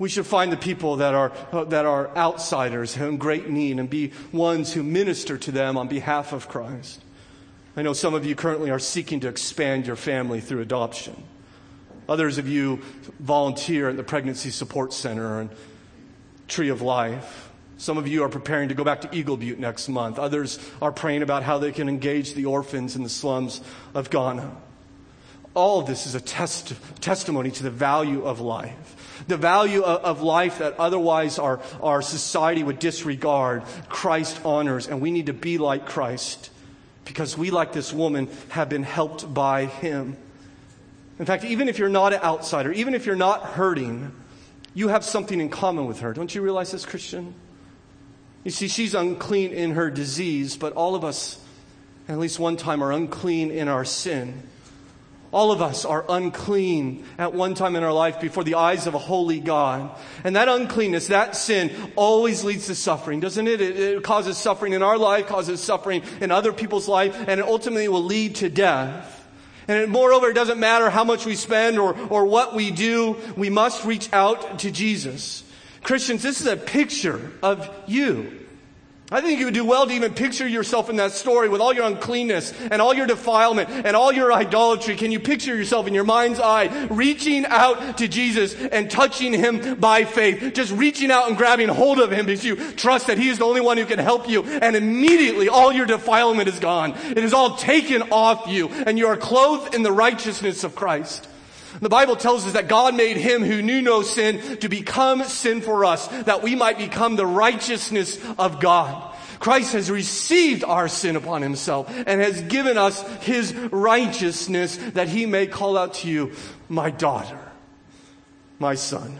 We 0.00 0.08
should 0.08 0.24
find 0.24 0.50
the 0.50 0.56
people 0.56 0.96
that 0.96 1.14
are, 1.14 1.30
uh, 1.52 1.64
that 1.64 1.84
are 1.84 2.08
outsiders 2.16 2.96
in 2.96 3.18
great 3.18 3.50
need 3.50 3.78
and 3.78 3.88
be 3.88 4.12
ones 4.32 4.72
who 4.72 4.82
minister 4.82 5.36
to 5.36 5.52
them 5.52 5.76
on 5.76 5.88
behalf 5.88 6.32
of 6.32 6.48
Christ. 6.48 7.02
I 7.76 7.82
know 7.82 7.92
some 7.92 8.14
of 8.14 8.24
you 8.24 8.34
currently 8.34 8.70
are 8.70 8.78
seeking 8.78 9.20
to 9.20 9.28
expand 9.28 9.86
your 9.86 9.96
family 9.96 10.40
through 10.40 10.62
adoption. 10.62 11.22
Others 12.08 12.38
of 12.38 12.48
you 12.48 12.80
volunteer 13.18 13.90
at 13.90 13.98
the 13.98 14.02
Pregnancy 14.02 14.48
Support 14.48 14.94
Center 14.94 15.38
and 15.38 15.50
Tree 16.48 16.70
of 16.70 16.80
Life. 16.80 17.50
Some 17.76 17.98
of 17.98 18.08
you 18.08 18.24
are 18.24 18.30
preparing 18.30 18.70
to 18.70 18.74
go 18.74 18.84
back 18.84 19.02
to 19.02 19.14
Eagle 19.14 19.36
Butte 19.36 19.58
next 19.58 19.86
month. 19.90 20.18
Others 20.18 20.60
are 20.80 20.92
praying 20.92 21.20
about 21.20 21.42
how 21.42 21.58
they 21.58 21.72
can 21.72 21.90
engage 21.90 22.32
the 22.32 22.46
orphans 22.46 22.96
in 22.96 23.02
the 23.02 23.10
slums 23.10 23.60
of 23.92 24.08
Ghana. 24.08 24.50
All 25.52 25.78
of 25.78 25.86
this 25.86 26.06
is 26.06 26.14
a 26.14 26.20
test, 26.22 26.72
testimony 27.02 27.50
to 27.50 27.62
the 27.62 27.70
value 27.70 28.24
of 28.24 28.40
life 28.40 28.96
the 29.30 29.38
value 29.38 29.82
of, 29.82 30.04
of 30.04 30.22
life 30.22 30.58
that 30.58 30.78
otherwise 30.78 31.38
our, 31.38 31.60
our 31.82 32.02
society 32.02 32.62
would 32.62 32.78
disregard, 32.78 33.62
Christ 33.88 34.38
honors, 34.44 34.86
and 34.86 35.00
we 35.00 35.10
need 35.10 35.26
to 35.26 35.32
be 35.32 35.56
like 35.56 35.86
Christ 35.86 36.50
because 37.06 37.36
we, 37.38 37.50
like 37.50 37.72
this 37.72 37.92
woman, 37.92 38.28
have 38.50 38.68
been 38.68 38.82
helped 38.82 39.32
by 39.32 39.64
him. 39.64 40.16
In 41.18 41.26
fact, 41.26 41.44
even 41.44 41.68
if 41.68 41.78
you're 41.78 41.88
not 41.88 42.12
an 42.12 42.20
outsider, 42.22 42.72
even 42.72 42.94
if 42.94 43.06
you're 43.06 43.16
not 43.16 43.42
hurting, 43.42 44.12
you 44.74 44.88
have 44.88 45.04
something 45.04 45.40
in 45.40 45.48
common 45.48 45.86
with 45.86 46.00
her. 46.00 46.12
Don't 46.12 46.34
you 46.34 46.42
realize 46.42 46.70
this, 46.70 46.86
Christian? 46.86 47.34
You 48.44 48.50
see, 48.50 48.68
she's 48.68 48.94
unclean 48.94 49.52
in 49.52 49.72
her 49.72 49.90
disease, 49.90 50.56
but 50.56 50.72
all 50.74 50.94
of 50.94 51.04
us, 51.04 51.38
at 52.08 52.18
least 52.18 52.38
one 52.38 52.56
time, 52.56 52.82
are 52.82 52.92
unclean 52.92 53.50
in 53.50 53.68
our 53.68 53.84
sin. 53.84 54.42
All 55.32 55.52
of 55.52 55.62
us 55.62 55.84
are 55.84 56.04
unclean 56.08 57.04
at 57.16 57.32
one 57.32 57.54
time 57.54 57.76
in 57.76 57.84
our 57.84 57.92
life 57.92 58.20
before 58.20 58.42
the 58.42 58.56
eyes 58.56 58.88
of 58.88 58.94
a 58.94 58.98
holy 58.98 59.38
God. 59.38 59.90
And 60.24 60.34
that 60.34 60.48
uncleanness, 60.48 61.06
that 61.06 61.36
sin, 61.36 61.70
always 61.94 62.42
leads 62.42 62.66
to 62.66 62.74
suffering, 62.74 63.20
doesn't 63.20 63.46
it? 63.46 63.60
It, 63.60 63.78
it 63.78 64.02
causes 64.02 64.36
suffering 64.36 64.72
in 64.72 64.82
our 64.82 64.98
life, 64.98 65.28
causes 65.28 65.60
suffering 65.60 66.02
in 66.20 66.32
other 66.32 66.52
people's 66.52 66.88
life, 66.88 67.16
and 67.28 67.38
it 67.38 67.46
ultimately 67.46 67.86
will 67.86 68.02
lead 68.02 68.36
to 68.36 68.48
death. 68.48 69.18
And 69.68 69.92
moreover, 69.92 70.28
it 70.30 70.34
doesn't 70.34 70.58
matter 70.58 70.90
how 70.90 71.04
much 71.04 71.24
we 71.26 71.36
spend 71.36 71.78
or, 71.78 71.96
or 72.08 72.24
what 72.24 72.56
we 72.56 72.72
do, 72.72 73.16
we 73.36 73.50
must 73.50 73.84
reach 73.84 74.12
out 74.12 74.58
to 74.60 74.72
Jesus. 74.72 75.44
Christians, 75.84 76.24
this 76.24 76.40
is 76.40 76.48
a 76.48 76.56
picture 76.56 77.30
of 77.40 77.70
you. 77.86 78.39
I 79.12 79.20
think 79.20 79.40
you 79.40 79.46
would 79.46 79.54
do 79.54 79.64
well 79.64 79.88
to 79.88 79.92
even 79.92 80.14
picture 80.14 80.46
yourself 80.46 80.88
in 80.88 80.96
that 80.96 81.10
story 81.10 81.48
with 81.48 81.60
all 81.60 81.72
your 81.72 81.84
uncleanness 81.84 82.54
and 82.70 82.80
all 82.80 82.94
your 82.94 83.08
defilement 83.08 83.68
and 83.68 83.96
all 83.96 84.12
your 84.12 84.32
idolatry. 84.32 84.94
Can 84.94 85.10
you 85.10 85.18
picture 85.18 85.56
yourself 85.56 85.88
in 85.88 85.94
your 85.94 86.04
mind's 86.04 86.38
eye 86.38 86.86
reaching 86.88 87.44
out 87.46 87.98
to 87.98 88.06
Jesus 88.06 88.54
and 88.54 88.88
touching 88.88 89.32
him 89.32 89.80
by 89.80 90.04
faith? 90.04 90.54
Just 90.54 90.72
reaching 90.72 91.10
out 91.10 91.26
and 91.26 91.36
grabbing 91.36 91.68
hold 91.68 91.98
of 91.98 92.12
him 92.12 92.26
because 92.26 92.44
you 92.44 92.54
trust 92.72 93.08
that 93.08 93.18
he 93.18 93.28
is 93.28 93.38
the 93.38 93.46
only 93.46 93.60
one 93.60 93.78
who 93.78 93.84
can 93.84 93.98
help 93.98 94.28
you. 94.28 94.44
And 94.44 94.76
immediately 94.76 95.48
all 95.48 95.72
your 95.72 95.86
defilement 95.86 96.48
is 96.48 96.60
gone. 96.60 96.94
It 97.10 97.18
is 97.18 97.34
all 97.34 97.56
taken 97.56 98.02
off 98.12 98.46
you 98.46 98.68
and 98.68 98.96
you 98.96 99.08
are 99.08 99.16
clothed 99.16 99.74
in 99.74 99.82
the 99.82 99.90
righteousness 99.92 100.62
of 100.62 100.76
Christ. 100.76 101.26
The 101.80 101.88
Bible 101.88 102.16
tells 102.16 102.46
us 102.46 102.54
that 102.54 102.68
God 102.68 102.96
made 102.96 103.16
him 103.16 103.42
who 103.44 103.62
knew 103.62 103.80
no 103.80 104.02
sin 104.02 104.58
to 104.58 104.68
become 104.68 105.24
sin 105.24 105.60
for 105.60 105.84
us, 105.84 106.08
that 106.24 106.42
we 106.42 106.54
might 106.54 106.78
become 106.78 107.16
the 107.16 107.26
righteousness 107.26 108.18
of 108.38 108.60
God. 108.60 109.14
Christ 109.38 109.72
has 109.72 109.90
received 109.90 110.64
our 110.64 110.88
sin 110.88 111.16
upon 111.16 111.42
himself 111.42 111.88
and 111.88 112.20
has 112.20 112.42
given 112.42 112.76
us 112.76 113.02
his 113.22 113.54
righteousness 113.54 114.76
that 114.94 115.08
he 115.08 115.24
may 115.26 115.46
call 115.46 115.78
out 115.78 115.94
to 115.94 116.08
you, 116.08 116.32
my 116.68 116.90
daughter, 116.90 117.38
my 118.58 118.74
son, 118.74 119.18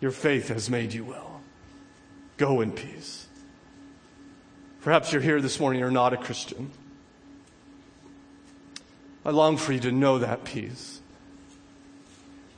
your 0.00 0.10
faith 0.10 0.48
has 0.48 0.68
made 0.68 0.92
you 0.92 1.04
well. 1.04 1.40
Go 2.36 2.62
in 2.62 2.72
peace. 2.72 3.26
Perhaps 4.80 5.12
you're 5.12 5.22
here 5.22 5.40
this 5.40 5.60
morning, 5.60 5.78
you're 5.78 5.92
not 5.92 6.12
a 6.12 6.16
Christian. 6.16 6.72
I 9.24 9.30
long 9.30 9.56
for 9.56 9.72
you 9.72 9.78
to 9.80 9.92
know 9.92 10.18
that 10.18 10.42
peace. 10.42 11.01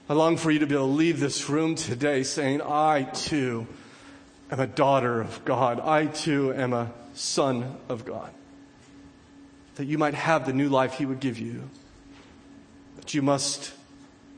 I 0.07 0.13
long 0.13 0.37
for 0.37 0.51
you 0.51 0.59
to 0.59 0.67
be 0.67 0.75
able 0.75 0.89
to 0.89 0.93
leave 0.93 1.19
this 1.19 1.49
room 1.49 1.77
today 1.77 2.25
saying, 2.25 2.61
I 2.61 3.05
too 3.05 3.67
am 4.51 4.61
a 4.61 4.67
daughter 4.67 5.23
of 5.23 5.43
God. 5.47 5.81
I 5.81 6.07
too 6.07 6.53
am 6.53 6.75
a 6.75 6.93
son 7.15 7.79
of 7.89 8.05
God. 8.05 8.31
That 9.77 9.87
you 9.87 9.97
might 9.97 10.13
have 10.13 10.45
the 10.45 10.53
new 10.53 10.69
life 10.69 10.95
He 10.95 11.07
would 11.07 11.21
give 11.21 11.39
you. 11.39 11.71
But 12.97 13.15
you 13.15 13.23
must 13.23 13.73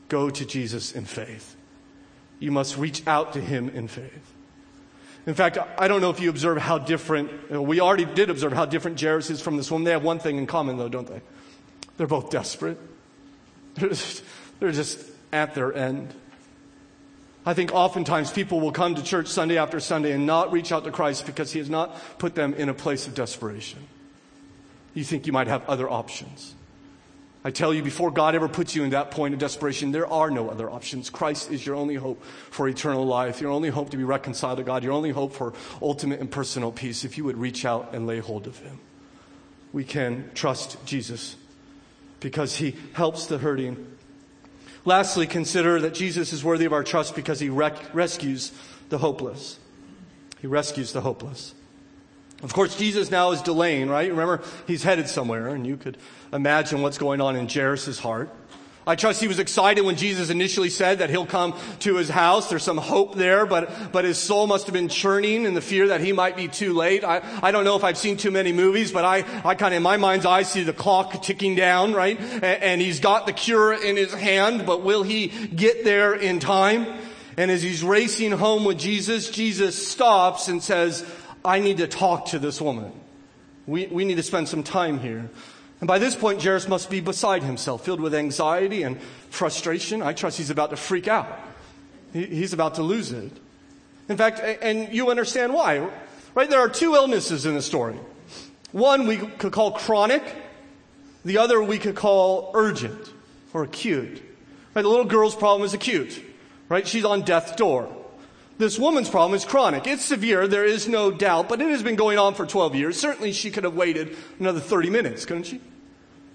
go 0.07 0.29
to 0.29 0.45
Jesus 0.45 0.93
in 0.93 1.03
faith. 1.03 1.57
You 2.39 2.51
must 2.51 2.77
reach 2.77 3.05
out 3.05 3.33
to 3.33 3.41
Him 3.41 3.67
in 3.67 3.89
faith. 3.89 4.33
In 5.25 5.33
fact, 5.33 5.57
I 5.77 5.89
don't 5.89 5.99
know 5.99 6.11
if 6.11 6.21
you 6.21 6.29
observe 6.29 6.59
how 6.59 6.77
different, 6.77 7.51
we 7.51 7.81
already 7.81 8.05
did 8.05 8.29
observe 8.29 8.53
how 8.53 8.65
different 8.65 9.01
Jairus 9.01 9.29
is 9.29 9.41
from 9.41 9.57
this 9.57 9.69
woman. 9.69 9.83
They 9.83 9.91
have 9.91 10.03
one 10.03 10.19
thing 10.19 10.37
in 10.37 10.47
common 10.47 10.77
though, 10.77 10.87
don't 10.87 11.07
they? 11.07 11.19
They're 11.97 12.07
both 12.07 12.29
desperate. 12.29 12.79
They're 13.75 13.89
just, 13.89 14.23
they're 14.59 14.71
just 14.71 14.97
at 15.31 15.55
their 15.55 15.73
end. 15.73 16.13
I 17.45 17.53
think 17.53 17.73
oftentimes 17.73 18.31
people 18.31 18.59
will 18.59 18.73
come 18.73 18.95
to 18.95 19.03
church 19.03 19.27
Sunday 19.27 19.57
after 19.57 19.79
Sunday 19.79 20.11
and 20.11 20.25
not 20.25 20.51
reach 20.51 20.71
out 20.71 20.83
to 20.83 20.91
Christ 20.91 21.25
because 21.25 21.51
He 21.51 21.59
has 21.59 21.69
not 21.69 21.95
put 22.17 22.35
them 22.35 22.53
in 22.53 22.67
a 22.67 22.73
place 22.73 23.07
of 23.07 23.15
desperation. 23.15 23.79
You 24.93 25.03
think 25.03 25.27
you 25.27 25.33
might 25.33 25.47
have 25.47 25.67
other 25.69 25.89
options. 25.89 26.55
I 27.45 27.51
tell 27.51 27.73
you, 27.73 27.81
before 27.81 28.11
God 28.11 28.35
ever 28.35 28.49
puts 28.49 28.75
you 28.75 28.83
in 28.83 28.89
that 28.89 29.11
point 29.11 29.33
of 29.33 29.39
desperation, 29.39 29.93
there 29.93 30.11
are 30.11 30.29
no 30.29 30.49
other 30.49 30.69
options. 30.69 31.09
Christ 31.09 31.49
is 31.49 31.65
your 31.65 31.75
only 31.75 31.95
hope 31.95 32.21
for 32.25 32.67
eternal 32.67 33.05
life, 33.05 33.39
your 33.39 33.51
only 33.51 33.69
hope 33.69 33.91
to 33.91 33.97
be 33.97 34.03
reconciled 34.03 34.57
to 34.57 34.65
God, 34.65 34.83
your 34.83 34.91
only 34.91 35.11
hope 35.11 35.33
for 35.33 35.53
ultimate 35.81 36.19
and 36.19 36.29
personal 36.29 36.73
peace 36.73 37.05
if 37.05 37.17
you 37.17 37.23
would 37.23 37.37
reach 37.37 37.63
out 37.63 37.93
and 37.93 38.05
lay 38.05 38.19
hold 38.19 38.47
of 38.47 38.59
Him. 38.59 38.79
We 39.71 39.85
can 39.85 40.29
trust 40.33 40.83
Jesus 40.85 41.37
because 42.19 42.57
He 42.57 42.75
helps 42.91 43.27
the 43.27 43.37
hurting 43.37 43.96
Lastly, 44.87 45.27
consider 45.27 45.81
that 45.81 45.93
Jesus 45.93 46.31
is 46.31 46.45
worthy 46.45 46.63
of 46.63 46.71
our 46.71 46.81
trust 46.81 47.13
because 47.13 47.41
he 47.41 47.49
rec- 47.49 47.93
rescues 47.93 48.53
the 48.87 48.97
hopeless. 48.97 49.59
He 50.39 50.47
rescues 50.47 50.93
the 50.93 51.01
hopeless. 51.01 51.53
Of 52.41 52.53
course, 52.53 52.77
Jesus 52.77 53.11
now 53.11 53.31
is 53.31 53.41
delaying, 53.41 53.89
right? 53.89 54.09
Remember, 54.09 54.41
he's 54.65 54.83
headed 54.83 55.09
somewhere, 55.09 55.49
and 55.49 55.67
you 55.67 55.75
could 55.75 55.97
imagine 56.31 56.83
what's 56.83 56.97
going 56.97 57.19
on 57.19 57.35
in 57.35 57.49
Jairus' 57.49 57.99
heart. 57.99 58.29
I 58.87 58.95
trust 58.95 59.19
he 59.19 59.27
was 59.27 59.37
excited 59.37 59.81
when 59.81 59.97
Jesus 59.97 60.29
initially 60.29 60.69
said 60.69 60.99
that 60.99 61.09
he'll 61.09 61.25
come 61.25 61.53
to 61.79 61.97
his 61.97 62.07
house. 62.07 62.49
There's 62.49 62.63
some 62.63 62.77
hope 62.77 63.15
there, 63.15 63.45
but, 63.45 63.91
but 63.91 64.05
his 64.05 64.17
soul 64.17 64.47
must 64.47 64.65
have 64.67 64.73
been 64.73 64.87
churning 64.87 65.43
in 65.43 65.53
the 65.53 65.61
fear 65.61 65.89
that 65.89 65.99
he 65.99 66.13
might 66.13 66.37
be 66.37 66.47
too 66.47 66.73
late. 66.73 67.03
I, 67.03 67.21
I 67.43 67.51
don't 67.51 67.65
know 67.65 67.75
if 67.75 67.83
I've 67.83 67.97
seen 67.97 68.15
too 68.15 68.31
many 68.31 68.53
movies, 68.53 68.93
but 68.93 69.03
I, 69.03 69.25
I 69.43 69.55
kind 69.55 69.73
of 69.73 69.77
in 69.77 69.83
my 69.83 69.97
mind's 69.97 70.25
eye 70.25 70.43
see 70.43 70.63
the 70.63 70.71
clock 70.71 71.21
ticking 71.21 71.55
down, 71.55 71.93
right? 71.93 72.17
And, 72.17 72.43
and 72.43 72.81
he's 72.81 73.01
got 73.01 73.25
the 73.25 73.33
cure 73.33 73.73
in 73.73 73.97
his 73.97 74.13
hand, 74.13 74.65
but 74.65 74.83
will 74.83 75.03
he 75.03 75.27
get 75.27 75.83
there 75.83 76.13
in 76.15 76.39
time? 76.39 76.87
And 77.35 77.51
as 77.51 77.61
he's 77.61 77.83
racing 77.83 78.31
home 78.31 78.63
with 78.63 78.79
Jesus, 78.79 79.29
Jesus 79.29 79.87
stops 79.87 80.47
and 80.47 80.63
says, 80.63 81.05
I 81.43 81.59
need 81.59 81.77
to 81.77 81.87
talk 81.87 82.27
to 82.27 82.39
this 82.39 82.61
woman. 82.61 82.93
We, 83.65 83.87
we 83.87 84.05
need 84.05 84.15
to 84.15 84.23
spend 84.23 84.47
some 84.47 84.63
time 84.63 84.99
here. 84.99 85.29
And 85.79 85.87
by 85.87 85.99
this 85.99 86.15
point, 86.15 86.41
Jairus 86.41 86.67
must 86.67 86.89
be 86.89 87.01
beside 87.01 87.43
himself, 87.43 87.85
filled 87.85 88.01
with 88.01 88.15
anxiety 88.15 88.83
and 88.83 88.99
frustration. 89.29 90.01
I 90.01 90.13
trust 90.13 90.37
he's 90.37 90.49
about 90.49 90.71
to 90.71 90.77
freak 90.77 91.07
out. 91.07 91.27
He's 92.13 92.53
about 92.53 92.75
to 92.75 92.83
lose 92.83 93.11
it. 93.11 93.31
In 94.09 94.17
fact, 94.17 94.39
and 94.39 94.91
you 94.93 95.09
understand 95.09 95.53
why, 95.53 95.87
right? 96.33 96.49
There 96.49 96.59
are 96.59 96.69
two 96.69 96.95
illnesses 96.95 97.45
in 97.45 97.53
the 97.53 97.61
story. 97.61 97.99
One 98.71 99.05
we 99.07 99.17
could 99.17 99.51
call 99.51 99.71
chronic, 99.71 100.23
the 101.25 101.37
other 101.37 101.61
we 101.61 101.77
could 101.77 101.95
call 101.95 102.51
urgent 102.53 103.11
or 103.53 103.63
acute. 103.63 104.23
Right? 104.73 104.81
The 104.81 104.87
little 104.87 105.05
girl's 105.05 105.35
problem 105.35 105.65
is 105.65 105.73
acute, 105.73 106.23
right? 106.69 106.87
She's 106.87 107.05
on 107.05 107.21
death's 107.21 107.55
door. 107.55 107.93
This 108.57 108.79
woman's 108.79 109.09
problem 109.09 109.35
is 109.35 109.45
chronic. 109.45 109.85
It's 109.85 110.03
severe, 110.03 110.47
there 110.47 110.65
is 110.65 110.87
no 110.87 111.11
doubt, 111.11 111.47
but 111.47 111.61
it 111.61 111.69
has 111.69 111.83
been 111.83 111.95
going 111.95 112.17
on 112.17 112.33
for 112.33 112.45
12 112.45 112.75
years. 112.75 112.99
Certainly 112.99 113.33
she 113.33 113.51
could 113.51 113.63
have 113.63 113.75
waited 113.75 114.15
another 114.39 114.59
30 114.59 114.89
minutes, 114.89 115.25
couldn't 115.25 115.43
she? 115.43 115.61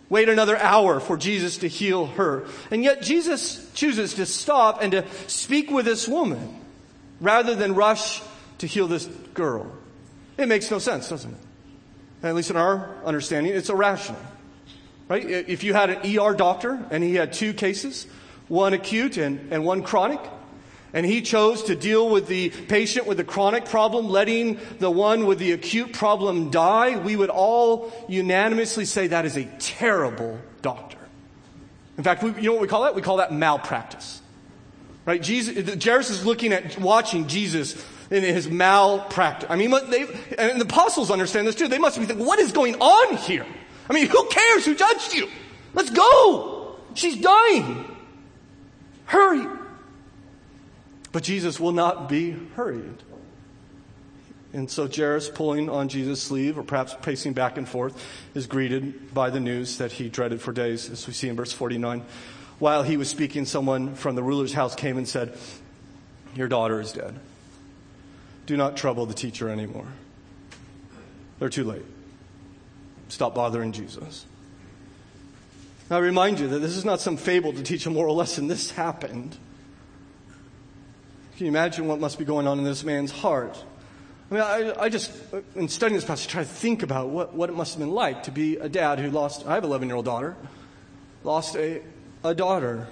Wait 0.09 0.29
another 0.29 0.59
hour 0.59 1.01
for 1.01 1.16
Jesus 1.16 1.59
to 1.59 1.68
heal 1.68 2.07
her. 2.07 2.45
And 2.70 2.85
yet 2.85 3.03
Jesus 3.03 3.68
chooses 3.73 4.14
to 4.14 4.27
stop 4.27 4.83
and 4.83 4.93
to 4.93 5.05
speak 5.27 5.70
with 5.70 5.87
this 5.87 6.07
woman 6.07 6.61
rather 7.20 7.55
than 7.55 7.75
rush 7.75 8.20
to 8.59 8.66
heal 8.66 8.87
this 8.87 9.07
girl. 9.35 9.73
It 10.37 10.49
makes 10.49 10.70
no 10.70 10.79
sense, 10.79 11.09
doesn't 11.09 11.33
it? 11.33 11.41
At 12.23 12.35
least 12.35 12.51
in 12.51 12.57
our 12.57 12.95
understanding, 13.05 13.53
it's 13.53 13.70
irrational. 13.70 14.20
Right? 15.09 15.25
If 15.25 15.64
you 15.64 15.75
had 15.75 15.91
an 15.91 16.18
ER 16.18 16.35
doctor 16.35 16.85
and 16.91 17.03
he 17.03 17.14
had 17.14 17.33
two 17.33 17.53
cases, 17.53 18.07
one 18.49 18.75
acute 18.75 19.16
and, 19.16 19.53
and 19.53 19.64
one 19.64 19.83
chronic, 19.83 20.20
and 20.93 21.07
he 21.07 21.22
chose 21.22 21.64
to 21.64 21.74
deal 21.74 22.09
with 22.09 22.26
the 22.26 22.51
patient 22.51 23.07
with 23.07 23.16
the 23.16 23.24
chronic 23.24 23.64
problem, 23.64 24.09
letting 24.09 24.59
the 24.78 24.90
one 24.90 25.26
with 25.26 25.38
the 25.38 25.53
acute 25.53 25.93
problem 25.93 26.51
die. 26.51 26.97
We 26.99 27.16
would 27.16 27.30
all 27.30 27.93
unanimously 28.09 28.84
say 28.84 29.07
that 29.09 29.24
is 29.24 29.36
a 29.36 29.45
terrible 29.59 30.38
doctor. 30.61 30.99
In 31.97 32.05
fact, 32.05 32.22
we, 32.22 32.34
you 32.34 32.43
know 32.43 32.53
what 32.53 32.62
we 32.62 32.68
call 32.68 32.82
that? 32.82 32.95
We 32.95 33.03
call 33.03 33.18
that 33.18 33.32
malpractice. 33.32 34.20
Right? 35.05 35.20
Jesus, 35.20 35.82
Jairus 35.82 36.11
is 36.11 36.24
looking 36.24 36.53
at, 36.53 36.78
watching 36.78 37.26
Jesus 37.26 37.84
in 38.11 38.22
his 38.22 38.49
malpractice. 38.49 39.51
I 39.51 39.57
mean, 39.57 39.70
they, 39.70 40.03
and 40.38 40.61
the 40.61 40.64
apostles 40.64 41.11
understand 41.11 41.47
this 41.47 41.55
too. 41.55 41.68
They 41.68 41.78
must 41.78 41.99
be 41.99 42.05
thinking, 42.05 42.26
what 42.26 42.38
is 42.38 42.53
going 42.53 42.76
on 42.76 43.16
here? 43.16 43.47
I 43.88 43.95
mean, 43.95 44.07
who 44.07 44.28
cares 44.28 44.64
who 44.64 44.74
judged 44.74 45.14
you? 45.14 45.28
Let's 45.74 45.90
go. 45.90 46.76
She's 46.95 47.16
dying. 47.16 47.84
Hurry. 49.07 49.47
But 51.13 51.23
Jesus 51.23 51.61
will 51.61 51.73
not 51.73 52.09
be 52.09 52.31
hurried. 52.57 53.03
And 54.55 54.71
so 54.71 54.89
Jairus, 54.89 55.31
pulling 55.31 55.71
on 55.71 55.89
Jesus' 55.89 56.23
sleeve, 56.23 56.59
or 56.59 56.63
perhaps 56.63 56.95
pacing 57.01 57.33
back 57.33 57.57
and 57.57 57.67
forth, 57.69 58.03
is 58.35 58.47
greeted 58.47 59.15
by 59.15 59.31
the 59.31 59.41
news 59.41 59.79
that 59.79 59.93
he 59.93 60.09
dreaded 60.09 60.41
for 60.41 60.53
days, 60.53 60.91
as 60.91 61.07
we 61.07 61.13
see 61.13 61.29
in 61.29 61.37
verse 61.37 61.53
49. 61.53 62.05
While 62.59 62.83
he 62.83 62.97
was 62.97 63.09
speaking, 63.09 63.47
someone 63.47 63.95
from 63.95 64.15
the 64.15 64.23
ruler's 64.23 64.53
house 64.53 64.75
came 64.75 64.99
and 64.99 65.09
said, 65.09 65.37
Your 66.35 66.49
daughter 66.49 66.81
is 66.81 66.93
dead. 66.93 67.19
Do 68.45 68.57
not 68.57 68.77
trouble 68.77 69.07
the 69.07 69.15
teacher 69.15 69.49
anymore. 69.49 69.87
They're 71.39 71.49
too 71.49 71.65
late. 71.65 71.85
Stop 73.09 73.35
bothering 73.35 73.73
Jesus. 73.73 74.27
Now, 75.91 75.97
I 75.97 76.01
remind 76.01 76.41
you 76.41 76.49
that 76.49 76.59
this 76.59 76.77
is 76.77 76.85
not 76.85 77.01
some 77.01 77.17
fable 77.17 77.53
to 77.53 77.63
teach 77.63 77.87
a 77.87 77.91
moral 77.91 78.17
lesson. 78.17 78.49
This 78.49 78.71
happened. 78.71 79.37
Can 81.37 81.47
you 81.47 81.51
imagine 81.51 81.89
what 81.89 81.99
must 81.99 82.18
be 82.18 82.24
going 82.24 82.47
on 82.47 82.59
in 82.59 82.64
this 82.64 82.85
man's 82.85 83.11
heart? 83.11 83.62
I 84.30 84.35
mean, 84.35 84.43
I, 84.43 84.83
I 84.85 84.89
just, 84.89 85.11
in 85.55 85.68
studying 85.68 85.97
this 85.97 86.05
passage, 86.05 86.26
try 86.28 86.43
to 86.43 86.49
think 86.49 86.83
about 86.83 87.09
what, 87.09 87.35
what 87.35 87.51
it 87.51 87.57
must 87.57 87.74
have 87.74 87.80
been 87.80 87.91
like 87.91 88.24
to 88.24 88.30
be 88.30 88.57
a 88.57 88.68
dad 88.68 88.99
who 88.99 89.11
lost, 89.11 89.47
I 89.47 89.55
have 89.55 89.64
an 89.64 89.70
11 89.70 89.89
year 89.89 89.97
old 89.97 90.05
daughter, 90.05 90.37
lost 91.24 91.57
a, 91.57 91.83
a 92.22 92.35
daughter. 92.35 92.87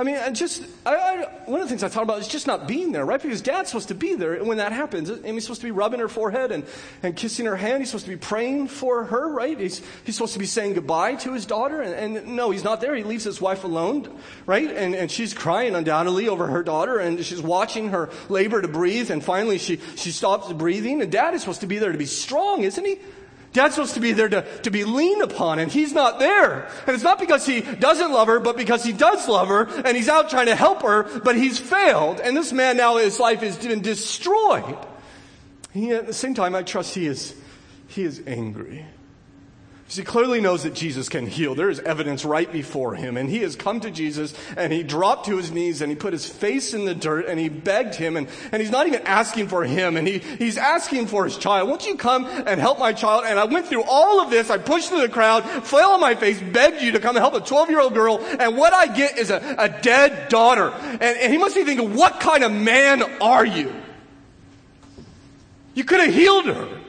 I 0.00 0.02
mean, 0.02 0.14
and 0.14 0.34
just, 0.34 0.64
I, 0.86 0.96
I, 0.96 1.16
one 1.44 1.60
of 1.60 1.66
the 1.66 1.68
things 1.68 1.84
I 1.84 1.88
thought 1.88 2.04
about 2.04 2.20
is 2.20 2.26
just 2.26 2.46
not 2.46 2.66
being 2.66 2.90
there, 2.90 3.04
right? 3.04 3.20
Because 3.20 3.42
dad's 3.42 3.68
supposed 3.68 3.88
to 3.88 3.94
be 3.94 4.14
there. 4.14 4.32
And 4.32 4.48
when 4.48 4.56
that 4.56 4.72
happens, 4.72 5.10
Amy's 5.26 5.44
supposed 5.44 5.60
to 5.60 5.66
be 5.66 5.72
rubbing 5.72 6.00
her 6.00 6.08
forehead 6.08 6.52
and, 6.52 6.64
and 7.02 7.14
kissing 7.14 7.44
her 7.44 7.54
hand. 7.54 7.82
He's 7.82 7.90
supposed 7.90 8.06
to 8.06 8.10
be 8.10 8.16
praying 8.16 8.68
for 8.68 9.04
her, 9.04 9.28
right? 9.28 9.60
He's, 9.60 9.82
he's 10.04 10.14
supposed 10.14 10.32
to 10.32 10.38
be 10.38 10.46
saying 10.46 10.72
goodbye 10.72 11.16
to 11.16 11.34
his 11.34 11.44
daughter. 11.44 11.82
And, 11.82 12.16
and 12.16 12.34
no, 12.34 12.50
he's 12.50 12.64
not 12.64 12.80
there. 12.80 12.94
He 12.96 13.04
leaves 13.04 13.24
his 13.24 13.42
wife 13.42 13.62
alone, 13.62 14.08
right? 14.46 14.70
And, 14.70 14.94
and 14.94 15.10
she's 15.10 15.34
crying 15.34 15.74
undoubtedly 15.74 16.30
over 16.30 16.46
her 16.46 16.62
daughter 16.62 16.98
and 16.98 17.22
she's 17.22 17.42
watching 17.42 17.90
her 17.90 18.08
labor 18.30 18.62
to 18.62 18.68
breathe. 18.68 19.10
And 19.10 19.22
finally 19.22 19.58
she, 19.58 19.80
she 19.96 20.12
stops 20.12 20.50
breathing. 20.50 21.02
And 21.02 21.12
dad 21.12 21.34
is 21.34 21.42
supposed 21.42 21.60
to 21.60 21.66
be 21.66 21.76
there 21.76 21.92
to 21.92 21.98
be 21.98 22.06
strong, 22.06 22.62
isn't 22.62 22.86
he? 22.86 23.00
Dad's 23.52 23.74
supposed 23.74 23.94
to 23.94 24.00
be 24.00 24.12
there 24.12 24.28
to, 24.28 24.42
to 24.62 24.70
be 24.70 24.84
leaned 24.84 25.22
upon, 25.22 25.58
and 25.58 25.72
he's 25.72 25.92
not 25.92 26.20
there. 26.20 26.68
And 26.86 26.94
it's 26.94 27.02
not 27.02 27.18
because 27.18 27.44
he 27.44 27.60
doesn't 27.60 28.12
love 28.12 28.28
her, 28.28 28.38
but 28.38 28.56
because 28.56 28.84
he 28.84 28.92
does 28.92 29.26
love 29.28 29.48
her, 29.48 29.64
and 29.84 29.96
he's 29.96 30.08
out 30.08 30.30
trying 30.30 30.46
to 30.46 30.54
help 30.54 30.82
her, 30.82 31.02
but 31.20 31.36
he's 31.36 31.58
failed. 31.58 32.20
And 32.20 32.36
this 32.36 32.52
man 32.52 32.76
now, 32.76 32.98
his 32.98 33.18
life 33.18 33.40
has 33.40 33.58
been 33.58 33.82
destroyed. 33.82 34.76
He, 35.72 35.90
at 35.90 36.06
the 36.06 36.12
same 36.12 36.34
time, 36.34 36.54
I 36.54 36.62
trust 36.62 36.94
he 36.94 37.06
is, 37.06 37.34
he 37.88 38.04
is 38.04 38.22
angry. 38.26 38.86
He 39.96 40.04
clearly 40.04 40.40
knows 40.40 40.62
that 40.62 40.74
Jesus 40.74 41.08
can 41.08 41.26
heal. 41.26 41.56
There 41.56 41.68
is 41.68 41.80
evidence 41.80 42.24
right 42.24 42.50
before 42.50 42.94
him. 42.94 43.16
And 43.16 43.28
he 43.28 43.38
has 43.38 43.56
come 43.56 43.80
to 43.80 43.90
Jesus 43.90 44.32
and 44.56 44.72
he 44.72 44.84
dropped 44.84 45.26
to 45.26 45.36
his 45.36 45.50
knees 45.50 45.82
and 45.82 45.90
he 45.90 45.96
put 45.96 46.12
his 46.12 46.26
face 46.28 46.74
in 46.74 46.84
the 46.84 46.94
dirt 46.94 47.26
and 47.26 47.40
he 47.40 47.48
begged 47.48 47.96
him. 47.96 48.16
And, 48.16 48.28
and 48.52 48.62
he's 48.62 48.70
not 48.70 48.86
even 48.86 49.02
asking 49.02 49.48
for 49.48 49.64
him. 49.64 49.96
And 49.96 50.06
he, 50.06 50.18
he's 50.18 50.56
asking 50.56 51.08
for 51.08 51.24
his 51.24 51.36
child. 51.36 51.68
Won't 51.68 51.86
you 51.86 51.96
come 51.96 52.24
and 52.24 52.60
help 52.60 52.78
my 52.78 52.92
child? 52.92 53.24
And 53.26 53.36
I 53.36 53.46
went 53.46 53.66
through 53.66 53.82
all 53.82 54.20
of 54.20 54.30
this. 54.30 54.48
I 54.48 54.58
pushed 54.58 54.90
through 54.90 55.00
the 55.00 55.08
crowd, 55.08 55.42
fell 55.64 55.90
on 55.90 56.00
my 56.00 56.14
face, 56.14 56.40
begged 56.40 56.82
you 56.82 56.92
to 56.92 57.00
come 57.00 57.16
and 57.16 57.22
help 57.22 57.34
a 57.34 57.44
12 57.44 57.70
year 57.70 57.80
old 57.80 57.94
girl. 57.94 58.20
And 58.38 58.56
what 58.56 58.72
I 58.72 58.94
get 58.94 59.18
is 59.18 59.30
a, 59.30 59.56
a 59.58 59.68
dead 59.68 60.28
daughter. 60.28 60.70
And, 60.70 61.02
and 61.02 61.32
he 61.32 61.38
must 61.38 61.56
be 61.56 61.64
thinking, 61.64 61.96
what 61.96 62.20
kind 62.20 62.44
of 62.44 62.52
man 62.52 63.02
are 63.20 63.44
you? 63.44 63.74
You 65.74 65.82
could 65.82 65.98
have 65.98 66.14
healed 66.14 66.46
her. 66.46 66.79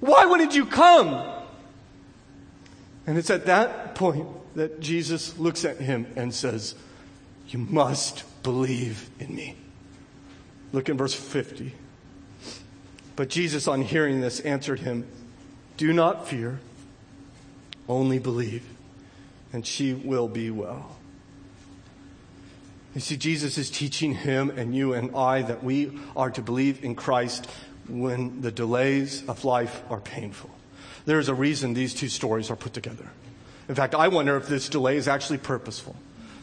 Why 0.00 0.26
wouldn't 0.26 0.54
you 0.54 0.66
come? 0.66 1.24
And 3.06 3.18
it's 3.18 3.30
at 3.30 3.46
that 3.46 3.94
point 3.94 4.28
that 4.54 4.80
Jesus 4.80 5.38
looks 5.38 5.64
at 5.64 5.78
him 5.78 6.06
and 6.16 6.32
says, 6.32 6.74
You 7.48 7.60
must 7.60 8.24
believe 8.42 9.08
in 9.18 9.34
me. 9.34 9.56
Look 10.72 10.88
in 10.88 10.96
verse 10.96 11.14
50. 11.14 11.72
But 13.16 13.30
Jesus, 13.30 13.66
on 13.66 13.82
hearing 13.82 14.20
this, 14.20 14.40
answered 14.40 14.80
him, 14.80 15.06
Do 15.76 15.92
not 15.92 16.28
fear, 16.28 16.60
only 17.88 18.18
believe, 18.18 18.64
and 19.52 19.66
she 19.66 19.94
will 19.94 20.28
be 20.28 20.50
well. 20.50 20.96
You 22.94 23.00
see, 23.00 23.16
Jesus 23.16 23.58
is 23.58 23.70
teaching 23.70 24.14
him 24.14 24.50
and 24.50 24.74
you 24.74 24.92
and 24.92 25.14
I 25.14 25.42
that 25.42 25.62
we 25.62 25.98
are 26.16 26.30
to 26.30 26.42
believe 26.42 26.84
in 26.84 26.94
Christ 26.94 27.48
when 27.88 28.40
the 28.40 28.50
delays 28.50 29.26
of 29.28 29.44
life 29.44 29.82
are 29.90 30.00
painful. 30.00 30.50
There's 31.06 31.28
a 31.28 31.34
reason 31.34 31.74
these 31.74 31.94
two 31.94 32.08
stories 32.08 32.50
are 32.50 32.56
put 32.56 32.74
together. 32.74 33.08
In 33.68 33.74
fact, 33.74 33.94
I 33.94 34.08
wonder 34.08 34.36
if 34.36 34.46
this 34.46 34.68
delay 34.68 34.96
is 34.96 35.08
actually 35.08 35.38
purposeful 35.38 35.96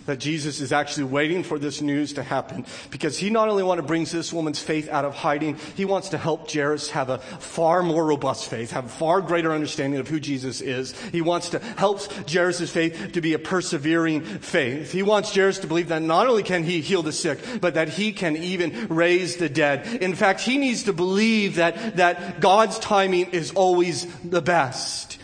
that 0.05 0.19
Jesus 0.19 0.61
is 0.61 0.71
actually 0.71 1.05
waiting 1.05 1.43
for 1.43 1.59
this 1.59 1.81
news 1.81 2.13
to 2.13 2.23
happen 2.23 2.65
because 2.91 3.17
he 3.17 3.29
not 3.29 3.49
only 3.49 3.63
wants 3.63 3.81
to 3.81 3.87
bring 3.87 4.05
this 4.05 4.31
woman's 4.31 4.59
faith 4.59 4.89
out 4.89 5.05
of 5.05 5.15
hiding, 5.15 5.57
he 5.75 5.85
wants 5.85 6.09
to 6.09 6.17
help 6.17 6.51
Jairus 6.51 6.89
have 6.91 7.09
a 7.09 7.17
far 7.17 7.81
more 7.81 8.05
robust 8.05 8.49
faith, 8.49 8.71
have 8.71 8.91
far 8.91 9.21
greater 9.21 9.51
understanding 9.51 9.99
of 9.99 10.07
who 10.07 10.19
Jesus 10.19 10.61
is. 10.61 10.99
He 11.09 11.21
wants 11.21 11.49
to 11.49 11.59
help 11.59 12.01
Jairus' 12.29 12.69
faith 12.71 13.11
to 13.13 13.21
be 13.21 13.33
a 13.33 13.39
persevering 13.39 14.21
faith. 14.21 14.91
He 14.91 15.03
wants 15.03 15.33
Jairus 15.33 15.59
to 15.59 15.67
believe 15.67 15.89
that 15.89 16.01
not 16.01 16.27
only 16.27 16.43
can 16.43 16.63
he 16.63 16.81
heal 16.81 17.01
the 17.01 17.11
sick, 17.11 17.39
but 17.61 17.73
that 17.73 17.89
he 17.89 18.11
can 18.11 18.35
even 18.37 18.87
raise 18.87 19.37
the 19.37 19.49
dead. 19.49 19.87
In 20.01 20.15
fact, 20.15 20.41
he 20.41 20.57
needs 20.57 20.83
to 20.83 20.93
believe 20.93 21.55
that, 21.55 21.97
that 21.97 22.39
God's 22.39 22.79
timing 22.79 23.31
is 23.31 23.51
always 23.51 24.05
the 24.23 24.41
best. 24.41 25.17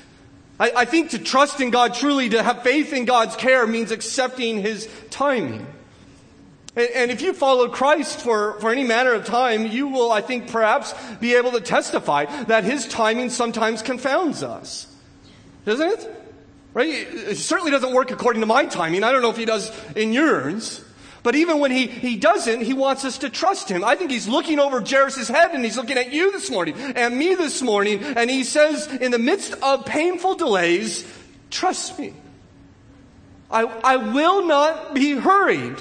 I, 0.61 0.71
I 0.81 0.85
think 0.85 1.09
to 1.09 1.19
trust 1.19 1.59
in 1.59 1.71
God 1.71 1.95
truly, 1.95 2.29
to 2.29 2.43
have 2.43 2.61
faith 2.61 2.93
in 2.93 3.05
God's 3.05 3.35
care 3.35 3.65
means 3.65 3.89
accepting 3.89 4.61
His 4.61 4.87
timing. 5.09 5.65
And, 6.73 7.11
if 7.11 7.21
you 7.21 7.33
follow 7.33 7.67
Christ 7.67 8.21
for, 8.21 8.57
for 8.61 8.71
any 8.71 8.85
manner 8.85 9.11
of 9.11 9.25
time, 9.25 9.65
you 9.65 9.89
will, 9.89 10.09
I 10.09 10.21
think, 10.21 10.49
perhaps 10.49 10.93
be 11.19 11.35
able 11.35 11.51
to 11.51 11.59
testify 11.59 12.25
that 12.45 12.63
His 12.63 12.87
timing 12.87 13.31
sometimes 13.31 13.81
confounds 13.81 14.41
us. 14.43 14.87
Doesn't 15.65 15.89
it? 15.99 16.25
Right? 16.73 16.89
It 16.89 17.37
certainly 17.37 17.71
doesn't 17.71 17.93
work 17.93 18.11
according 18.11 18.39
to 18.41 18.45
my 18.45 18.65
timing. 18.67 19.03
I 19.03 19.11
don't 19.11 19.21
know 19.21 19.31
if 19.31 19.37
He 19.37 19.45
does 19.45 19.69
in 19.95 20.13
yours. 20.13 20.85
But 21.23 21.35
even 21.35 21.59
when 21.59 21.69
he, 21.69 21.85
he 21.85 22.15
doesn't, 22.15 22.61
he 22.61 22.73
wants 22.73 23.05
us 23.05 23.19
to 23.19 23.29
trust 23.29 23.69
him. 23.69 23.83
I 23.83 23.95
think 23.95 24.09
he's 24.09 24.27
looking 24.27 24.57
over 24.57 24.81
Jairus' 24.81 25.27
head 25.27 25.51
and 25.51 25.63
he's 25.63 25.77
looking 25.77 25.97
at 25.97 26.11
you 26.11 26.31
this 26.31 26.49
morning 26.49 26.75
and 26.77 27.15
me 27.15 27.35
this 27.35 27.61
morning. 27.61 28.03
And 28.03 28.29
he 28.29 28.43
says, 28.43 28.87
in 28.87 29.11
the 29.11 29.19
midst 29.19 29.53
of 29.61 29.85
painful 29.85 30.35
delays, 30.35 31.05
trust 31.51 31.99
me. 31.99 32.13
I, 33.51 33.63
I 33.65 33.97
will 33.97 34.47
not 34.47 34.95
be 34.95 35.11
hurried, 35.11 35.75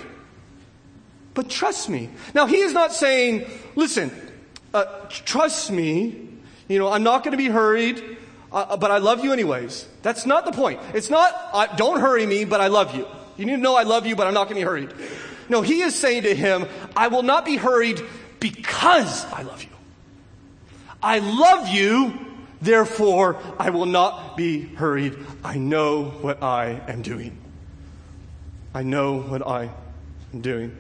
but 1.32 1.49
trust 1.49 1.88
me. 1.88 2.11
Now 2.34 2.47
he 2.47 2.59
is 2.59 2.74
not 2.74 2.93
saying, 2.93 3.47
listen, 3.76 4.11
uh, 4.74 4.84
trust 5.09 5.70
me. 5.70 6.28
You 6.68 6.78
know, 6.78 6.88
I'm 6.88 7.03
not 7.03 7.24
going 7.24 7.32
to 7.32 7.38
be 7.38 7.49
hurried, 7.49 8.18
uh, 8.53 8.76
but 8.76 8.91
I 8.91 8.99
love 8.99 9.24
you 9.24 9.32
anyways. 9.32 9.88
That's 10.03 10.26
not 10.26 10.45
the 10.45 10.53
point. 10.53 10.80
It's 10.93 11.09
not, 11.11 11.34
uh, 11.53 11.66
don't 11.76 12.01
hurry 12.01 12.26
me, 12.26 12.45
but 12.45 12.61
I 12.61 12.66
love 12.66 12.95
you. 12.95 13.07
You 13.36 13.47
need 13.47 13.57
to 13.57 13.62
know 13.62 13.74
I 13.74 13.84
love 13.84 14.07
you, 14.07 14.16
but 14.16 14.26
I'm 14.26 14.34
not 14.34 14.51
going 14.51 14.57
to 14.57 14.61
be 14.61 14.66
hurried. 14.66 14.93
No, 15.51 15.62
he 15.62 15.82
is 15.82 15.96
saying 15.96 16.22
to 16.22 16.34
him, 16.34 16.66
I 16.96 17.09
will 17.09 17.24
not 17.24 17.44
be 17.44 17.57
hurried 17.57 18.01
because 18.38 19.24
I 19.26 19.42
love 19.42 19.64
you. 19.64 19.68
I 21.03 21.18
love 21.18 21.68
you, 21.68 22.18
therefore 22.62 23.36
I 23.59 23.70
will 23.70 23.86
not 23.86 24.36
be 24.36 24.61
hurried. 24.61 25.18
I 25.42 25.57
know 25.57 26.05
what 26.05 26.40
I 26.40 26.80
am 26.86 27.03
doing. 27.03 27.36
I 28.72 28.84
know 28.84 29.20
what 29.20 29.44
I 29.44 29.70
am 30.32 30.40
doing. 30.40 30.76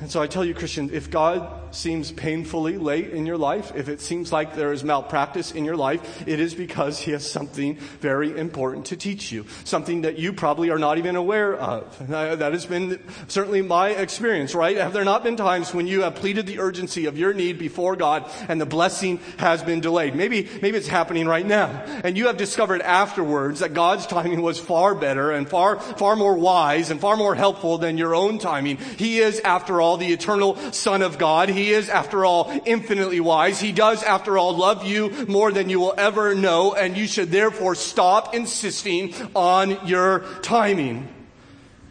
And 0.00 0.10
so 0.10 0.20
I 0.20 0.26
tell 0.26 0.44
you, 0.44 0.52
Christian, 0.52 0.90
if 0.92 1.08
God 1.08 1.65
seems 1.70 2.12
painfully 2.12 2.78
late 2.78 3.10
in 3.10 3.26
your 3.26 3.38
life, 3.38 3.72
if 3.74 3.88
it 3.88 4.00
seems 4.00 4.32
like 4.32 4.54
there 4.54 4.72
is 4.72 4.84
malpractice 4.84 5.52
in 5.52 5.64
your 5.64 5.76
life, 5.76 6.26
it 6.26 6.40
is 6.40 6.54
because 6.54 6.98
He 6.98 7.12
has 7.12 7.28
something 7.28 7.76
very 8.00 8.36
important 8.38 8.86
to 8.86 8.96
teach 8.96 9.32
you. 9.32 9.46
Something 9.64 10.02
that 10.02 10.18
you 10.18 10.32
probably 10.32 10.70
are 10.70 10.78
not 10.78 10.98
even 10.98 11.16
aware 11.16 11.54
of. 11.54 12.08
That 12.08 12.52
has 12.52 12.66
been 12.66 13.02
certainly 13.28 13.62
my 13.62 13.90
experience, 13.90 14.54
right? 14.54 14.76
Have 14.76 14.92
there 14.92 15.04
not 15.04 15.24
been 15.24 15.36
times 15.36 15.74
when 15.74 15.86
you 15.86 16.02
have 16.02 16.14
pleaded 16.14 16.46
the 16.46 16.58
urgency 16.58 17.06
of 17.06 17.18
your 17.18 17.32
need 17.32 17.58
before 17.58 17.96
God 17.96 18.30
and 18.48 18.60
the 18.60 18.66
blessing 18.66 19.18
has 19.38 19.62
been 19.62 19.80
delayed? 19.80 20.14
Maybe, 20.14 20.48
maybe 20.62 20.78
it's 20.78 20.88
happening 20.88 21.26
right 21.26 21.46
now. 21.46 21.68
And 22.04 22.16
you 22.16 22.26
have 22.26 22.36
discovered 22.36 22.82
afterwards 22.82 23.60
that 23.60 23.74
God's 23.74 24.06
timing 24.06 24.42
was 24.42 24.58
far 24.58 24.94
better 24.94 25.30
and 25.30 25.48
far, 25.48 25.78
far 25.78 26.16
more 26.16 26.36
wise 26.36 26.90
and 26.90 27.00
far 27.00 27.16
more 27.16 27.34
helpful 27.34 27.78
than 27.78 27.98
your 27.98 28.14
own 28.14 28.38
timing. 28.38 28.76
He 28.76 29.18
is, 29.18 29.40
after 29.40 29.80
all, 29.80 29.96
the 29.96 30.12
eternal 30.12 30.56
Son 30.72 31.02
of 31.02 31.18
God. 31.18 31.48
He 31.48 31.65
is, 31.70 31.88
after 31.88 32.24
all, 32.24 32.52
infinitely 32.64 33.20
wise. 33.20 33.60
He 33.60 33.72
does, 33.72 34.02
after 34.02 34.38
all, 34.38 34.56
love 34.56 34.84
you 34.84 35.26
more 35.26 35.52
than 35.52 35.68
you 35.70 35.80
will 35.80 35.94
ever 35.96 36.34
know, 36.34 36.74
and 36.74 36.96
you 36.96 37.06
should 37.06 37.30
therefore 37.30 37.74
stop 37.74 38.34
insisting 38.34 39.14
on 39.34 39.86
your 39.86 40.20
timing. 40.42 41.08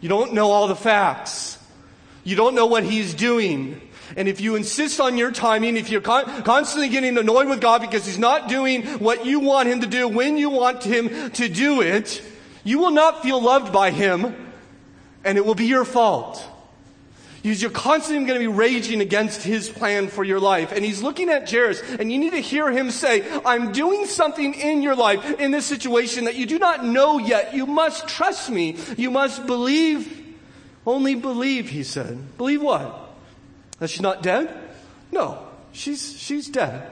You 0.00 0.08
don't 0.08 0.34
know 0.34 0.50
all 0.50 0.68
the 0.68 0.76
facts. 0.76 1.58
You 2.24 2.36
don't 2.36 2.54
know 2.54 2.66
what 2.66 2.84
He's 2.84 3.14
doing. 3.14 3.80
And 4.16 4.28
if 4.28 4.40
you 4.40 4.54
insist 4.54 5.00
on 5.00 5.16
your 5.16 5.32
timing, 5.32 5.76
if 5.76 5.90
you're 5.90 6.00
con- 6.00 6.42
constantly 6.42 6.88
getting 6.88 7.18
annoyed 7.18 7.48
with 7.48 7.60
God 7.60 7.80
because 7.80 8.06
He's 8.06 8.18
not 8.18 8.48
doing 8.48 8.82
what 8.98 9.26
you 9.26 9.40
want 9.40 9.68
Him 9.68 9.80
to 9.80 9.86
do 9.86 10.06
when 10.08 10.36
you 10.36 10.50
want 10.50 10.82
Him 10.82 11.30
to 11.32 11.48
do 11.48 11.80
it, 11.80 12.22
you 12.62 12.78
will 12.78 12.90
not 12.90 13.22
feel 13.22 13.40
loved 13.40 13.72
by 13.72 13.90
Him, 13.90 14.34
and 15.24 15.38
it 15.38 15.44
will 15.44 15.54
be 15.54 15.66
your 15.66 15.84
fault. 15.84 16.44
You're 17.46 17.70
constantly 17.70 18.26
going 18.26 18.40
to 18.40 18.44
be 18.50 18.52
raging 18.52 19.00
against 19.00 19.42
his 19.42 19.68
plan 19.68 20.08
for 20.08 20.24
your 20.24 20.40
life. 20.40 20.72
And 20.72 20.84
he's 20.84 21.00
looking 21.02 21.30
at 21.30 21.48
Jairus, 21.48 21.80
and 21.82 22.10
you 22.10 22.18
need 22.18 22.30
to 22.30 22.40
hear 22.40 22.70
him 22.70 22.90
say, 22.90 23.24
I'm 23.44 23.70
doing 23.72 24.06
something 24.06 24.54
in 24.54 24.82
your 24.82 24.96
life, 24.96 25.38
in 25.38 25.52
this 25.52 25.64
situation 25.64 26.24
that 26.24 26.34
you 26.34 26.46
do 26.46 26.58
not 26.58 26.84
know 26.84 27.18
yet. 27.18 27.54
You 27.54 27.66
must 27.66 28.08
trust 28.08 28.50
me. 28.50 28.76
You 28.96 29.10
must 29.10 29.46
believe. 29.46 30.24
Only 30.84 31.14
believe, 31.14 31.68
he 31.68 31.84
said. 31.84 32.36
Believe 32.36 32.62
what? 32.62 33.10
That 33.78 33.90
she's 33.90 34.02
not 34.02 34.22
dead? 34.22 34.52
No, 35.12 35.46
she's, 35.72 36.18
she's 36.18 36.48
dead. 36.48 36.90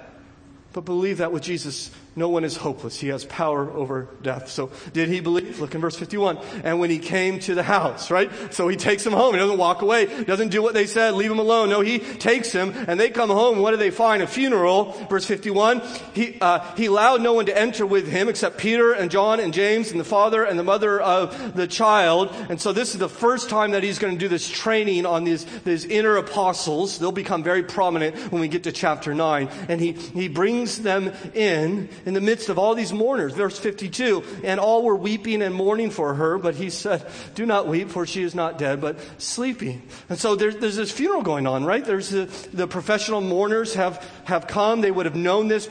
But 0.72 0.84
believe 0.84 1.18
that 1.18 1.32
with 1.32 1.42
Jesus, 1.42 1.90
no 2.16 2.28
one 2.28 2.44
is 2.44 2.56
hopeless. 2.56 3.00
He 3.00 3.08
has 3.08 3.24
power 3.24 3.70
over 3.72 4.08
death. 4.22 4.48
So 4.48 4.70
did 4.92 5.08
he 5.08 5.20
believe? 5.20 5.58
Look 5.58 5.74
in 5.74 5.80
verse 5.80 5.96
51. 5.96 6.38
And 6.62 6.78
when 6.78 6.90
he 6.90 6.98
came 6.98 7.40
to 7.40 7.54
the 7.54 7.62
house, 7.62 8.10
right? 8.10 8.30
So 8.54 8.68
he 8.68 8.76
takes 8.76 9.04
him 9.04 9.12
home. 9.12 9.34
He 9.34 9.40
doesn't 9.40 9.58
walk 9.58 9.82
away. 9.82 10.06
He 10.06 10.24
doesn't 10.24 10.50
do 10.50 10.62
what 10.62 10.74
they 10.74 10.86
said. 10.86 11.14
Leave 11.14 11.30
him 11.30 11.40
alone. 11.40 11.70
No, 11.70 11.80
he 11.80 11.98
takes 11.98 12.52
him 12.52 12.72
and 12.86 13.00
they 13.00 13.10
come 13.10 13.30
home. 13.30 13.58
What 13.58 13.72
do 13.72 13.78
they 13.78 13.90
find? 13.90 14.22
A 14.22 14.26
funeral. 14.26 14.92
Verse 15.10 15.26
51. 15.26 15.82
He, 16.14 16.38
uh, 16.40 16.60
he 16.76 16.86
allowed 16.86 17.20
no 17.20 17.32
one 17.32 17.46
to 17.46 17.58
enter 17.58 17.84
with 17.84 18.06
him 18.06 18.28
except 18.28 18.58
Peter 18.58 18.92
and 18.92 19.10
John 19.10 19.40
and 19.40 19.52
James 19.52 19.90
and 19.90 19.98
the 19.98 20.04
father 20.04 20.44
and 20.44 20.56
the 20.56 20.64
mother 20.64 21.00
of 21.00 21.56
the 21.56 21.66
child. 21.66 22.30
And 22.48 22.60
so 22.60 22.72
this 22.72 22.94
is 22.94 23.00
the 23.00 23.08
first 23.08 23.50
time 23.50 23.72
that 23.72 23.82
he's 23.82 23.98
going 23.98 24.14
to 24.14 24.18
do 24.18 24.28
this 24.28 24.48
training 24.48 25.04
on 25.04 25.24
these, 25.24 25.44
these 25.62 25.84
inner 25.84 26.16
apostles. 26.16 26.98
They'll 26.98 27.12
become 27.12 27.42
very 27.42 27.64
prominent 27.64 28.16
when 28.30 28.40
we 28.40 28.46
get 28.46 28.62
to 28.64 28.72
chapter 28.72 29.14
9. 29.14 29.48
And 29.68 29.80
he, 29.80 29.92
he 29.92 30.28
brings 30.28 30.80
them 30.80 31.12
in 31.34 31.88
in 32.06 32.14
the 32.14 32.20
midst 32.20 32.48
of 32.48 32.58
all 32.58 32.74
these 32.74 32.92
mourners. 32.92 33.34
Verse 33.34 33.58
52, 33.58 34.22
and 34.44 34.60
all 34.60 34.82
were 34.82 34.96
weeping 34.96 35.42
and 35.42 35.54
mourning 35.54 35.90
for 35.90 36.14
her, 36.14 36.38
but 36.38 36.54
he 36.54 36.70
said, 36.70 37.06
do 37.34 37.46
not 37.46 37.66
weep 37.66 37.90
for 37.90 38.06
she 38.06 38.22
is 38.22 38.34
not 38.34 38.58
dead, 38.58 38.80
but 38.80 38.98
sleeping. 39.18 39.82
And 40.08 40.18
so 40.18 40.34
there's, 40.34 40.56
there's 40.56 40.76
this 40.76 40.90
funeral 40.90 41.22
going 41.22 41.46
on, 41.46 41.64
right? 41.64 41.84
There's 41.84 42.10
the, 42.10 42.24
the 42.52 42.66
professional 42.66 43.20
mourners 43.20 43.74
have, 43.74 44.06
have 44.24 44.46
come. 44.46 44.80
They 44.80 44.90
would 44.90 45.06
have 45.06 45.16
known 45.16 45.48
this. 45.48 45.66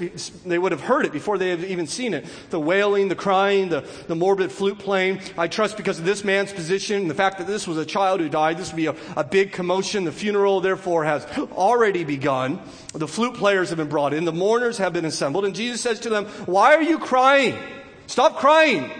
They 0.45 0.57
would 0.57 0.71
have 0.71 0.81
heard 0.81 1.05
it 1.05 1.11
before 1.11 1.37
they 1.37 1.49
have 1.49 1.63
even 1.63 1.87
seen 1.87 2.13
it. 2.13 2.25
The 2.49 2.59
wailing, 2.59 3.07
the 3.07 3.15
crying, 3.15 3.69
the, 3.69 3.85
the 4.07 4.15
morbid 4.15 4.51
flute 4.51 4.79
playing. 4.79 5.21
I 5.37 5.47
trust 5.47 5.77
because 5.77 5.99
of 5.99 6.05
this 6.05 6.23
man's 6.23 6.53
position, 6.53 7.01
and 7.01 7.09
the 7.09 7.15
fact 7.15 7.37
that 7.37 7.47
this 7.47 7.67
was 7.67 7.77
a 7.77 7.85
child 7.85 8.19
who 8.19 8.29
died, 8.29 8.57
this 8.57 8.71
would 8.71 8.77
be 8.77 8.87
a, 8.87 8.95
a 9.15 9.23
big 9.23 9.51
commotion. 9.51 10.03
The 10.03 10.11
funeral, 10.11 10.61
therefore, 10.61 11.03
has 11.03 11.25
already 11.51 12.03
begun. 12.03 12.59
The 12.93 13.07
flute 13.07 13.35
players 13.35 13.69
have 13.69 13.77
been 13.77 13.89
brought 13.89 14.13
in. 14.13 14.25
The 14.25 14.31
mourners 14.31 14.77
have 14.77 14.93
been 14.93 15.05
assembled. 15.05 15.45
And 15.45 15.55
Jesus 15.55 15.81
says 15.81 15.99
to 16.01 16.09
them, 16.09 16.25
Why 16.45 16.75
are 16.75 16.81
you 16.81 16.99
crying? 16.99 17.57
Stop 18.05 18.37
crying. 18.37 18.91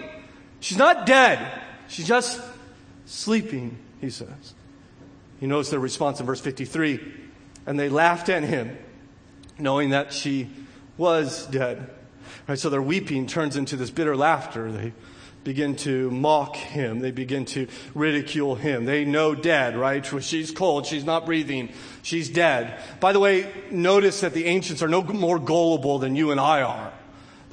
She's 0.60 0.78
not 0.78 1.06
dead. 1.06 1.62
She's 1.88 2.06
just 2.06 2.40
sleeping, 3.06 3.78
he 4.00 4.10
says. 4.10 4.54
He 5.38 5.46
knows 5.46 5.70
their 5.70 5.78
response 5.78 6.20
in 6.20 6.26
verse 6.26 6.40
53. 6.40 7.00
And 7.66 7.78
they 7.78 7.88
laughed 7.88 8.28
at 8.28 8.42
him, 8.42 8.76
knowing 9.58 9.90
that 9.90 10.12
she 10.12 10.50
was 10.96 11.46
dead. 11.46 11.90
Right, 12.48 12.58
so 12.58 12.70
their 12.70 12.82
weeping 12.82 13.26
turns 13.26 13.56
into 13.56 13.76
this 13.76 13.90
bitter 13.90 14.16
laughter. 14.16 14.72
They 14.72 14.92
begin 15.44 15.76
to 15.76 16.10
mock 16.10 16.56
him. 16.56 17.00
They 17.00 17.10
begin 17.10 17.44
to 17.46 17.68
ridicule 17.94 18.54
him. 18.54 18.86
They 18.86 19.04
know 19.04 19.34
dead, 19.34 19.76
right? 19.76 20.04
She's 20.22 20.50
cold. 20.50 20.86
She's 20.86 21.04
not 21.04 21.26
breathing. 21.26 21.68
She's 22.02 22.30
dead. 22.30 22.80
By 22.98 23.12
the 23.12 23.20
way, 23.20 23.52
notice 23.70 24.22
that 24.22 24.32
the 24.32 24.46
ancients 24.46 24.82
are 24.82 24.88
no 24.88 25.02
more 25.02 25.38
gullible 25.38 25.98
than 25.98 26.16
you 26.16 26.30
and 26.30 26.40
I 26.40 26.62
are. 26.62 26.92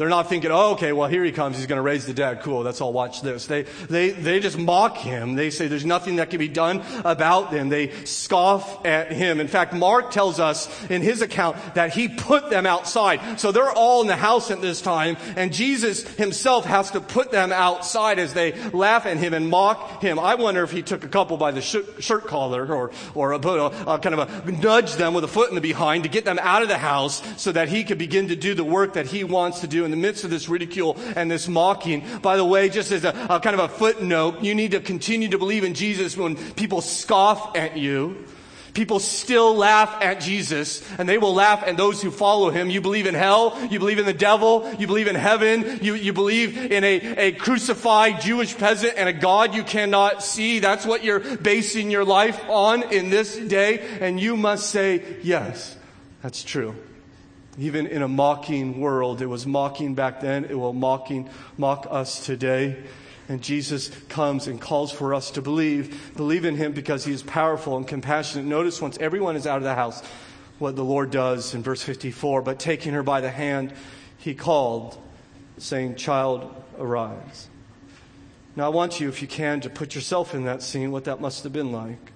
They're 0.01 0.09
not 0.09 0.29
thinking, 0.29 0.49
oh, 0.49 0.71
okay, 0.71 0.93
well, 0.93 1.07
here 1.07 1.23
he 1.23 1.31
comes. 1.31 1.57
He's 1.57 1.67
going 1.67 1.77
to 1.77 1.83
raise 1.83 2.07
the 2.07 2.13
dead. 2.15 2.41
Cool. 2.41 2.63
Let's 2.63 2.81
all 2.81 2.91
watch 2.91 3.21
this. 3.21 3.45
They, 3.45 3.67
they, 3.87 4.09
they 4.09 4.39
just 4.39 4.57
mock 4.57 4.97
him. 4.97 5.35
They 5.35 5.51
say 5.51 5.67
there's 5.67 5.85
nothing 5.85 6.15
that 6.15 6.31
can 6.31 6.39
be 6.39 6.47
done 6.47 6.81
about 7.05 7.51
them. 7.51 7.69
They 7.69 7.91
scoff 8.05 8.83
at 8.83 9.11
him. 9.11 9.39
In 9.39 9.47
fact, 9.47 9.73
Mark 9.73 10.09
tells 10.09 10.39
us 10.39 10.67
in 10.89 11.03
his 11.03 11.21
account 11.21 11.75
that 11.75 11.93
he 11.93 12.07
put 12.07 12.49
them 12.49 12.65
outside. 12.65 13.39
So 13.39 13.51
they're 13.51 13.69
all 13.71 14.01
in 14.01 14.07
the 14.07 14.15
house 14.15 14.49
at 14.49 14.59
this 14.59 14.81
time, 14.81 15.17
and 15.35 15.53
Jesus 15.53 16.01
himself 16.15 16.65
has 16.65 16.89
to 16.91 16.99
put 16.99 17.29
them 17.29 17.51
outside 17.51 18.17
as 18.17 18.33
they 18.33 18.53
laugh 18.71 19.05
at 19.05 19.17
him 19.17 19.35
and 19.35 19.49
mock 19.49 20.01
him. 20.01 20.17
I 20.17 20.33
wonder 20.33 20.63
if 20.63 20.71
he 20.71 20.81
took 20.81 21.03
a 21.03 21.09
couple 21.09 21.37
by 21.37 21.51
the 21.51 21.61
shirt 21.61 22.25
collar 22.25 22.65
or, 22.73 22.89
or 23.13 23.33
a, 23.33 23.37
a, 23.39 23.93
a 23.93 23.99
kind 23.99 24.15
of 24.15 24.47
a 24.47 24.51
nudge 24.51 24.95
them 24.95 25.13
with 25.13 25.25
a 25.25 25.27
foot 25.27 25.49
in 25.49 25.53
the 25.53 25.61
behind 25.61 26.05
to 26.05 26.09
get 26.09 26.25
them 26.25 26.39
out 26.41 26.63
of 26.63 26.69
the 26.69 26.79
house 26.79 27.21
so 27.39 27.51
that 27.51 27.69
he 27.69 27.83
could 27.83 27.99
begin 27.99 28.29
to 28.29 28.35
do 28.35 28.55
the 28.55 28.63
work 28.63 28.93
that 28.93 29.05
he 29.05 29.23
wants 29.23 29.59
to 29.59 29.67
do 29.67 29.90
in 29.91 29.99
the 29.99 30.07
midst 30.07 30.23
of 30.23 30.29
this 30.29 30.47
ridicule 30.47 30.97
and 31.15 31.29
this 31.29 31.47
mocking. 31.47 32.03
By 32.21 32.37
the 32.37 32.45
way, 32.45 32.69
just 32.69 32.91
as 32.91 33.03
a, 33.03 33.09
a 33.29 33.39
kind 33.39 33.53
of 33.53 33.59
a 33.59 33.67
footnote, 33.67 34.41
you 34.41 34.55
need 34.55 34.71
to 34.71 34.79
continue 34.79 35.27
to 35.29 35.37
believe 35.37 35.65
in 35.65 35.73
Jesus 35.73 36.15
when 36.15 36.35
people 36.53 36.79
scoff 36.79 37.57
at 37.57 37.77
you. 37.77 38.25
People 38.73 38.99
still 38.99 39.53
laugh 39.53 40.01
at 40.01 40.21
Jesus, 40.21 40.81
and 40.97 41.09
they 41.09 41.17
will 41.17 41.33
laugh 41.33 41.61
at 41.67 41.75
those 41.75 42.01
who 42.01 42.09
follow 42.09 42.51
him. 42.51 42.69
You 42.69 42.79
believe 42.79 43.05
in 43.05 43.15
hell, 43.15 43.59
you 43.69 43.79
believe 43.79 43.99
in 43.99 44.05
the 44.05 44.13
devil, 44.13 44.73
you 44.79 44.87
believe 44.87 45.07
in 45.07 45.15
heaven, 45.15 45.79
you, 45.81 45.93
you 45.95 46.13
believe 46.13 46.71
in 46.71 46.85
a, 46.85 46.95
a 47.17 47.31
crucified 47.33 48.21
Jewish 48.21 48.57
peasant 48.57 48.93
and 48.95 49.09
a 49.09 49.13
God 49.13 49.53
you 49.53 49.63
cannot 49.63 50.23
see. 50.23 50.59
That's 50.59 50.85
what 50.85 51.03
you're 51.03 51.19
basing 51.19 51.91
your 51.91 52.05
life 52.05 52.41
on 52.47 52.93
in 52.93 53.09
this 53.09 53.35
day, 53.35 53.79
and 53.99 54.17
you 54.17 54.37
must 54.37 54.69
say, 54.69 55.03
yes, 55.21 55.75
that's 56.21 56.41
true. 56.41 56.73
Even 57.57 57.85
in 57.87 58.01
a 58.01 58.07
mocking 58.07 58.79
world, 58.79 59.21
it 59.21 59.25
was 59.25 59.45
mocking 59.45 59.93
back 59.93 60.21
then, 60.21 60.45
it 60.45 60.57
will 60.57 60.73
mocking, 60.73 61.29
mock 61.57 61.85
us 61.89 62.25
today. 62.25 62.81
And 63.27 63.41
Jesus 63.41 63.89
comes 64.09 64.47
and 64.47 64.59
calls 64.59 64.91
for 64.91 65.13
us 65.13 65.31
to 65.31 65.41
believe, 65.41 66.13
believe 66.15 66.45
in 66.45 66.55
him 66.55 66.73
because 66.73 67.05
he 67.05 67.13
is 67.13 67.23
powerful 67.23 67.77
and 67.77 67.87
compassionate. 67.87 68.45
Notice 68.45 68.81
once 68.81 68.97
everyone 68.99 69.35
is 69.35 69.47
out 69.47 69.57
of 69.57 69.63
the 69.63 69.75
house, 69.75 70.01
what 70.59 70.75
the 70.75 70.83
Lord 70.83 71.11
does 71.11 71.53
in 71.53 71.63
verse 71.63 71.81
54. 71.81 72.41
But 72.41 72.59
taking 72.59 72.93
her 72.93 73.03
by 73.03 73.21
the 73.21 73.31
hand, 73.31 73.73
he 74.17 74.33
called, 74.33 74.97
saying, 75.57 75.95
Child, 75.95 76.53
arise. 76.77 77.47
Now 78.55 78.65
I 78.65 78.69
want 78.69 78.99
you, 78.99 79.07
if 79.07 79.21
you 79.21 79.27
can, 79.27 79.61
to 79.61 79.69
put 79.69 79.95
yourself 79.95 80.35
in 80.35 80.45
that 80.45 80.61
scene, 80.61 80.91
what 80.91 81.05
that 81.05 81.21
must 81.21 81.43
have 81.43 81.53
been 81.53 81.71
like. 81.71 82.11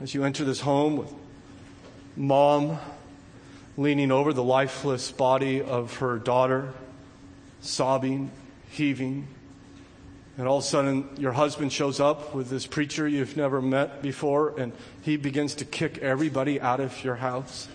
As 0.00 0.14
you 0.14 0.24
enter 0.24 0.44
this 0.44 0.60
home 0.60 0.96
with 0.96 1.12
mom, 2.16 2.78
leaning 3.78 4.10
over 4.10 4.32
the 4.32 4.42
lifeless 4.42 5.12
body 5.12 5.62
of 5.62 5.98
her 5.98 6.18
daughter, 6.18 6.74
sobbing, 7.60 8.28
heaving. 8.70 9.28
And 10.36 10.48
all 10.48 10.58
of 10.58 10.64
a 10.64 10.66
sudden, 10.66 11.08
your 11.16 11.30
husband 11.30 11.72
shows 11.72 12.00
up 12.00 12.34
with 12.34 12.50
this 12.50 12.66
preacher 12.66 13.06
you've 13.06 13.36
never 13.36 13.62
met 13.62 14.02
before, 14.02 14.58
and 14.58 14.72
he 15.02 15.16
begins 15.16 15.54
to 15.54 15.64
kick 15.64 15.98
everybody 15.98 16.60
out 16.60 16.80
of 16.80 17.04
your 17.04 17.14
house. 17.14 17.68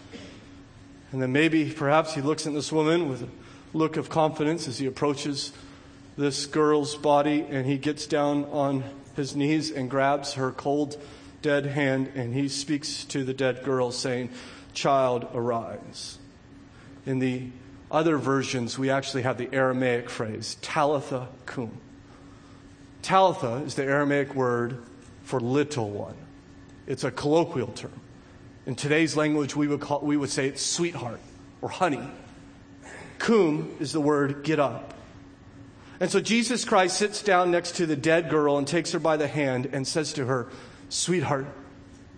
And 1.14 1.22
then 1.22 1.32
maybe, 1.32 1.72
perhaps, 1.72 2.14
he 2.14 2.22
looks 2.22 2.46
at 2.46 2.54
this 2.54 2.70
woman 2.70 3.08
with 3.08 3.24
a 3.24 3.30
look 3.74 3.96
of 3.96 4.10
confidence 4.10 4.68
as 4.68 4.80
he 4.80 4.86
approaches 4.86 5.54
this 6.18 6.48
girl's 6.48 6.98
body, 6.98 7.46
and 7.50 7.66
he 7.66 7.78
gets 7.78 8.08
down 8.08 8.44
on 8.46 8.84
his 9.16 9.38
knees 9.38 9.72
and 9.72 9.90
grabs 9.90 10.34
her 10.34 10.52
cold, 10.52 10.98
dead 11.42 11.66
hand, 11.66 12.12
and 12.14 12.34
he 12.34 12.50
speaks 12.50 13.06
to 13.06 13.24
the 13.24 13.34
dead 13.34 13.64
girl, 13.64 13.90
saying, 13.90 14.30
child 14.74 15.28
arise. 15.34 16.18
In 17.06 17.20
the 17.20 17.50
other 17.92 18.18
versions, 18.18 18.80
we 18.80 18.90
actually 18.90 19.22
have 19.24 19.38
the 19.38 19.54
Aramaic 19.54 20.10
phrase, 20.10 20.58
Talitha 20.62 21.28
cum. 21.46 21.78
Talitha 23.02 23.64
is 23.66 23.76
the 23.76 23.84
Aramaic 23.84 24.34
word 24.34 24.82
for 25.24 25.40
little 25.40 25.90
one. 25.90 26.16
It's 26.88 27.04
a 27.04 27.12
colloquial 27.12 27.68
term. 27.68 28.00
In 28.66 28.76
today's 28.76 29.16
language, 29.16 29.56
we 29.56 29.68
would, 29.68 29.82
call, 29.82 30.00
we 30.00 30.18
would 30.18 30.30
say 30.30 30.48
it's 30.48 30.66
sweetheart 30.66 31.20
or 31.62 31.70
honey. 31.70 32.02
Cum 33.20 33.76
is 33.80 33.92
the 33.92 34.02
word 34.02 34.44
get 34.44 34.60
up. 34.60 34.94
And 36.00 36.10
so 36.10 36.20
Jesus 36.20 36.66
Christ 36.66 36.98
sits 36.98 37.22
down 37.22 37.52
next 37.52 37.76
to 37.78 37.86
the 37.86 37.96
dead 37.96 38.30
girl 38.30 38.58
and 38.58 38.68
takes 38.68 38.92
her 38.92 39.00
by 39.00 39.18
the 39.18 39.28
hand 39.28 39.70
and 39.72 39.88
says 39.88 40.14
to 40.14 40.26
her, 40.26 40.48
Sweetheart, 40.90 41.46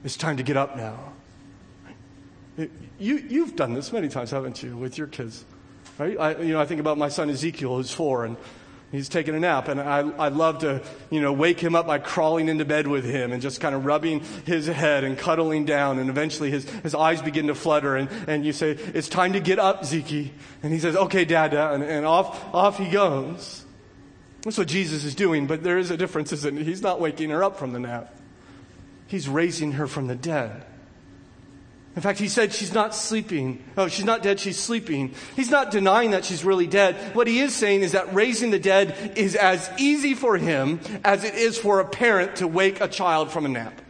it's 0.03 0.17
time 0.17 0.37
to 0.37 0.43
get 0.43 0.57
up 0.57 0.77
now. 0.77 1.13
You, 2.57 2.69
you've 3.17 3.55
done 3.55 3.73
this 3.73 3.91
many 3.91 4.07
times, 4.07 4.31
haven't 4.31 4.63
you, 4.63 4.77
with 4.77 4.97
your 4.97 5.07
kids? 5.07 5.43
Right? 5.97 6.17
I, 6.19 6.37
you 6.37 6.53
know, 6.53 6.61
I 6.61 6.65
think 6.65 6.79
about 6.79 6.97
my 6.97 7.09
son 7.09 7.29
Ezekiel, 7.29 7.75
who's 7.75 7.91
four, 7.91 8.25
and 8.25 8.37
He's 8.95 9.09
taking 9.09 9.35
a 9.35 9.39
nap, 9.39 9.67
and 9.67 9.81
I, 9.81 9.99
I 9.99 10.27
love 10.29 10.59
to, 10.59 10.81
you 11.09 11.19
know, 11.19 11.33
wake 11.33 11.59
him 11.59 11.75
up 11.75 11.87
by 11.87 11.97
crawling 11.97 12.47
into 12.47 12.65
bed 12.65 12.87
with 12.87 13.03
him 13.03 13.31
and 13.31 13.41
just 13.41 13.59
kind 13.59 13.75
of 13.75 13.85
rubbing 13.85 14.21
his 14.45 14.67
head 14.67 15.03
and 15.03 15.17
cuddling 15.17 15.65
down, 15.65 15.99
and 15.99 16.09
eventually 16.09 16.51
his, 16.51 16.69
his 16.69 16.95
eyes 16.95 17.21
begin 17.21 17.47
to 17.47 17.55
flutter, 17.55 17.95
and, 17.95 18.09
and 18.27 18.45
you 18.45 18.53
say, 18.53 18.71
It's 18.71 19.09
time 19.09 19.33
to 19.33 19.39
get 19.39 19.59
up, 19.59 19.85
Zeke. 19.85 20.31
And 20.63 20.71
he 20.71 20.79
says, 20.79 20.95
Okay, 20.95 21.25
Dad, 21.25 21.53
and, 21.53 21.83
and 21.83 22.05
off, 22.05 22.53
off 22.53 22.77
he 22.77 22.89
goes. 22.89 23.65
That's 24.43 24.57
what 24.57 24.67
Jesus 24.67 25.03
is 25.03 25.15
doing, 25.15 25.47
but 25.47 25.63
there 25.63 25.79
is 25.79 25.89
a 25.89 25.97
difference, 25.97 26.31
isn't 26.31 26.57
it? 26.57 26.63
He's 26.63 26.83
not 26.83 27.01
waking 27.01 27.31
her 27.31 27.43
up 27.43 27.57
from 27.57 27.73
the 27.73 27.79
nap, 27.79 28.15
he's 29.07 29.27
raising 29.27 29.73
her 29.73 29.87
from 29.87 30.07
the 30.07 30.15
dead. 30.15 30.63
In 31.95 32.01
fact, 32.01 32.19
he 32.19 32.27
said 32.27 32.51
she's 32.51 32.73
not 32.73 32.93
sleeping. 32.93 33.63
Oh, 33.77 33.87
she's 33.87 34.03
not 34.03 34.21
dead, 34.21 34.39
she's 34.39 34.59
sleeping. 34.59 35.13
He's 35.35 35.49
not 35.49 35.71
denying 35.71 36.11
that 36.11 36.25
she's 36.25 36.43
really 36.43 36.67
dead. 36.67 36.95
What 37.15 37.27
he 37.27 37.39
is 37.39 37.55
saying 37.55 37.81
is 37.81 37.93
that 37.93 38.13
raising 38.13 38.51
the 38.51 38.59
dead 38.59 39.13
is 39.15 39.35
as 39.35 39.69
easy 39.77 40.13
for 40.13 40.37
him 40.37 40.81
as 41.05 41.23
it 41.23 41.35
is 41.35 41.57
for 41.57 41.79
a 41.79 41.85
parent 41.85 42.37
to 42.37 42.47
wake 42.47 42.81
a 42.81 42.89
child 42.89 43.31
from 43.31 43.45
a 43.45 43.49
nap. 43.49 43.81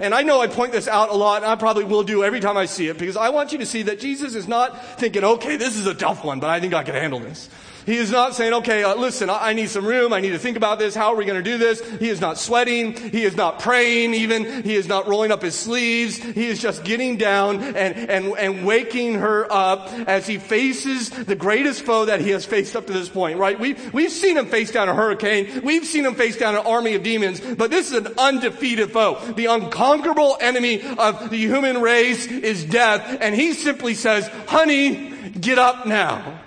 And 0.00 0.12
I 0.12 0.22
know 0.22 0.40
I 0.40 0.48
point 0.48 0.72
this 0.72 0.88
out 0.88 1.10
a 1.10 1.14
lot, 1.14 1.42
and 1.42 1.52
I 1.52 1.54
probably 1.54 1.84
will 1.84 2.02
do 2.02 2.24
every 2.24 2.40
time 2.40 2.56
I 2.56 2.66
see 2.66 2.88
it, 2.88 2.98
because 2.98 3.16
I 3.16 3.28
want 3.28 3.52
you 3.52 3.58
to 3.58 3.66
see 3.66 3.82
that 3.82 4.00
Jesus 4.00 4.34
is 4.34 4.48
not 4.48 4.98
thinking, 4.98 5.22
okay, 5.22 5.56
this 5.56 5.76
is 5.76 5.86
a 5.86 5.94
tough 5.94 6.24
one, 6.24 6.40
but 6.40 6.50
I 6.50 6.58
think 6.58 6.74
I 6.74 6.82
can 6.82 6.96
handle 6.96 7.20
this. 7.20 7.48
He 7.86 7.96
is 7.96 8.10
not 8.10 8.34
saying, 8.34 8.54
okay, 8.54 8.82
uh, 8.82 8.94
listen, 8.94 9.28
I, 9.28 9.50
I, 9.50 9.52
need 9.52 9.68
some 9.68 9.84
room. 9.84 10.12
I 10.12 10.20
need 10.20 10.30
to 10.30 10.38
think 10.38 10.56
about 10.56 10.78
this. 10.78 10.94
How 10.94 11.12
are 11.12 11.16
we 11.16 11.24
going 11.24 11.42
to 11.42 11.50
do 11.50 11.58
this? 11.58 11.80
He 11.98 12.08
is 12.08 12.20
not 12.20 12.38
sweating. 12.38 12.94
He 12.94 13.24
is 13.24 13.36
not 13.36 13.58
praying 13.58 14.14
even. 14.14 14.62
He 14.62 14.74
is 14.74 14.88
not 14.88 15.06
rolling 15.06 15.30
up 15.30 15.42
his 15.42 15.54
sleeves. 15.54 16.16
He 16.16 16.46
is 16.46 16.60
just 16.60 16.84
getting 16.84 17.16
down 17.16 17.62
and, 17.62 18.10
and, 18.10 18.36
and 18.38 18.66
waking 18.66 19.14
her 19.14 19.50
up 19.52 19.88
as 20.06 20.26
he 20.26 20.38
faces 20.38 21.10
the 21.10 21.34
greatest 21.34 21.82
foe 21.82 22.06
that 22.06 22.20
he 22.20 22.30
has 22.30 22.44
faced 22.44 22.74
up 22.74 22.86
to 22.86 22.92
this 22.92 23.08
point, 23.08 23.38
right? 23.38 23.58
We've, 23.58 23.92
we've 23.92 24.12
seen 24.12 24.36
him 24.36 24.46
face 24.46 24.70
down 24.70 24.88
a 24.88 24.94
hurricane. 24.94 25.62
We've 25.62 25.84
seen 25.84 26.06
him 26.06 26.14
face 26.14 26.38
down 26.38 26.54
an 26.54 26.66
army 26.66 26.94
of 26.94 27.02
demons, 27.02 27.40
but 27.40 27.70
this 27.70 27.92
is 27.92 28.06
an 28.06 28.14
undefeated 28.16 28.92
foe. 28.92 29.20
The 29.32 29.46
unconquerable 29.46 30.38
enemy 30.40 30.82
of 30.82 31.30
the 31.30 31.36
human 31.36 31.80
race 31.80 32.26
is 32.26 32.64
death. 32.64 33.18
And 33.20 33.34
he 33.34 33.52
simply 33.52 33.94
says, 33.94 34.28
honey, 34.46 35.12
get 35.40 35.58
up 35.58 35.86
now. 35.86 36.40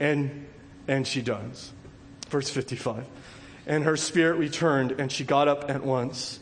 And, 0.00 0.46
and 0.88 1.06
she 1.06 1.22
does. 1.22 1.72
Verse 2.28 2.50
55. 2.50 3.04
And 3.66 3.84
her 3.84 3.96
spirit 3.96 4.38
returned, 4.38 4.92
and 4.92 5.12
she 5.12 5.24
got 5.24 5.46
up 5.46 5.70
at 5.70 5.84
once. 5.84 6.40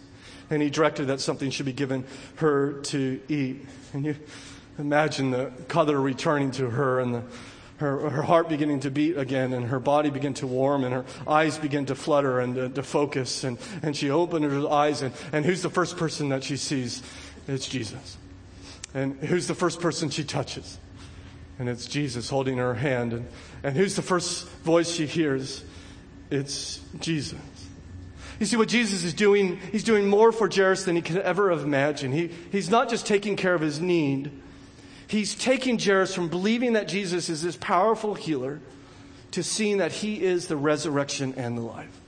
And 0.51 0.63
he 0.63 0.71
directed 0.71 1.09
that 1.09 1.21
something 1.21 1.51
should 1.51 1.67
be 1.67 1.73
given 1.73 2.05
her 2.37 2.81
to 2.85 3.21
eat. 3.29 3.67
And 3.93 4.07
you 4.07 4.17
imagine 4.79 5.33
the 5.33 5.53
color 5.67 6.01
returning 6.01 6.53
to 6.53 6.71
her 6.71 7.01
and 7.01 7.15
the, 7.15 7.23
her, 7.79 8.11
her 8.11 8.23
heart 8.23 8.49
beginning 8.49 8.81
to 8.81 8.91
beat 8.91 9.17
again 9.17 9.53
and 9.53 9.67
her 9.67 9.81
body 9.81 10.11
begin 10.11 10.35
to 10.35 10.47
warm 10.47 10.85
and 10.85 10.95
her 10.95 11.05
eyes 11.27 11.59
begin 11.59 11.87
to 11.87 11.95
flutter 11.95 12.41
and 12.41 12.55
to, 12.55 12.69
to 12.71 12.83
focus. 12.83 13.45
And, 13.45 13.59
and 13.83 13.97
she 13.97 14.11
opened 14.11 14.45
her 14.45 14.69
eyes 14.69 15.03
and, 15.03 15.13
and 15.33 15.45
who's 15.45 15.63
the 15.63 15.71
first 15.71 15.97
person 15.97 16.31
that 16.31 16.45
she 16.45 16.57
sees? 16.57 17.03
It's 17.47 17.69
Jesus. 17.69 18.17
And 18.95 19.19
who's 19.21 19.47
the 19.47 19.55
first 19.55 19.81
person 19.81 20.11
she 20.11 20.25
touches? 20.25 20.79
And 21.59 21.69
it's 21.69 21.87
Jesus 21.87 22.31
holding 22.31 22.59
her 22.59 22.75
hand. 22.75 23.13
And, 23.13 23.29
and 23.63 23.77
who's 23.77 23.97
the 23.97 24.03
first 24.03 24.49
voice 24.65 24.91
she 24.91 25.07
hears? 25.07 25.65
It's 26.31 26.81
Jesus. 27.01 27.39
You 28.39 28.47
see 28.47 28.57
what 28.57 28.69
Jesus 28.69 29.03
is 29.03 29.15
doing? 29.15 29.59
He's 29.73 29.83
doing 29.83 30.09
more 30.09 30.31
for 30.31 30.49
Jairus 30.49 30.85
than 30.85 30.95
he 30.95 31.03
could 31.03 31.17
ever 31.17 31.51
have 31.51 31.63
imagined. 31.63 32.15
He, 32.15 32.31
he's 32.53 32.71
not 32.71 32.89
just 32.89 33.07
taking 33.07 33.35
care 33.37 33.55
of 33.55 33.61
his 33.61 33.81
need. 33.81 34.31
He's 35.09 35.35
taking 35.35 35.79
Jairus 35.79 36.15
from 36.15 36.29
believing 36.29 36.75
that 36.75 36.87
Jesus 36.87 37.29
is 37.29 37.43
this 37.43 37.57
powerful 37.57 38.15
healer 38.15 38.61
to 39.33 39.43
seeing 39.43 39.79
that 39.79 39.91
he 39.91 40.23
is 40.23 40.47
the 40.47 40.57
resurrection 40.57 41.35
and 41.37 41.59
the 41.59 41.63
life. 41.63 42.01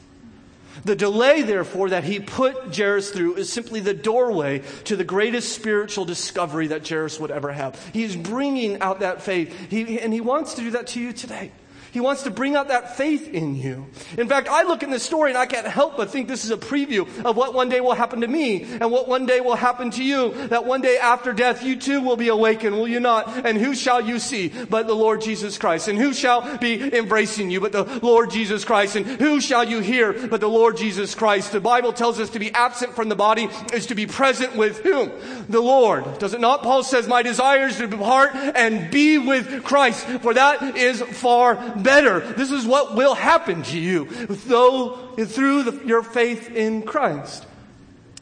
The 0.85 0.97
delay, 0.97 1.43
therefore, 1.43 1.91
that 1.91 2.05
he 2.05 2.21
put 2.21 2.77
Jairus 2.77 3.11
through 3.11 3.37
is 3.37 3.53
simply 3.53 3.81
the 3.81 3.95
doorway 3.95 4.63
to 4.85 4.97
the 4.97 5.05
greatest 5.05 5.53
spiritual 5.53 6.05
discovery 6.05 6.69
that 6.69 6.89
Jairus 6.89 7.21
would 7.21 7.31
ever 7.31 7.53
have. 7.53 7.79
He's 7.93 8.17
bringing 8.17 8.81
out 8.81 9.01
that 9.01 9.23
faith, 9.23 9.55
he, 9.71 10.01
and 10.01 10.13
he 10.13 10.21
wants 10.21 10.55
to 10.55 10.63
do 10.63 10.71
that 10.73 10.89
to 10.89 11.01
you 11.01 11.13
today. 11.13 11.53
He 11.93 12.01
wants 12.01 12.23
to 12.25 12.31
bring 12.31 12.57
out 12.57 12.69
that 12.69 12.97
faith 12.97 13.29
in 13.29 13.57
you. 13.57 13.87
In 14.17 14.29
fact, 14.29 14.49
I 14.49 14.63
look 14.63 14.83
in 14.83 14.91
this 14.91 15.03
story 15.03 15.31
and 15.31 15.39
I 15.39 15.47
can't 15.47 15.67
help 15.67 15.97
but 15.97 16.11
think 16.11 16.29
this 16.29 16.45
is 16.45 16.51
a 16.51 16.57
preview 16.57 17.07
of 17.25 17.37
what 17.37 17.55
one 17.55 17.69
day 17.69 17.81
will 17.81 17.95
happen 17.95 18.21
to 18.21 18.29
me 18.29 18.63
and 18.63 18.91
what 18.91 19.09
one 19.09 19.27
day 19.27 19.41
will 19.41 19.57
happen 19.57 19.91
to 19.93 20.05
you. 20.05 20.33
That 20.49 20.65
one 20.65 20.81
day 20.81 20.99
after 20.99 21.33
death, 21.33 21.63
you 21.63 21.77
too 21.77 22.01
will 22.01 22.17
be 22.17 22.29
awakened, 22.29 22.77
will 22.77 22.89
you 22.89 23.01
not? 23.01 23.47
And 23.47 23.59
who 23.59 23.75
shall 23.75 24.01
you 24.01 24.19
see 24.19 24.49
but 24.49 24.87
the 24.87 24.95
Lord 24.95 25.21
Jesus 25.21 25.59
Christ? 25.59 25.89
And 25.89 25.99
who 25.99 26.13
shall 26.13 26.59
be 26.59 26.97
embracing 26.97 27.51
you 27.51 27.61
but 27.61 27.73
the 27.73 27.85
Lord 28.03 28.31
Jesus 28.31 28.65
Christ? 28.65 28.97
And 28.97 29.07
who 29.07 29.41
shall 29.41 29.65
you 29.65 29.81
hear 29.81 30.29
but 30.29 30.41
the 30.41 30.49
Lord 30.49 30.77
Jesus 30.77 31.15
Christ? 31.15 31.53
The 31.53 31.61
Bible 31.61 31.93
tells 31.93 32.21
us 32.21 32.31
to 32.31 32.39
be 32.39 32.53
absent 32.53 32.95
from 32.95 33.09
the 33.09 33.17
body 33.17 33.49
is 33.73 33.87
to 33.87 33.95
be 33.95 34.07
present 34.07 34.57
with 34.57 34.81
whom? 34.81 35.11
The 35.49 35.61
Lord. 35.61 36.19
Does 36.19 36.35
it 36.35 36.41
not? 36.41 36.63
Paul 36.63 36.83
says, 36.83 37.09
my 37.09 37.23
desire 37.23 37.67
is 37.67 37.77
to 37.79 37.87
depart 37.87 38.35
and 38.35 38.91
be 38.91 39.19
with 39.19 39.65
Christ, 39.65 40.07
for 40.23 40.35
that 40.35 40.77
is 40.77 41.03
far 41.03 41.57
better. 41.83 42.21
This 42.21 42.51
is 42.51 42.67
what 42.67 42.95
will 42.95 43.15
happen 43.15 43.63
to 43.65 43.79
you 43.79 44.05
though, 44.05 45.15
through 45.17 45.65
the, 45.65 45.87
your 45.87 46.03
faith 46.03 46.51
in 46.51 46.83
Christ, 46.83 47.47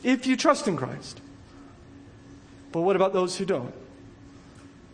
if 0.02 0.26
you 0.26 0.36
trust 0.36 0.68
in 0.68 0.76
Christ. 0.76 1.20
But 2.72 2.82
what 2.82 2.96
about 2.96 3.12
those 3.12 3.36
who 3.36 3.44
don't? 3.44 3.74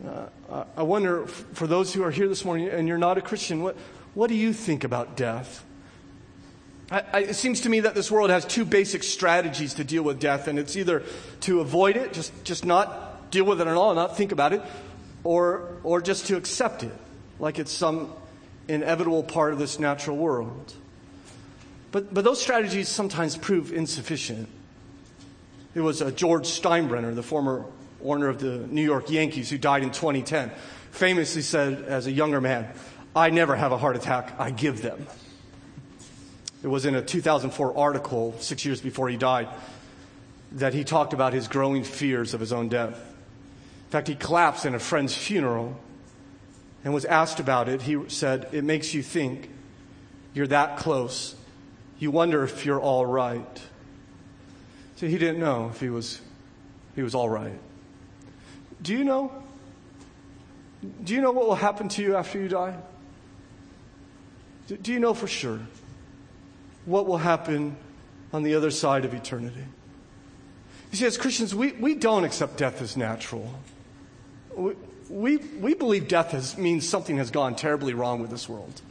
Uh, 0.05 0.65
I 0.77 0.83
wonder, 0.83 1.25
for 1.25 1.67
those 1.67 1.93
who 1.93 2.03
are 2.03 2.11
here 2.11 2.27
this 2.27 2.45
morning 2.45 2.69
and 2.69 2.87
you're 2.87 2.97
not 2.97 3.17
a 3.17 3.21
Christian, 3.21 3.61
what, 3.61 3.75
what 4.13 4.27
do 4.27 4.35
you 4.35 4.53
think 4.53 4.83
about 4.83 5.17
death? 5.17 5.63
I, 6.91 7.03
I, 7.13 7.19
it 7.21 7.33
seems 7.33 7.61
to 7.61 7.69
me 7.69 7.79
that 7.81 7.95
this 7.95 8.11
world 8.11 8.29
has 8.29 8.45
two 8.45 8.65
basic 8.65 9.03
strategies 9.03 9.73
to 9.75 9.83
deal 9.83 10.03
with 10.03 10.19
death, 10.19 10.47
and 10.47 10.59
it's 10.59 10.75
either 10.75 11.03
to 11.41 11.61
avoid 11.61 11.97
it, 11.97 12.13
just, 12.13 12.31
just 12.43 12.65
not 12.65 13.31
deal 13.31 13.45
with 13.45 13.59
it 13.59 13.67
at 13.67 13.75
all, 13.75 13.95
not 13.95 14.15
think 14.15 14.31
about 14.31 14.53
it, 14.53 14.61
or, 15.23 15.77
or 15.83 16.01
just 16.01 16.27
to 16.27 16.37
accept 16.37 16.83
it, 16.83 16.93
like 17.39 17.57
it's 17.57 17.71
some 17.71 18.13
inevitable 18.67 19.23
part 19.23 19.53
of 19.53 19.59
this 19.59 19.79
natural 19.79 20.17
world. 20.17 20.73
But, 21.91 22.13
but 22.13 22.23
those 22.23 22.41
strategies 22.41 22.89
sometimes 22.89 23.37
prove 23.37 23.71
insufficient. 23.71 24.49
It 25.73 25.81
was 25.81 26.01
uh, 26.01 26.11
George 26.11 26.45
Steinbrenner, 26.45 27.15
the 27.15 27.23
former 27.23 27.65
owner 28.03 28.27
of 28.27 28.39
the 28.39 28.59
New 28.67 28.83
York 28.83 29.09
Yankees, 29.09 29.49
who 29.49 29.57
died 29.57 29.83
in 29.83 29.91
2010, 29.91 30.51
famously 30.91 31.41
said 31.41 31.83
as 31.85 32.07
a 32.07 32.11
younger 32.11 32.41
man, 32.41 32.67
I 33.15 33.29
never 33.29 33.55
have 33.55 33.71
a 33.71 33.77
heart 33.77 33.95
attack, 33.95 34.33
I 34.37 34.51
give 34.51 34.81
them. 34.81 35.07
It 36.63 36.67
was 36.67 36.85
in 36.85 36.95
a 36.95 37.01
2004 37.01 37.77
article, 37.77 38.35
six 38.39 38.65
years 38.65 38.81
before 38.81 39.07
he 39.07 39.17
died, 39.17 39.47
that 40.53 40.73
he 40.73 40.83
talked 40.83 41.13
about 41.13 41.31
his 41.31 41.47
growing 41.47 41.83
fears 41.83 42.33
of 42.33 42.39
his 42.39 42.51
own 42.51 42.69
death. 42.69 42.97
In 42.97 43.91
fact, 43.91 44.07
he 44.07 44.15
collapsed 44.15 44.65
in 44.65 44.75
a 44.75 44.79
friend's 44.79 45.15
funeral 45.15 45.79
and 46.85 46.93
was 46.93 47.03
asked 47.03 47.39
about 47.39 47.67
it, 47.67 47.81
he 47.81 47.99
said, 48.07 48.47
It 48.51 48.63
makes 48.63 48.93
you 48.93 49.01
think 49.03 49.49
you're 50.33 50.47
that 50.47 50.77
close. 50.77 51.35
You 51.97 52.11
wonder 52.11 52.43
if 52.43 52.63
you're 52.63 52.79
all 52.79 53.05
right. 53.05 53.61
So 54.95 55.07
he 55.07 55.17
didn't 55.17 55.39
know 55.39 55.69
if 55.73 55.81
he 55.81 55.89
was, 55.89 56.21
he 56.95 57.01
was 57.01 57.15
all 57.15 57.27
right. 57.27 57.59
Do 58.81 58.93
you 58.93 59.03
know? 59.03 59.31
Do 61.03 61.15
you 61.15 61.21
know 61.21 61.31
what 61.31 61.47
will 61.47 61.55
happen 61.55 61.89
to 61.89 62.03
you 62.03 62.15
after 62.15 62.39
you 62.39 62.47
die? 62.47 62.75
Do 64.67 64.93
you 64.93 64.99
know 64.99 65.15
for 65.15 65.27
sure 65.27 65.59
what 66.85 67.07
will 67.07 67.17
happen 67.17 67.77
on 68.31 68.43
the 68.43 68.53
other 68.53 68.69
side 68.69 69.05
of 69.05 69.13
eternity? 69.15 69.65
You 70.91 70.97
see, 70.99 71.05
as 71.05 71.17
Christians, 71.17 71.55
we, 71.55 71.71
we 71.71 71.95
don't 71.95 72.23
accept 72.23 72.57
death 72.57 72.81
as 72.81 72.95
natural. 72.95 73.51
We, 74.55 74.73
we, 75.09 75.37
we 75.37 75.73
believe 75.73 76.07
death 76.07 76.31
has, 76.31 76.57
means 76.57 76.87
something 76.87 77.17
has 77.17 77.31
gone 77.31 77.55
terribly 77.55 77.93
wrong 77.93 78.21
with 78.21 78.29
this 78.29 78.49
world. 78.49 78.81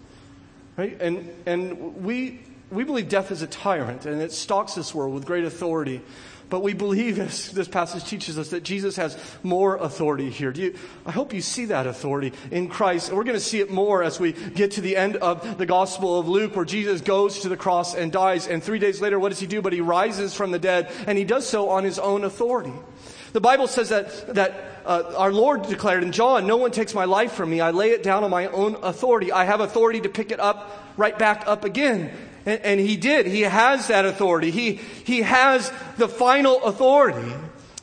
Right? 0.76 1.00
And, 1.00 1.30
and 1.46 2.04
we, 2.04 2.40
we 2.70 2.84
believe 2.84 3.08
death 3.08 3.30
is 3.30 3.42
a 3.42 3.46
tyrant 3.46 4.06
and 4.06 4.20
it 4.20 4.32
stalks 4.32 4.74
this 4.74 4.94
world 4.94 5.14
with 5.14 5.24
great 5.24 5.44
authority. 5.44 6.00
But 6.50 6.60
we 6.60 6.74
believe, 6.74 7.18
as 7.18 7.50
this 7.52 7.68
passage 7.68 8.04
teaches 8.04 8.38
us, 8.38 8.50
that 8.50 8.62
Jesus 8.62 8.96
has 8.96 9.18
more 9.42 9.76
authority 9.76 10.30
here. 10.30 10.52
Do 10.52 10.62
you, 10.62 10.78
I 11.06 11.10
hope 11.10 11.32
you 11.32 11.40
see 11.40 11.64
that 11.66 11.86
authority 11.86 12.32
in 12.50 12.68
Christ. 12.68 13.08
And 13.08 13.16
we're 13.16 13.24
going 13.24 13.36
to 13.36 13.40
see 13.40 13.60
it 13.60 13.70
more 13.70 14.02
as 14.02 14.20
we 14.20 14.32
get 14.32 14.72
to 14.72 14.80
the 14.80 14.96
end 14.96 15.16
of 15.16 15.58
the 15.58 15.66
Gospel 15.66 16.18
of 16.18 16.28
Luke, 16.28 16.54
where 16.54 16.66
Jesus 16.66 17.00
goes 17.00 17.40
to 17.40 17.48
the 17.48 17.56
cross 17.56 17.94
and 17.94 18.12
dies. 18.12 18.46
And 18.46 18.62
three 18.62 18.78
days 18.78 19.00
later, 19.00 19.18
what 19.18 19.30
does 19.30 19.40
he 19.40 19.46
do? 19.46 19.62
But 19.62 19.72
he 19.72 19.80
rises 19.80 20.34
from 20.34 20.50
the 20.50 20.58
dead, 20.58 20.92
and 21.06 21.16
he 21.16 21.24
does 21.24 21.48
so 21.48 21.70
on 21.70 21.82
his 21.82 21.98
own 21.98 22.24
authority. 22.24 22.74
The 23.32 23.40
Bible 23.40 23.66
says 23.66 23.88
that, 23.88 24.34
that 24.34 24.73
uh, 24.84 25.14
our 25.16 25.32
Lord 25.32 25.62
declared 25.62 26.02
in 26.02 26.12
John, 26.12 26.46
No 26.46 26.56
one 26.56 26.70
takes 26.70 26.94
my 26.94 27.04
life 27.04 27.32
from 27.32 27.50
me. 27.50 27.60
I 27.60 27.70
lay 27.70 27.90
it 27.90 28.02
down 28.02 28.24
on 28.24 28.30
my 28.30 28.46
own 28.48 28.76
authority. 28.82 29.32
I 29.32 29.44
have 29.44 29.60
authority 29.60 30.00
to 30.02 30.08
pick 30.08 30.30
it 30.30 30.40
up 30.40 30.94
right 30.96 31.18
back 31.18 31.44
up 31.46 31.64
again. 31.64 32.12
And, 32.46 32.60
and 32.60 32.80
he 32.80 32.96
did. 32.96 33.26
He 33.26 33.42
has 33.42 33.88
that 33.88 34.04
authority. 34.04 34.50
He, 34.50 34.74
he 34.74 35.22
has 35.22 35.72
the 35.96 36.08
final 36.08 36.62
authority. 36.64 37.32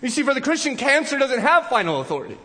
You 0.01 0.09
see, 0.09 0.23
for 0.23 0.33
the 0.33 0.41
Christian, 0.41 0.77
cancer 0.77 1.17
doesn't 1.17 1.41
have 1.41 1.67
final 1.67 2.01
authority. 2.01 2.37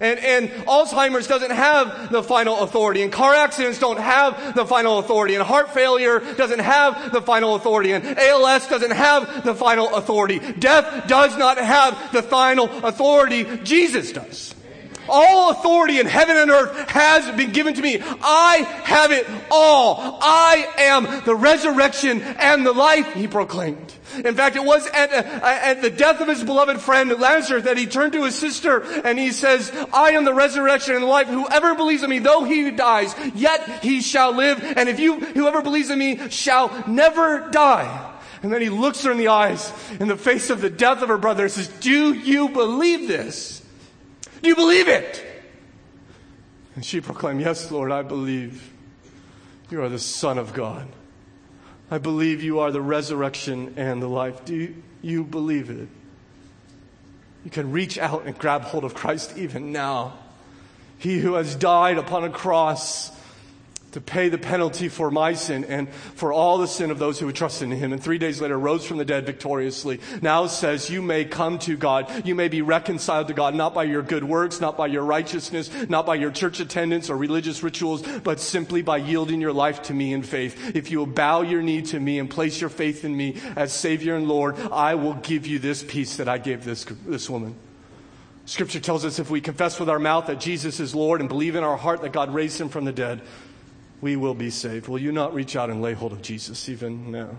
And, 0.00 0.18
and 0.20 0.48
Alzheimer's 0.66 1.26
doesn't 1.26 1.50
have 1.50 2.10
the 2.10 2.22
final 2.22 2.60
authority, 2.60 3.02
and 3.02 3.12
car 3.12 3.34
accidents 3.34 3.78
don't 3.78 3.98
have 3.98 4.54
the 4.54 4.64
final 4.64 4.98
authority, 4.98 5.34
and 5.34 5.42
heart 5.42 5.70
failure 5.74 6.20
doesn't 6.34 6.60
have 6.60 7.12
the 7.12 7.22
final 7.22 7.54
authority, 7.56 7.92
and 7.92 8.04
ALS 8.18 8.68
doesn't 8.68 8.92
have 8.92 9.44
the 9.44 9.54
final 9.54 9.94
authority. 9.94 10.38
Death 10.38 11.08
does 11.08 11.36
not 11.36 11.58
have 11.58 12.12
the 12.12 12.22
final 12.22 12.66
authority. 12.84 13.44
Jesus 13.64 14.12
does. 14.12 14.54
All 15.08 15.50
authority 15.50 15.98
in 15.98 16.06
heaven 16.06 16.36
and 16.36 16.50
earth 16.50 16.90
has 16.90 17.30
been 17.36 17.52
given 17.52 17.74
to 17.74 17.82
me. 17.82 18.00
I 18.00 18.58
have 18.84 19.12
it 19.12 19.26
all. 19.50 20.18
I 20.20 20.66
am 20.78 21.24
the 21.24 21.34
resurrection 21.34 22.22
and 22.22 22.64
the 22.66 22.72
life, 22.72 23.12
he 23.14 23.26
proclaimed. 23.26 23.94
In 24.24 24.34
fact, 24.34 24.56
it 24.56 24.64
was 24.64 24.86
at, 24.88 25.12
uh, 25.12 25.40
at 25.42 25.82
the 25.82 25.90
death 25.90 26.20
of 26.20 26.28
his 26.28 26.42
beloved 26.42 26.80
friend 26.80 27.10
Lazarus 27.18 27.64
that 27.64 27.76
he 27.76 27.86
turned 27.86 28.14
to 28.14 28.24
his 28.24 28.34
sister 28.34 28.82
and 29.04 29.18
he 29.18 29.32
says, 29.32 29.70
I 29.92 30.12
am 30.12 30.24
the 30.24 30.34
resurrection 30.34 30.94
and 30.94 31.02
the 31.02 31.08
life. 31.08 31.28
Whoever 31.28 31.74
believes 31.74 32.02
in 32.02 32.10
me, 32.10 32.18
though 32.18 32.44
he 32.44 32.70
dies, 32.70 33.14
yet 33.34 33.82
he 33.82 34.00
shall 34.00 34.32
live. 34.32 34.62
And 34.62 34.88
if 34.88 34.98
you, 34.98 35.20
whoever 35.20 35.62
believes 35.62 35.90
in 35.90 35.98
me 35.98 36.30
shall 36.30 36.84
never 36.88 37.48
die. 37.50 38.14
And 38.42 38.52
then 38.52 38.62
he 38.62 38.70
looks 38.70 39.02
her 39.02 39.12
in 39.12 39.18
the 39.18 39.28
eyes 39.28 39.72
in 39.98 40.08
the 40.08 40.16
face 40.16 40.50
of 40.50 40.60
the 40.60 40.70
death 40.70 41.02
of 41.02 41.08
her 41.08 41.18
brother 41.18 41.44
and 41.44 41.52
says, 41.52 41.68
do 41.68 42.12
you 42.12 42.48
believe 42.48 43.08
this? 43.08 43.57
Do 44.42 44.48
you 44.48 44.56
believe 44.56 44.88
it? 44.88 45.24
And 46.74 46.84
she 46.84 47.00
proclaimed, 47.00 47.40
Yes, 47.40 47.70
Lord, 47.70 47.90
I 47.90 48.02
believe 48.02 48.72
you 49.70 49.82
are 49.82 49.88
the 49.88 49.98
Son 49.98 50.38
of 50.38 50.54
God. 50.54 50.86
I 51.90 51.98
believe 51.98 52.42
you 52.42 52.60
are 52.60 52.70
the 52.70 52.82
resurrection 52.82 53.74
and 53.76 54.02
the 54.02 54.08
life. 54.08 54.44
Do 54.44 54.74
you, 55.02 55.24
believe 55.24 55.70
it? 55.70 55.88
You 57.44 57.50
can 57.50 57.72
reach 57.72 57.98
out 57.98 58.26
and 58.26 58.38
grab 58.38 58.62
hold 58.62 58.84
of 58.84 58.94
Christ 58.94 59.36
even 59.38 59.72
now. 59.72 60.18
He 60.98 61.18
who 61.18 61.34
has 61.34 61.54
died 61.54 61.96
upon 61.96 62.24
a 62.24 62.30
cross 62.30 63.10
to 63.92 64.00
pay 64.00 64.28
the 64.28 64.38
penalty 64.38 64.88
for 64.88 65.10
my 65.10 65.32
sin 65.32 65.64
and 65.64 65.88
for 65.88 66.32
all 66.32 66.58
the 66.58 66.66
sin 66.66 66.90
of 66.90 66.98
those 66.98 67.18
who 67.18 67.26
would 67.26 67.36
trust 67.36 67.62
in 67.62 67.70
him. 67.70 67.92
And 67.92 68.02
three 68.02 68.18
days 68.18 68.40
later 68.40 68.58
rose 68.58 68.84
from 68.84 68.98
the 68.98 69.04
dead 69.04 69.26
victoriously. 69.26 70.00
Now 70.20 70.46
says 70.46 70.90
you 70.90 71.00
may 71.00 71.24
come 71.24 71.58
to 71.60 71.76
God. 71.76 72.26
You 72.26 72.34
may 72.34 72.48
be 72.48 72.62
reconciled 72.62 73.28
to 73.28 73.34
God, 73.34 73.54
not 73.54 73.74
by 73.74 73.84
your 73.84 74.02
good 74.02 74.24
works, 74.24 74.60
not 74.60 74.76
by 74.76 74.86
your 74.88 75.04
righteousness, 75.04 75.70
not 75.88 76.06
by 76.06 76.16
your 76.16 76.30
church 76.30 76.60
attendance 76.60 77.10
or 77.10 77.16
religious 77.16 77.62
rituals, 77.62 78.02
but 78.20 78.40
simply 78.40 78.82
by 78.82 78.98
yielding 78.98 79.40
your 79.40 79.52
life 79.52 79.82
to 79.82 79.94
me 79.94 80.12
in 80.12 80.22
faith. 80.22 80.76
If 80.76 80.90
you 80.90 80.98
will 80.98 81.06
bow 81.06 81.42
your 81.42 81.62
knee 81.62 81.82
to 81.82 82.00
me 82.00 82.18
and 82.18 82.28
place 82.28 82.60
your 82.60 82.70
faith 82.70 83.04
in 83.04 83.16
me 83.16 83.36
as 83.56 83.72
Savior 83.72 84.16
and 84.16 84.28
Lord, 84.28 84.58
I 84.70 84.94
will 84.94 85.14
give 85.14 85.46
you 85.46 85.58
this 85.58 85.82
peace 85.82 86.16
that 86.16 86.28
I 86.28 86.38
gave 86.38 86.64
this, 86.64 86.84
this 87.06 87.30
woman. 87.30 87.54
Scripture 88.48 88.80
tells 88.80 89.04
us 89.04 89.18
if 89.18 89.28
we 89.28 89.42
confess 89.42 89.78
with 89.78 89.90
our 89.90 89.98
mouth 89.98 90.26
that 90.26 90.40
Jesus 90.40 90.80
is 90.80 90.94
Lord 90.94 91.20
and 91.20 91.28
believe 91.28 91.54
in 91.54 91.64
our 91.64 91.76
heart 91.76 92.00
that 92.00 92.12
God 92.12 92.32
raised 92.32 92.58
him 92.58 92.70
from 92.70 92.86
the 92.86 92.92
dead, 92.92 93.20
we 94.00 94.16
will 94.16 94.34
be 94.34 94.50
saved. 94.50 94.88
Will 94.88 94.98
you 94.98 95.12
not 95.12 95.34
reach 95.34 95.56
out 95.56 95.70
and 95.70 95.82
lay 95.82 95.92
hold 95.92 96.12
of 96.12 96.22
Jesus 96.22 96.68
even 96.68 97.10
now? 97.10 97.30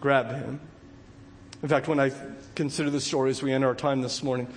Grab 0.00 0.30
him. 0.30 0.60
In 1.62 1.68
fact, 1.68 1.88
when 1.88 2.00
I 2.00 2.10
consider 2.54 2.90
the 2.90 3.00
story 3.00 3.30
as 3.30 3.42
we 3.42 3.52
end 3.52 3.64
our 3.64 3.74
time 3.74 4.02
this 4.02 4.22
morning, 4.22 4.48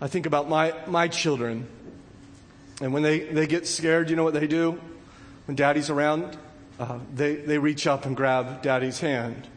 I 0.00 0.08
think 0.08 0.26
about 0.26 0.48
my, 0.48 0.74
my 0.86 1.08
children. 1.08 1.66
And 2.80 2.92
when 2.92 3.02
they, 3.02 3.20
they 3.20 3.46
get 3.46 3.66
scared, 3.66 4.10
you 4.10 4.16
know 4.16 4.24
what 4.24 4.34
they 4.34 4.46
do? 4.46 4.80
When 5.46 5.56
daddy's 5.56 5.90
around, 5.90 6.36
uh, 6.78 6.98
they, 7.12 7.36
they 7.36 7.58
reach 7.58 7.86
up 7.86 8.06
and 8.06 8.16
grab 8.16 8.62
daddy's 8.62 9.00
hand. 9.00 9.48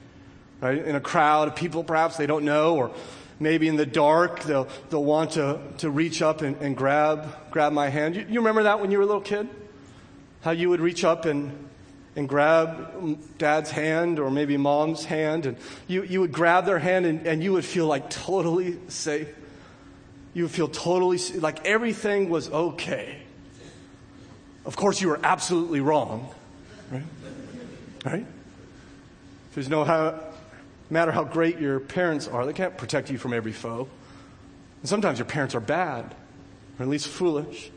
Right? 0.61 0.83
In 0.83 0.95
a 0.95 1.01
crowd 1.01 1.47
of 1.47 1.55
people, 1.55 1.83
perhaps 1.83 2.17
they 2.17 2.25
don't 2.25 2.45
know, 2.45 2.75
or 2.75 2.91
maybe 3.39 3.67
in 3.67 3.75
the 3.75 3.85
dark, 3.85 4.41
they'll, 4.43 4.67
they'll 4.89 5.03
want 5.03 5.31
to, 5.31 5.59
to 5.79 5.89
reach 5.89 6.21
up 6.21 6.41
and, 6.41 6.55
and 6.57 6.75
grab, 6.75 7.51
grab 7.51 7.73
my 7.73 7.89
hand. 7.89 8.15
You, 8.15 8.25
you 8.29 8.39
remember 8.39 8.63
that 8.63 8.79
when 8.79 8.91
you 8.91 8.97
were 8.97 9.03
a 9.03 9.07
little 9.07 9.21
kid? 9.21 9.47
How 10.47 10.51
you 10.51 10.69
would 10.69 10.79
reach 10.79 11.03
up 11.03 11.25
and, 11.25 11.51
and 12.15 12.29
grab 12.29 13.37
dad's 13.37 13.69
hand 13.69 14.17
or 14.17 14.31
maybe 14.31 14.55
mom's 14.55 15.03
hand, 15.03 15.45
and 15.45 15.57
you, 15.89 16.03
you 16.03 16.21
would 16.21 16.31
grab 16.31 16.65
their 16.65 16.79
hand 16.79 17.05
and, 17.05 17.27
and 17.27 17.43
you 17.43 17.51
would 17.51 17.65
feel 17.65 17.85
like 17.85 18.09
totally 18.09 18.77
safe. 18.87 19.27
You 20.33 20.43
would 20.43 20.51
feel 20.53 20.69
totally 20.69 21.17
like 21.37 21.65
everything 21.65 22.29
was 22.29 22.49
okay. 22.49 23.23
Of 24.65 24.77
course, 24.77 25.01
you 25.01 25.09
were 25.09 25.19
absolutely 25.21 25.81
wrong, 25.81 26.33
right? 26.93 27.03
Right? 28.05 28.25
There's 29.53 29.67
no 29.67 29.83
how, 29.83 30.17
matter 30.89 31.11
how 31.11 31.25
great 31.25 31.59
your 31.59 31.81
parents 31.81 32.25
are, 32.25 32.45
they 32.45 32.53
can't 32.53 32.77
protect 32.77 33.11
you 33.11 33.17
from 33.17 33.33
every 33.33 33.51
foe. 33.51 33.89
And 34.81 34.87
sometimes 34.87 35.19
your 35.19 35.25
parents 35.25 35.55
are 35.55 35.59
bad, 35.59 36.15
or 36.79 36.83
at 36.83 36.87
least 36.87 37.09
foolish. 37.09 37.69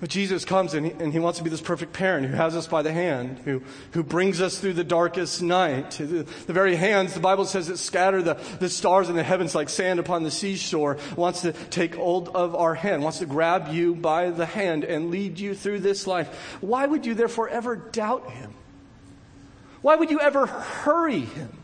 But 0.00 0.08
Jesus 0.08 0.46
comes 0.46 0.72
and 0.72 0.86
he, 0.86 0.92
and 0.92 1.12
he, 1.12 1.18
wants 1.18 1.38
to 1.38 1.44
be 1.44 1.50
this 1.50 1.60
perfect 1.60 1.92
parent 1.92 2.26
who 2.26 2.34
has 2.34 2.56
us 2.56 2.66
by 2.66 2.80
the 2.80 2.92
hand, 2.92 3.38
who, 3.44 3.62
who 3.92 4.02
brings 4.02 4.40
us 4.40 4.58
through 4.58 4.72
the 4.72 4.84
darkest 4.84 5.42
night. 5.42 5.90
The, 5.90 6.26
the 6.46 6.52
very 6.54 6.74
hands, 6.74 7.12
the 7.12 7.20
Bible 7.20 7.44
says 7.44 7.66
that 7.66 7.76
scatter 7.76 8.22
the, 8.22 8.34
the 8.60 8.70
stars 8.70 9.10
in 9.10 9.14
the 9.14 9.22
heavens 9.22 9.54
like 9.54 9.68
sand 9.68 10.00
upon 10.00 10.22
the 10.22 10.30
seashore, 10.30 10.96
wants 11.16 11.42
to 11.42 11.52
take 11.52 11.96
hold 11.96 12.30
of 12.30 12.54
our 12.54 12.74
hand, 12.74 13.02
wants 13.02 13.18
to 13.18 13.26
grab 13.26 13.68
you 13.68 13.94
by 13.94 14.30
the 14.30 14.46
hand 14.46 14.84
and 14.84 15.10
lead 15.10 15.38
you 15.38 15.54
through 15.54 15.80
this 15.80 16.06
life. 16.06 16.28
Why 16.62 16.86
would 16.86 17.04
you 17.04 17.14
therefore 17.14 17.50
ever 17.50 17.76
doubt 17.76 18.30
him? 18.30 18.54
Why 19.82 19.96
would 19.96 20.10
you 20.10 20.20
ever 20.20 20.46
hurry 20.46 21.20
him? 21.20 21.58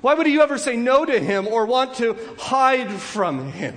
Why 0.00 0.14
would 0.14 0.26
you 0.26 0.42
ever 0.42 0.58
say 0.58 0.76
no 0.76 1.04
to 1.04 1.20
him 1.20 1.46
or 1.46 1.66
want 1.66 1.94
to 1.94 2.18
hide 2.36 2.90
from 2.90 3.52
him? 3.52 3.76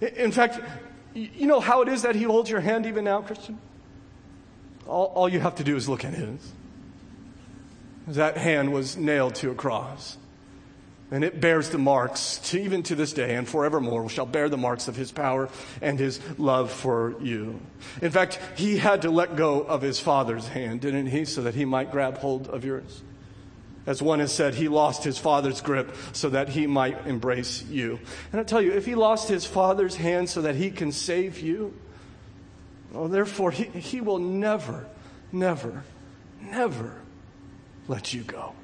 In 0.00 0.32
fact, 0.32 0.58
you 1.14 1.46
know 1.46 1.60
how 1.60 1.82
it 1.82 1.88
is 1.88 2.02
that 2.02 2.14
He 2.14 2.24
holds 2.24 2.50
your 2.50 2.60
hand 2.60 2.86
even 2.86 3.04
now, 3.04 3.22
Christian? 3.22 3.58
All, 4.86 5.06
all 5.14 5.28
you 5.28 5.40
have 5.40 5.56
to 5.56 5.64
do 5.64 5.76
is 5.76 5.88
look 5.88 6.04
at 6.04 6.14
His. 6.14 6.52
That 8.08 8.36
hand 8.36 8.72
was 8.72 8.96
nailed 8.96 9.36
to 9.36 9.50
a 9.50 9.54
cross. 9.54 10.18
And 11.10 11.22
it 11.22 11.40
bears 11.40 11.70
the 11.70 11.78
marks, 11.78 12.38
to, 12.50 12.60
even 12.60 12.82
to 12.84 12.94
this 12.94 13.12
day 13.12 13.34
and 13.36 13.48
forevermore, 13.48 14.08
shall 14.08 14.26
bear 14.26 14.48
the 14.48 14.56
marks 14.56 14.88
of 14.88 14.96
his 14.96 15.12
power 15.12 15.48
and 15.80 15.98
his 15.98 16.18
love 16.38 16.72
for 16.72 17.14
you. 17.20 17.60
In 18.02 18.10
fact, 18.10 18.40
he 18.56 18.78
had 18.78 19.02
to 19.02 19.10
let 19.10 19.36
go 19.36 19.60
of 19.60 19.82
his 19.82 20.00
father's 20.00 20.48
hand, 20.48 20.80
didn't 20.80 21.06
he, 21.06 21.24
so 21.24 21.42
that 21.42 21.54
he 21.54 21.64
might 21.64 21.92
grab 21.92 22.18
hold 22.18 22.48
of 22.48 22.64
yours? 22.64 23.02
As 23.86 24.00
one 24.00 24.20
has 24.20 24.32
said, 24.32 24.54
he 24.54 24.68
lost 24.68 25.04
his 25.04 25.18
father's 25.18 25.60
grip 25.60 25.94
so 26.12 26.30
that 26.30 26.48
he 26.48 26.66
might 26.66 27.06
embrace 27.06 27.62
you. 27.64 27.98
And 28.32 28.40
I 28.40 28.44
tell 28.44 28.62
you, 28.62 28.72
if 28.72 28.86
he 28.86 28.94
lost 28.94 29.28
his 29.28 29.44
father's 29.44 29.96
hand 29.96 30.30
so 30.30 30.42
that 30.42 30.54
he 30.54 30.70
can 30.70 30.90
save 30.90 31.40
you, 31.40 31.74
well, 32.92 33.08
therefore, 33.08 33.50
he, 33.50 33.64
he 33.64 34.00
will 34.00 34.18
never, 34.18 34.86
never, 35.32 35.82
never 36.40 36.94
let 37.88 38.14
you 38.14 38.22
go. 38.22 38.54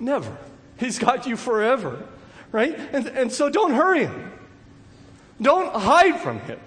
Never. 0.00 0.36
He's 0.78 0.98
got 0.98 1.26
you 1.26 1.36
forever, 1.36 2.02
right? 2.52 2.78
And, 2.92 3.08
and 3.08 3.32
so 3.32 3.50
don't 3.50 3.74
hurry 3.74 4.06
him. 4.06 4.32
Don't 5.40 5.74
hide 5.74 6.20
from 6.20 6.40
him. 6.40 6.58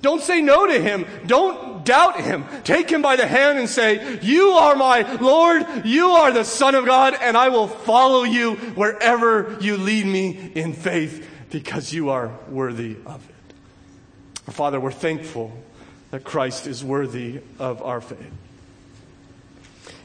Don't 0.00 0.22
say 0.22 0.40
no 0.40 0.66
to 0.66 0.80
him. 0.80 1.06
Don't 1.26 1.84
doubt 1.84 2.20
him. 2.20 2.44
Take 2.64 2.90
him 2.90 3.02
by 3.02 3.16
the 3.16 3.26
hand 3.26 3.58
and 3.58 3.68
say, 3.68 4.20
You 4.22 4.50
are 4.50 4.76
my 4.76 5.02
Lord. 5.16 5.66
You 5.84 6.10
are 6.10 6.30
the 6.30 6.44
Son 6.44 6.74
of 6.74 6.86
God, 6.86 7.16
and 7.20 7.36
I 7.36 7.48
will 7.48 7.66
follow 7.66 8.22
you 8.22 8.54
wherever 8.54 9.56
you 9.60 9.76
lead 9.76 10.06
me 10.06 10.52
in 10.54 10.72
faith 10.72 11.26
because 11.50 11.92
you 11.92 12.10
are 12.10 12.30
worthy 12.48 12.96
of 13.06 13.26
it. 13.28 14.52
Father, 14.52 14.78
we're 14.78 14.92
thankful 14.92 15.52
that 16.10 16.24
Christ 16.24 16.66
is 16.66 16.84
worthy 16.84 17.40
of 17.58 17.82
our 17.82 18.00
faith. 18.00 18.32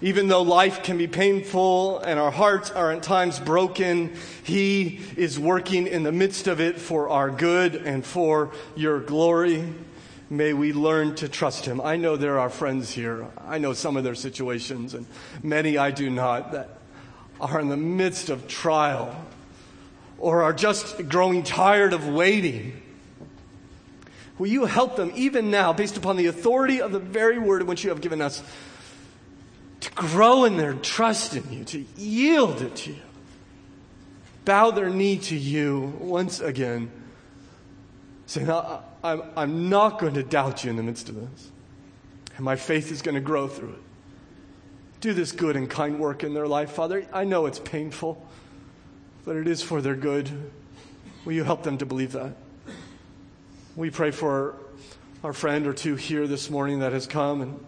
Even 0.03 0.27
though 0.27 0.41
life 0.41 0.83
can 0.83 0.97
be 0.97 1.07
painful 1.07 1.99
and 1.99 2.19
our 2.19 2.29
hearts 2.29 2.69
are 2.69 2.91
at 2.91 3.01
times 3.03 3.39
broken, 3.39 4.13
He 4.43 4.99
is 5.15 5.39
working 5.39 5.87
in 5.87 6.03
the 6.03 6.11
midst 6.11 6.47
of 6.47 6.59
it 6.59 6.77
for 6.77 7.07
our 7.07 7.31
good 7.31 7.75
and 7.75 8.05
for 8.05 8.51
your 8.75 8.99
glory. 8.99 9.63
May 10.29 10.51
we 10.51 10.73
learn 10.73 11.15
to 11.15 11.29
trust 11.29 11.65
Him. 11.65 11.79
I 11.79 11.95
know 11.95 12.17
there 12.17 12.37
are 12.37 12.49
friends 12.49 12.91
here. 12.91 13.27
I 13.47 13.59
know 13.59 13.71
some 13.71 13.95
of 13.95 14.03
their 14.03 14.13
situations, 14.13 14.93
and 14.93 15.05
many 15.41 15.77
I 15.77 15.91
do 15.91 16.09
not, 16.09 16.51
that 16.51 16.79
are 17.39 17.61
in 17.61 17.69
the 17.69 17.77
midst 17.77 18.29
of 18.29 18.49
trial 18.49 19.15
or 20.17 20.43
are 20.43 20.51
just 20.51 21.07
growing 21.07 21.43
tired 21.43 21.93
of 21.93 22.09
waiting. 22.09 22.73
Will 24.37 24.47
you 24.47 24.65
help 24.65 24.97
them 24.97 25.13
even 25.15 25.49
now, 25.49 25.71
based 25.71 25.95
upon 25.95 26.17
the 26.17 26.25
authority 26.25 26.81
of 26.81 26.91
the 26.91 26.99
very 26.99 27.39
word 27.39 27.61
in 27.61 27.67
which 27.67 27.85
you 27.85 27.89
have 27.89 28.01
given 28.01 28.19
us? 28.19 28.43
To 29.83 29.91
grow 29.91 30.45
in 30.45 30.57
their 30.57 30.73
trust 30.73 31.35
in 31.35 31.51
you, 31.51 31.63
to 31.65 31.85
yield 31.97 32.61
it 32.61 32.75
to 32.77 32.91
you, 32.91 33.01
bow 34.45 34.71
their 34.71 34.89
knee 34.89 35.17
to 35.17 35.35
you 35.35 35.93
once 35.99 36.39
again, 36.39 36.89
saying, 38.25 38.49
I'm, 39.03 39.21
I'm 39.35 39.69
not 39.69 39.99
going 39.99 40.13
to 40.13 40.23
doubt 40.23 40.63
you 40.63 40.69
in 40.69 40.77
the 40.77 40.83
midst 40.83 41.09
of 41.09 41.15
this. 41.15 41.51
And 42.37 42.45
my 42.45 42.55
faith 42.55 42.91
is 42.91 43.01
going 43.01 43.15
to 43.15 43.21
grow 43.21 43.47
through 43.47 43.73
it. 43.73 43.81
Do 45.01 45.13
this 45.13 45.33
good 45.33 45.57
and 45.57 45.69
kind 45.69 45.99
work 45.99 46.23
in 46.23 46.33
their 46.33 46.47
life, 46.47 46.71
Father. 46.71 47.05
I 47.11 47.25
know 47.25 47.45
it's 47.45 47.59
painful, 47.59 48.25
but 49.25 49.35
it 49.35 49.47
is 49.47 49.61
for 49.61 49.81
their 49.81 49.95
good. 49.95 50.31
Will 51.25 51.33
you 51.33 51.43
help 51.43 51.63
them 51.63 51.77
to 51.79 51.85
believe 51.85 52.13
that? 52.13 52.35
We 53.75 53.89
pray 53.89 54.11
for 54.11 54.55
our 55.25 55.33
friend 55.33 55.67
or 55.67 55.73
two 55.73 55.95
here 55.95 56.25
this 56.25 56.49
morning 56.49 56.79
that 56.79 56.93
has 56.93 57.05
come 57.05 57.41
and 57.41 57.59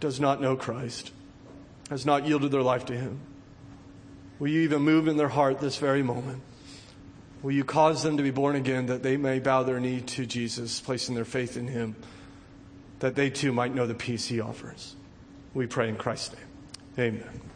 does 0.00 0.18
not 0.18 0.40
know 0.40 0.56
Christ, 0.56 1.12
has 1.90 2.06
not 2.06 2.26
yielded 2.26 2.52
their 2.52 2.62
life 2.62 2.86
to 2.86 2.96
Him. 2.96 3.20
Will 4.38 4.48
you 4.48 4.62
even 4.62 4.80
move 4.80 5.06
in 5.06 5.18
their 5.18 5.28
heart 5.28 5.60
this 5.60 5.76
very 5.76 6.02
moment? 6.02 6.40
Will 7.42 7.52
you 7.52 7.64
cause 7.64 8.02
them 8.02 8.16
to 8.16 8.22
be 8.22 8.30
born 8.30 8.56
again 8.56 8.86
that 8.86 9.02
they 9.02 9.16
may 9.16 9.38
bow 9.38 9.64
their 9.64 9.80
knee 9.80 10.00
to 10.00 10.24
Jesus, 10.24 10.80
placing 10.80 11.14
their 11.14 11.24
faith 11.24 11.56
in 11.56 11.68
Him, 11.68 11.96
that 13.00 13.16
they 13.16 13.28
too 13.28 13.52
might 13.52 13.74
know 13.74 13.86
the 13.86 13.94
peace 13.94 14.26
He 14.26 14.40
offers? 14.40 14.94
We 15.52 15.66
pray 15.66 15.88
in 15.88 15.96
Christ's 15.96 16.36
name. 16.96 17.16
Amen. 17.16 17.49